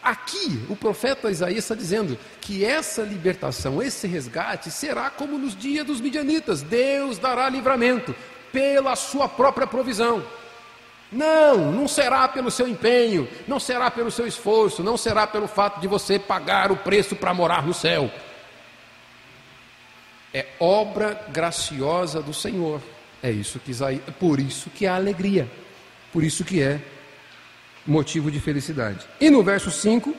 Aqui, 0.00 0.64
o 0.70 0.76
profeta 0.76 1.28
Isaías 1.28 1.64
está 1.64 1.74
dizendo 1.74 2.16
que 2.40 2.64
essa 2.64 3.02
libertação, 3.02 3.82
esse 3.82 4.06
resgate, 4.06 4.70
será 4.70 5.10
como 5.10 5.36
nos 5.36 5.56
dias 5.56 5.84
dos 5.84 6.00
midianitas: 6.00 6.62
Deus 6.62 7.18
dará 7.18 7.48
livramento 7.48 8.14
pela 8.52 8.94
sua 8.94 9.28
própria 9.28 9.66
provisão. 9.66 10.22
Não, 11.10 11.72
não 11.72 11.88
será 11.88 12.28
pelo 12.28 12.52
seu 12.52 12.68
empenho, 12.68 13.28
não 13.48 13.58
será 13.58 13.90
pelo 13.90 14.10
seu 14.12 14.28
esforço, 14.28 14.82
não 14.82 14.96
será 14.96 15.26
pelo 15.26 15.48
fato 15.48 15.80
de 15.80 15.88
você 15.88 16.18
pagar 16.18 16.70
o 16.70 16.76
preço 16.76 17.16
para 17.16 17.34
morar 17.34 17.66
no 17.66 17.74
céu. 17.74 18.08
É 20.32 20.46
obra 20.60 21.20
graciosa 21.30 22.22
do 22.22 22.32
Senhor. 22.32 22.80
É 23.22 23.30
isso 23.30 23.58
que 23.58 23.70
Isaías, 23.70 24.02
por 24.20 24.38
isso 24.38 24.70
que 24.70 24.86
há 24.86 24.94
alegria. 24.94 25.50
Por 26.12 26.22
isso 26.22 26.44
que 26.44 26.62
é 26.62 26.80
motivo 27.86 28.30
de 28.30 28.40
felicidade. 28.40 29.06
E 29.20 29.30
no 29.30 29.42
verso 29.42 29.70
5, 29.70 30.14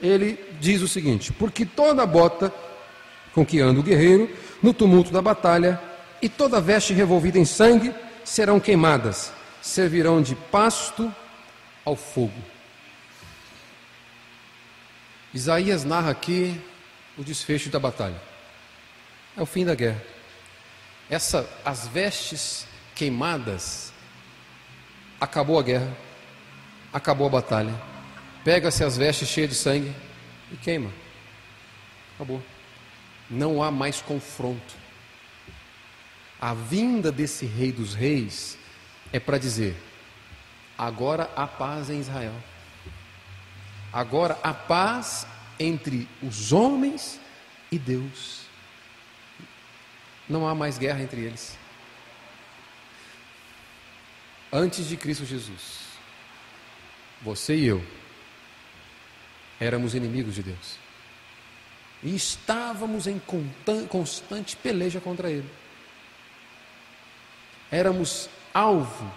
ele 0.00 0.38
diz 0.60 0.82
o 0.82 0.88
seguinte: 0.88 1.32
Porque 1.32 1.64
toda 1.64 2.06
bota 2.06 2.52
com 3.34 3.44
que 3.44 3.60
anda 3.60 3.80
o 3.80 3.82
guerreiro 3.82 4.30
no 4.62 4.72
tumulto 4.72 5.10
da 5.10 5.22
batalha 5.22 5.80
e 6.20 6.28
toda 6.28 6.60
veste 6.60 6.92
revolvida 6.92 7.38
em 7.38 7.44
sangue 7.44 7.94
serão 8.24 8.60
queimadas 8.60 9.32
servirão 9.62 10.20
de 10.20 10.34
pasto 10.34 11.14
ao 11.84 11.94
fogo. 11.94 12.42
Isaías 15.32 15.84
narra 15.84 16.10
aqui 16.10 16.60
o 17.16 17.22
desfecho 17.22 17.70
da 17.70 17.78
batalha. 17.78 18.20
É 19.36 19.40
o 19.40 19.46
fim 19.46 19.64
da 19.64 19.74
guerra. 19.74 20.02
Essa, 21.12 21.46
as 21.62 21.86
vestes 21.88 22.66
queimadas, 22.94 23.92
acabou 25.20 25.58
a 25.58 25.62
guerra, 25.62 25.94
acabou 26.90 27.26
a 27.26 27.30
batalha. 27.30 27.74
Pega-se 28.42 28.82
as 28.82 28.96
vestes 28.96 29.28
cheias 29.28 29.50
de 29.50 29.56
sangue 29.56 29.94
e 30.50 30.56
queima. 30.56 30.90
Acabou. 32.14 32.42
Não 33.28 33.62
há 33.62 33.70
mais 33.70 34.00
confronto. 34.00 34.74
A 36.40 36.54
vinda 36.54 37.12
desse 37.12 37.44
rei 37.44 37.70
dos 37.70 37.92
reis 37.92 38.56
é 39.12 39.20
para 39.20 39.36
dizer: 39.36 39.76
agora 40.78 41.30
há 41.36 41.46
paz 41.46 41.90
em 41.90 42.00
Israel. 42.00 42.34
Agora 43.92 44.38
há 44.42 44.54
paz 44.54 45.26
entre 45.60 46.08
os 46.22 46.54
homens 46.54 47.20
e 47.70 47.78
Deus. 47.78 48.41
Não 50.32 50.48
há 50.48 50.54
mais 50.54 50.78
guerra 50.78 51.02
entre 51.02 51.20
eles. 51.20 51.58
Antes 54.50 54.88
de 54.88 54.96
Cristo 54.96 55.26
Jesus, 55.26 55.80
você 57.20 57.54
e 57.54 57.66
eu 57.66 57.84
éramos 59.60 59.94
inimigos 59.94 60.34
de 60.34 60.42
Deus. 60.42 60.78
E 62.02 62.16
estávamos 62.16 63.06
em 63.06 63.20
constante 63.90 64.56
peleja 64.56 65.02
contra 65.02 65.30
Ele. 65.30 65.48
Éramos 67.70 68.30
alvo 68.54 69.12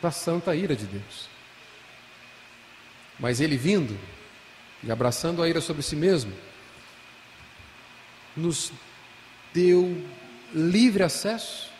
da 0.00 0.10
santa 0.10 0.56
ira 0.56 0.74
de 0.74 0.86
Deus. 0.86 1.28
Mas 3.20 3.38
ele 3.38 3.58
vindo 3.58 3.98
e 4.82 4.90
abraçando 4.90 5.42
a 5.42 5.48
ira 5.48 5.60
sobre 5.60 5.82
si 5.82 5.94
mesmo, 5.94 6.32
nos 8.34 8.72
deu 9.54 9.96
livre 10.52 11.02
acesso 11.02 11.70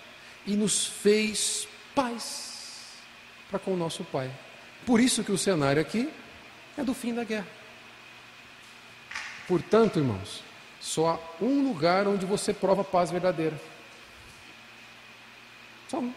e 0.46 0.56
nos 0.56 0.86
fez 0.86 1.68
paz 1.94 2.94
para 3.50 3.58
com 3.58 3.74
o 3.74 3.76
nosso 3.76 4.02
Pai. 4.04 4.30
Por 4.86 4.98
isso 4.98 5.22
que 5.22 5.32
o 5.32 5.38
cenário 5.38 5.82
aqui 5.82 6.08
é 6.78 6.82
do 6.82 6.94
fim 6.94 7.12
da 7.12 7.24
guerra. 7.24 7.46
Portanto, 9.46 9.98
irmãos, 9.98 10.42
só 10.80 11.20
há 11.40 11.44
um 11.44 11.62
lugar 11.68 12.08
onde 12.08 12.24
você 12.24 12.54
prova 12.54 12.82
paz 12.82 13.10
verdadeira 13.10 13.60
só 15.94 15.98
um. 15.98 16.12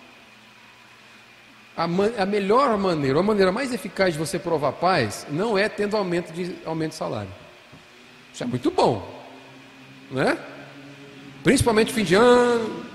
A, 1.75 1.83
a, 1.83 2.25
melhor 2.25 2.75
maneira, 2.77 3.19
a 3.19 3.23
maneira 3.23 3.51
mais 3.51 3.71
eficaz 3.71 4.13
de 4.13 4.19
você 4.19 4.39
provar 4.39 4.71
paz 4.73 5.27
não 5.29 5.55
é 5.57 5.69
tendo 5.69 5.95
aumento 5.95 6.33
de, 6.33 6.55
aumento 6.65 6.91
de 6.91 6.97
salário. 6.97 7.29
Isso 8.33 8.43
é 8.43 8.47
muito 8.47 8.71
bom, 8.71 9.07
né? 10.09 10.37
Principalmente 11.43 11.93
fim 11.93 12.03
de 12.03 12.15
ano, 12.15 12.85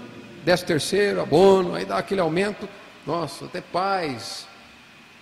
décimo 0.44 0.68
terceiro, 0.68 1.20
abono, 1.20 1.74
aí 1.74 1.84
dá 1.84 1.98
aquele 1.98 2.20
aumento, 2.20 2.68
nossa, 3.06 3.46
até 3.46 3.60
paz, 3.60 4.46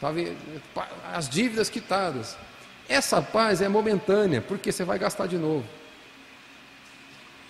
tá 0.01 0.13
as 1.13 1.29
dívidas 1.29 1.71
quitadas. 1.71 2.37
Essa 2.89 3.23
paz 3.23 3.63
é 3.63 3.69
momentânea, 3.69 4.41
porque 4.41 4.73
você 4.73 4.85
vai 4.85 4.99
gastar 4.99 5.27
de 5.27 5.37
novo. 5.37 5.65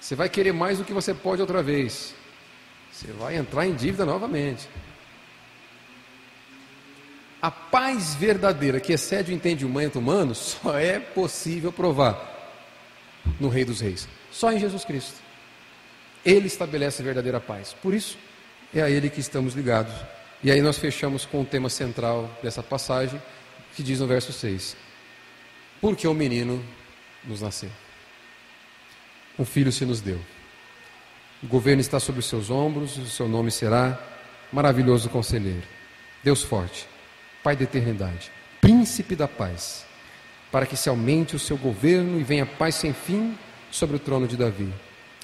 Você 0.01 0.14
vai 0.14 0.29
querer 0.29 0.53
mais 0.53 0.79
do 0.79 0.85
que 0.85 0.93
você 0.93 1.14
pode 1.14 1.41
outra 1.41 1.62
vez. 1.62 2.14
Você 2.93 3.12
vai 3.12 3.37
entrar 3.37 3.66
em 3.66 3.75
dívida 3.75 4.05
novamente. 4.05 4.68
A 7.41 7.51
paz 7.51 8.14
verdadeira 8.14 8.81
que 8.81 8.93
excede 8.93 9.33
o 9.33 9.35
entendimento 9.35 9.99
humano 9.99 10.35
só 10.35 10.79
é 10.79 10.99
possível 10.99 11.73
provar 11.73 12.29
no 13.39 13.49
Rei 13.49 13.64
dos 13.64 13.81
Reis, 13.81 14.07
só 14.31 14.53
em 14.53 14.59
Jesus 14.59 14.85
Cristo. 14.85 15.30
Ele 16.25 16.47
estabelece 16.47 17.03
a 17.03 17.05
verdadeira 17.05 17.41
paz. 17.41 17.75
Por 17.83 17.95
isso, 17.95 18.18
é 18.75 18.83
a 18.83 18.91
Ele 18.91 19.09
que 19.09 19.21
estamos 19.21 19.55
ligados. 19.55 19.95
E 20.43 20.51
aí 20.51 20.61
nós 20.61 20.79
fechamos 20.79 21.27
com 21.27 21.43
o 21.43 21.45
tema 21.45 21.68
central 21.68 22.31
dessa 22.43 22.62
passagem, 22.62 23.21
que 23.75 23.83
diz 23.83 24.01
no 24.01 24.07
verso 24.07 24.33
6: 24.33 24.77
Porque 25.81 26.07
o 26.07 26.14
menino 26.14 26.64
nos 27.25 27.41
nasceu, 27.41 27.71
um 29.39 29.45
filho 29.45 29.73
se 29.73 29.85
nos 29.85 30.01
deu. 30.01 30.21
O 31.43 31.47
governo 31.47 31.81
está 31.81 31.99
sobre 31.99 32.21
os 32.21 32.27
seus 32.27 32.51
ombros, 32.51 32.99
o 32.99 33.07
seu 33.07 33.27
nome 33.27 33.51
será 33.51 33.99
Maravilhoso 34.53 35.09
Conselheiro, 35.09 35.66
Deus 36.23 36.43
Forte, 36.43 36.87
Pai 37.43 37.57
da 37.57 37.64
Eternidade, 37.64 38.31
Príncipe 38.61 39.16
da 39.16 39.27
Paz, 39.27 39.87
para 40.53 40.66
que 40.66 40.77
se 40.77 40.91
aumente 40.91 41.35
o 41.35 41.39
seu 41.39 41.57
governo 41.57 42.21
e 42.21 42.23
venha 42.23 42.45
paz 42.45 42.75
sem 42.75 42.93
fim 42.93 43.39
sobre 43.71 43.97
o 43.97 43.99
trono 43.99 44.27
de 44.27 44.37
Davi 44.37 44.71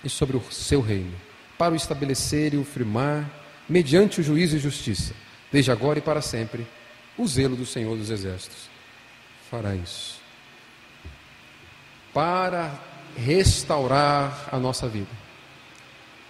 e 0.07 0.11
sobre 0.11 0.36
o 0.36 0.42
seu 0.50 0.80
reino, 0.80 1.14
para 1.59 1.74
o 1.74 1.76
estabelecer 1.76 2.54
e 2.54 2.57
o 2.57 2.64
firmar, 2.64 3.28
mediante 3.68 4.20
o 4.20 4.24
juízo 4.24 4.57
e 4.57 4.61
justiça, 4.61 5.12
desde 5.52 5.70
agora 5.70 5.98
e 5.98 6.02
para 6.02 6.22
sempre, 6.22 6.66
o 7.18 7.26
zelo 7.26 7.57
do 7.57 7.66
Senhor 7.66 7.96
dos 7.96 8.11
Exércitos 8.11 8.70
fará 9.50 9.74
isso. 9.74 10.20
Para 12.14 12.78
restaurar 13.16 14.48
a 14.52 14.59
nossa 14.59 14.88
vida 14.88 15.26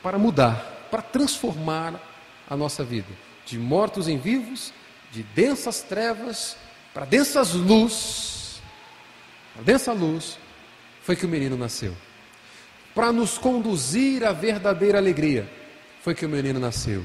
para 0.06 0.18
mudar, 0.18 0.86
para 0.88 1.02
transformar 1.02 2.00
a 2.48 2.56
nossa 2.56 2.84
vida, 2.84 3.08
de 3.44 3.58
mortos 3.58 4.06
em 4.06 4.16
vivos, 4.16 4.72
de 5.10 5.24
densas 5.24 5.82
trevas 5.82 6.56
para 6.94 7.04
densas 7.04 7.54
luz, 7.54 8.62
para 9.52 9.64
densa 9.64 9.92
luz, 9.92 10.38
foi 11.02 11.16
que 11.16 11.26
o 11.26 11.28
menino 11.28 11.56
nasceu. 11.56 11.92
Para 12.96 13.12
nos 13.12 13.36
conduzir 13.36 14.24
à 14.24 14.32
verdadeira 14.32 14.96
alegria, 14.96 15.46
foi 16.00 16.14
que 16.14 16.24
o 16.24 16.28
menino 16.30 16.58
nasceu. 16.58 17.04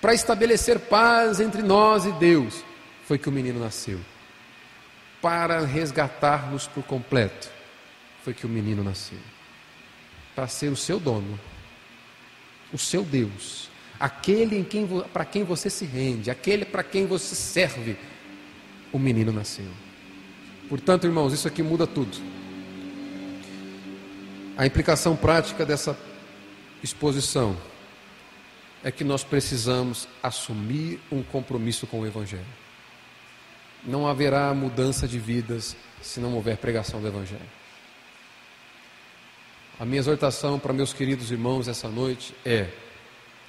Para 0.00 0.14
estabelecer 0.14 0.78
paz 0.78 1.40
entre 1.40 1.60
nós 1.60 2.06
e 2.06 2.12
Deus, 2.12 2.64
foi 3.04 3.18
que 3.18 3.28
o 3.28 3.32
menino 3.32 3.58
nasceu. 3.58 3.98
Para 5.20 5.66
resgatar-nos 5.66 6.68
por 6.68 6.84
completo, 6.84 7.50
foi 8.22 8.32
que 8.32 8.46
o 8.46 8.48
menino 8.48 8.84
nasceu. 8.84 9.18
Para 10.36 10.46
ser 10.46 10.68
o 10.68 10.76
seu 10.76 11.00
dono, 11.00 11.36
o 12.72 12.78
seu 12.78 13.02
Deus, 13.02 13.68
aquele 13.98 14.62
quem, 14.62 14.86
para 15.12 15.24
quem 15.24 15.42
você 15.42 15.68
se 15.68 15.84
rende, 15.84 16.30
aquele 16.30 16.64
para 16.64 16.84
quem 16.84 17.06
você 17.06 17.34
serve, 17.34 17.96
o 18.92 19.00
menino 19.00 19.32
nasceu. 19.32 19.66
Portanto, 20.68 21.08
irmãos, 21.08 21.32
isso 21.32 21.48
aqui 21.48 21.60
muda 21.60 21.88
tudo. 21.88 22.33
A 24.56 24.64
implicação 24.64 25.16
prática 25.16 25.66
dessa 25.66 25.98
exposição 26.80 27.56
é 28.84 28.92
que 28.92 29.02
nós 29.02 29.24
precisamos 29.24 30.06
assumir 30.22 31.00
um 31.10 31.24
compromisso 31.24 31.88
com 31.88 32.00
o 32.00 32.06
Evangelho. 32.06 32.46
Não 33.82 34.06
haverá 34.06 34.54
mudança 34.54 35.08
de 35.08 35.18
vidas 35.18 35.76
se 36.00 36.20
não 36.20 36.34
houver 36.34 36.56
pregação 36.56 37.00
do 37.00 37.08
Evangelho. 37.08 37.50
A 39.80 39.84
minha 39.84 39.98
exortação 39.98 40.56
para 40.56 40.72
meus 40.72 40.92
queridos 40.92 41.32
irmãos 41.32 41.66
essa 41.66 41.88
noite 41.88 42.32
é: 42.44 42.70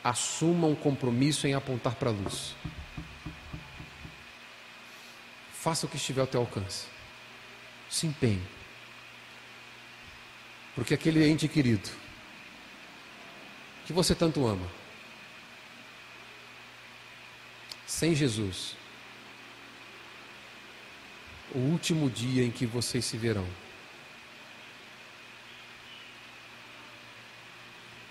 assuma 0.04 0.66
um 0.66 0.74
compromisso 0.74 1.46
em 1.46 1.54
apontar 1.54 1.94
para 1.96 2.10
a 2.10 2.14
luz. 2.14 2.56
Faça 5.54 5.86
o 5.86 5.90
que 5.90 5.98
estiver 5.98 6.22
ao 6.22 6.28
teu 6.28 6.42
alcance. 6.42 6.88
Se 7.90 8.08
empenhe. 8.08 8.55
Porque 10.76 10.94
aquele 10.94 11.26
ente 11.26 11.48
querido, 11.48 11.90
que 13.86 13.94
você 13.94 14.14
tanto 14.14 14.46
ama, 14.46 14.70
sem 17.88 18.14
Jesus, 18.14 18.76
o 21.54 21.60
último 21.60 22.10
dia 22.10 22.44
em 22.44 22.52
que 22.52 22.66
vocês 22.66 23.06
se 23.06 23.18
verão, 23.18 23.48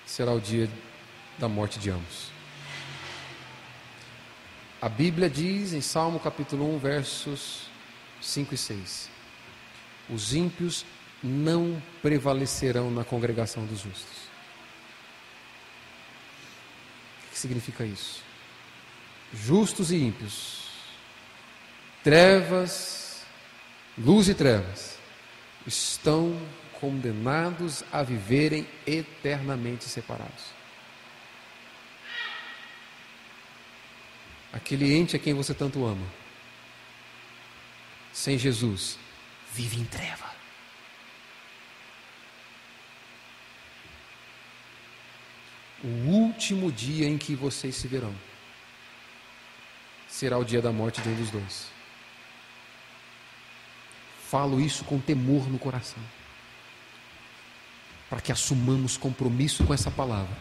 será 0.07 0.33
o 0.33 0.41
dia 0.41 0.71
da 1.39 1.49
morte 1.49 1.79
de 1.79 1.91
ambos. 1.91 2.31
A 4.81 4.89
Bíblia 4.89 5.29
diz 5.29 5.75
em 5.75 5.81
Salmo 5.83 6.19
capítulo 6.19 6.75
1, 6.77 6.79
versos 6.79 7.69
5 8.23 8.55
e 8.55 8.57
6: 8.57 9.11
Os 10.09 10.33
ímpios 10.33 10.85
não 11.25 11.83
prevalecerão 12.03 12.91
na 12.91 13.03
congregação 13.03 13.65
dos 13.65 13.81
justos. 13.81 14.25
O 17.27 17.31
que 17.31 17.39
significa 17.39 17.87
isso? 17.87 18.23
Justos 19.33 19.91
e 19.91 19.97
ímpios, 19.97 20.69
trevas, 22.05 23.25
luz 23.97 24.29
e 24.29 24.35
trevas, 24.35 24.99
estão 25.67 26.39
condenados 26.79 27.83
a 27.91 28.03
viverem 28.03 28.69
eternamente 28.87 29.85
separados. 29.85 30.53
Aquele 34.53 34.93
ente 34.95 35.17
a 35.17 35.19
quem 35.19 35.33
você 35.33 35.55
tanto 35.55 35.85
ama, 35.87 36.07
sem 38.13 38.39
Jesus, 38.39 38.99
vive 39.53 39.81
em 39.81 39.85
treva. 39.85 40.34
O 45.85 46.09
último 46.09 46.73
dia 46.73 47.07
em 47.07 47.19
que 47.19 47.35
vocês 47.35 47.77
se 47.77 47.87
verão 47.87 48.15
será 50.09 50.39
o 50.39 50.45
dia 50.45 50.63
da 50.63 50.73
morte 50.73 51.03
de 51.03 51.09
um 51.09 51.15
dos 51.15 51.31
dois. 51.31 51.67
Falo 54.31 54.61
isso 54.61 54.83
com 54.85 54.99
temor 54.99 55.47
no 55.49 55.59
coração, 55.59 56.03
para 58.09 58.21
que 58.21 58.33
assumamos 58.33 58.97
compromisso 58.97 59.63
com 59.65 59.75
essa 59.75 59.91
palavra 59.91 60.35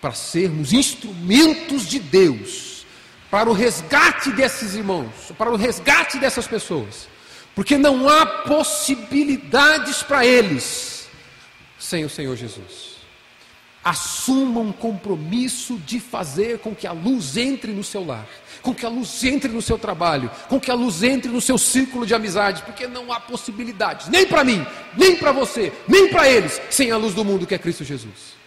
para 0.00 0.12
sermos 0.12 0.72
instrumentos 0.72 1.86
de 1.86 1.98
Deus 1.98 2.86
para 3.30 3.48
o 3.48 3.52
resgate 3.52 4.32
desses 4.32 4.74
irmãos, 4.74 5.30
para 5.38 5.50
o 5.50 5.56
resgate 5.56 6.18
dessas 6.18 6.48
pessoas, 6.48 7.06
porque 7.54 7.76
não 7.76 8.08
há 8.08 8.26
possibilidades 8.26 10.02
para 10.02 10.26
eles 10.26 10.99
sem 11.80 12.04
o 12.04 12.10
Senhor 12.10 12.36
Jesus. 12.36 13.00
Assumam 13.82 14.64
um 14.64 14.72
compromisso 14.72 15.78
de 15.78 15.98
fazer 15.98 16.58
com 16.58 16.74
que 16.74 16.86
a 16.86 16.92
luz 16.92 17.38
entre 17.38 17.72
no 17.72 17.82
seu 17.82 18.04
lar, 18.04 18.28
com 18.60 18.74
que 18.74 18.84
a 18.84 18.90
luz 18.90 19.24
entre 19.24 19.50
no 19.50 19.62
seu 19.62 19.78
trabalho, 19.78 20.30
com 20.48 20.60
que 20.60 20.70
a 20.70 20.74
luz 20.74 21.02
entre 21.02 21.32
no 21.32 21.40
seu 21.40 21.56
círculo 21.56 22.04
de 22.04 22.14
amizades, 22.14 22.60
porque 22.60 22.86
não 22.86 23.10
há 23.10 23.18
possibilidades, 23.18 24.08
nem 24.08 24.26
para 24.26 24.44
mim, 24.44 24.64
nem 24.98 25.16
para 25.16 25.32
você, 25.32 25.72
nem 25.88 26.10
para 26.10 26.28
eles, 26.28 26.60
sem 26.68 26.90
a 26.90 26.98
luz 26.98 27.14
do 27.14 27.24
mundo 27.24 27.46
que 27.46 27.54
é 27.54 27.58
Cristo 27.58 27.82
Jesus. 27.82 28.38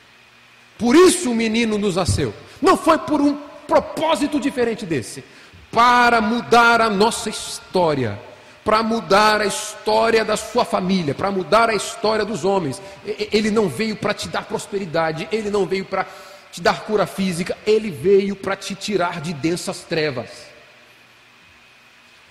Por 0.77 0.95
isso 0.95 1.31
o 1.31 1.35
menino 1.35 1.79
nos 1.79 1.95
nasceu. 1.95 2.31
Não 2.61 2.77
foi 2.77 2.99
por 2.99 3.19
um 3.19 3.35
propósito 3.67 4.39
diferente 4.39 4.85
desse. 4.85 5.23
Para 5.71 6.21
mudar 6.21 6.79
a 6.79 6.89
nossa 6.89 7.29
história. 7.29 8.19
Para 8.63 8.81
mudar 8.81 9.41
a 9.41 9.45
história 9.45 10.23
da 10.23 10.37
sua 10.37 10.63
família. 10.63 11.13
Para 11.13 11.31
mudar 11.31 11.69
a 11.69 11.75
história 11.75 12.23
dos 12.23 12.45
homens. 12.45 12.81
Ele 13.05 13.51
não 13.51 13.67
veio 13.67 13.95
para 13.95 14.13
te 14.13 14.27
dar 14.27 14.45
prosperidade. 14.45 15.27
Ele 15.31 15.49
não 15.49 15.65
veio 15.65 15.85
para 15.85 16.05
te 16.51 16.61
dar 16.61 16.81
cura 16.81 17.05
física. 17.05 17.57
Ele 17.65 17.91
veio 17.91 18.35
para 18.35 18.55
te 18.55 18.75
tirar 18.75 19.21
de 19.21 19.33
densas 19.33 19.81
trevas. 19.81 20.53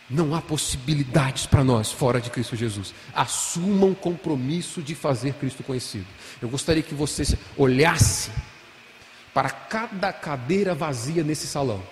Não 0.09 0.35
há 0.35 0.43
possibilidades 0.43 1.47
para 1.47 1.64
nós 1.64 1.91
fora 1.91 2.20
de 2.20 2.28
Cristo 2.28 2.55
Jesus. 2.55 2.93
Assumam 3.14 3.91
um 3.91 3.95
compromisso 3.95 4.83
de 4.83 4.95
fazer 4.95 5.33
Cristo 5.35 5.62
conhecido. 5.62 6.07
Eu 6.41 6.51
gostaria 6.51 6.83
que 6.83 6.95
você 6.95 7.24
olhasse 7.57 8.30
para 9.33 9.49
cada 9.49 10.12
cadeira 10.12 10.74
vazia 10.74 11.24
nesse 11.24 11.47
salão. 11.47 11.83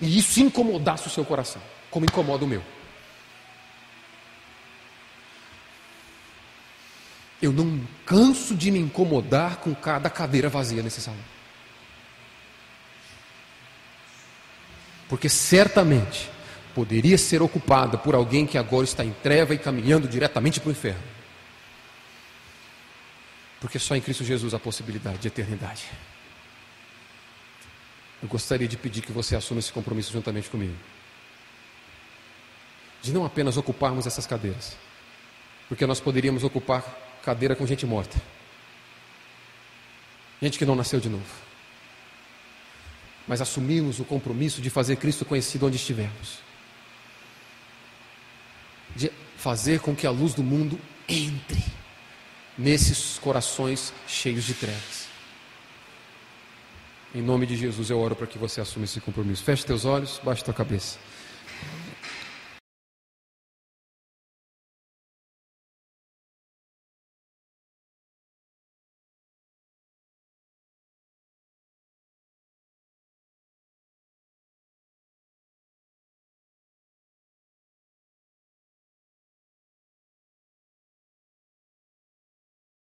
E 0.00 0.18
isso 0.18 0.40
incomodasse 0.40 1.06
o 1.06 1.10
seu 1.10 1.24
coração, 1.24 1.62
como 1.90 2.06
incomoda 2.06 2.44
o 2.44 2.48
meu. 2.48 2.62
Eu 7.42 7.52
não 7.52 7.80
canso 8.04 8.54
de 8.54 8.70
me 8.70 8.78
incomodar 8.78 9.56
com 9.56 9.74
cada 9.74 10.10
cadeira 10.10 10.48
vazia 10.48 10.82
nesse 10.82 11.00
salão. 11.00 11.20
Porque 15.08 15.28
certamente 15.28 16.30
poderia 16.74 17.18
ser 17.18 17.42
ocupada 17.42 17.98
por 17.98 18.14
alguém 18.14 18.46
que 18.46 18.56
agora 18.56 18.84
está 18.84 19.04
em 19.04 19.12
treva 19.12 19.54
e 19.54 19.58
caminhando 19.58 20.06
diretamente 20.06 20.60
para 20.60 20.68
o 20.68 20.72
inferno. 20.72 21.02
Porque 23.58 23.78
só 23.78 23.96
em 23.96 24.00
Cristo 24.00 24.24
Jesus 24.24 24.54
há 24.54 24.58
possibilidade 24.58 25.18
de 25.18 25.28
eternidade. 25.28 25.86
Eu 28.22 28.28
gostaria 28.28 28.68
de 28.68 28.76
pedir 28.76 29.00
que 29.00 29.12
você 29.12 29.34
assuma 29.34 29.60
esse 29.60 29.72
compromisso 29.72 30.12
juntamente 30.12 30.48
comigo. 30.48 30.76
De 33.02 33.12
não 33.12 33.24
apenas 33.24 33.56
ocuparmos 33.56 34.06
essas 34.06 34.26
cadeiras, 34.26 34.76
porque 35.68 35.86
nós 35.86 36.00
poderíamos 36.00 36.44
ocupar 36.44 36.82
cadeira 37.22 37.56
com 37.56 37.66
gente 37.66 37.86
morta, 37.86 38.20
gente 40.40 40.58
que 40.58 40.66
não 40.66 40.74
nasceu 40.74 41.00
de 41.00 41.08
novo, 41.08 41.24
mas 43.26 43.40
assumimos 43.40 44.00
o 44.00 44.04
compromisso 44.04 44.60
de 44.60 44.70
fazer 44.70 44.96
Cristo 44.96 45.24
conhecido 45.24 45.66
onde 45.66 45.76
estivermos 45.76 46.50
de 48.94 49.10
fazer 49.36 49.80
com 49.80 49.94
que 49.94 50.06
a 50.06 50.10
luz 50.10 50.34
do 50.34 50.42
mundo 50.42 50.78
entre 51.08 51.62
nesses 52.56 53.18
corações 53.18 53.92
cheios 54.06 54.44
de 54.44 54.54
trevas. 54.54 55.08
Em 57.14 57.22
nome 57.22 57.46
de 57.46 57.56
Jesus 57.56 57.90
eu 57.90 57.98
oro 57.98 58.14
para 58.14 58.26
que 58.26 58.38
você 58.38 58.60
assuma 58.60 58.84
esse 58.84 59.00
compromisso. 59.00 59.42
Feche 59.42 59.64
teus 59.64 59.84
olhos, 59.84 60.20
baixe 60.22 60.44
tua 60.44 60.54
cabeça. 60.54 60.98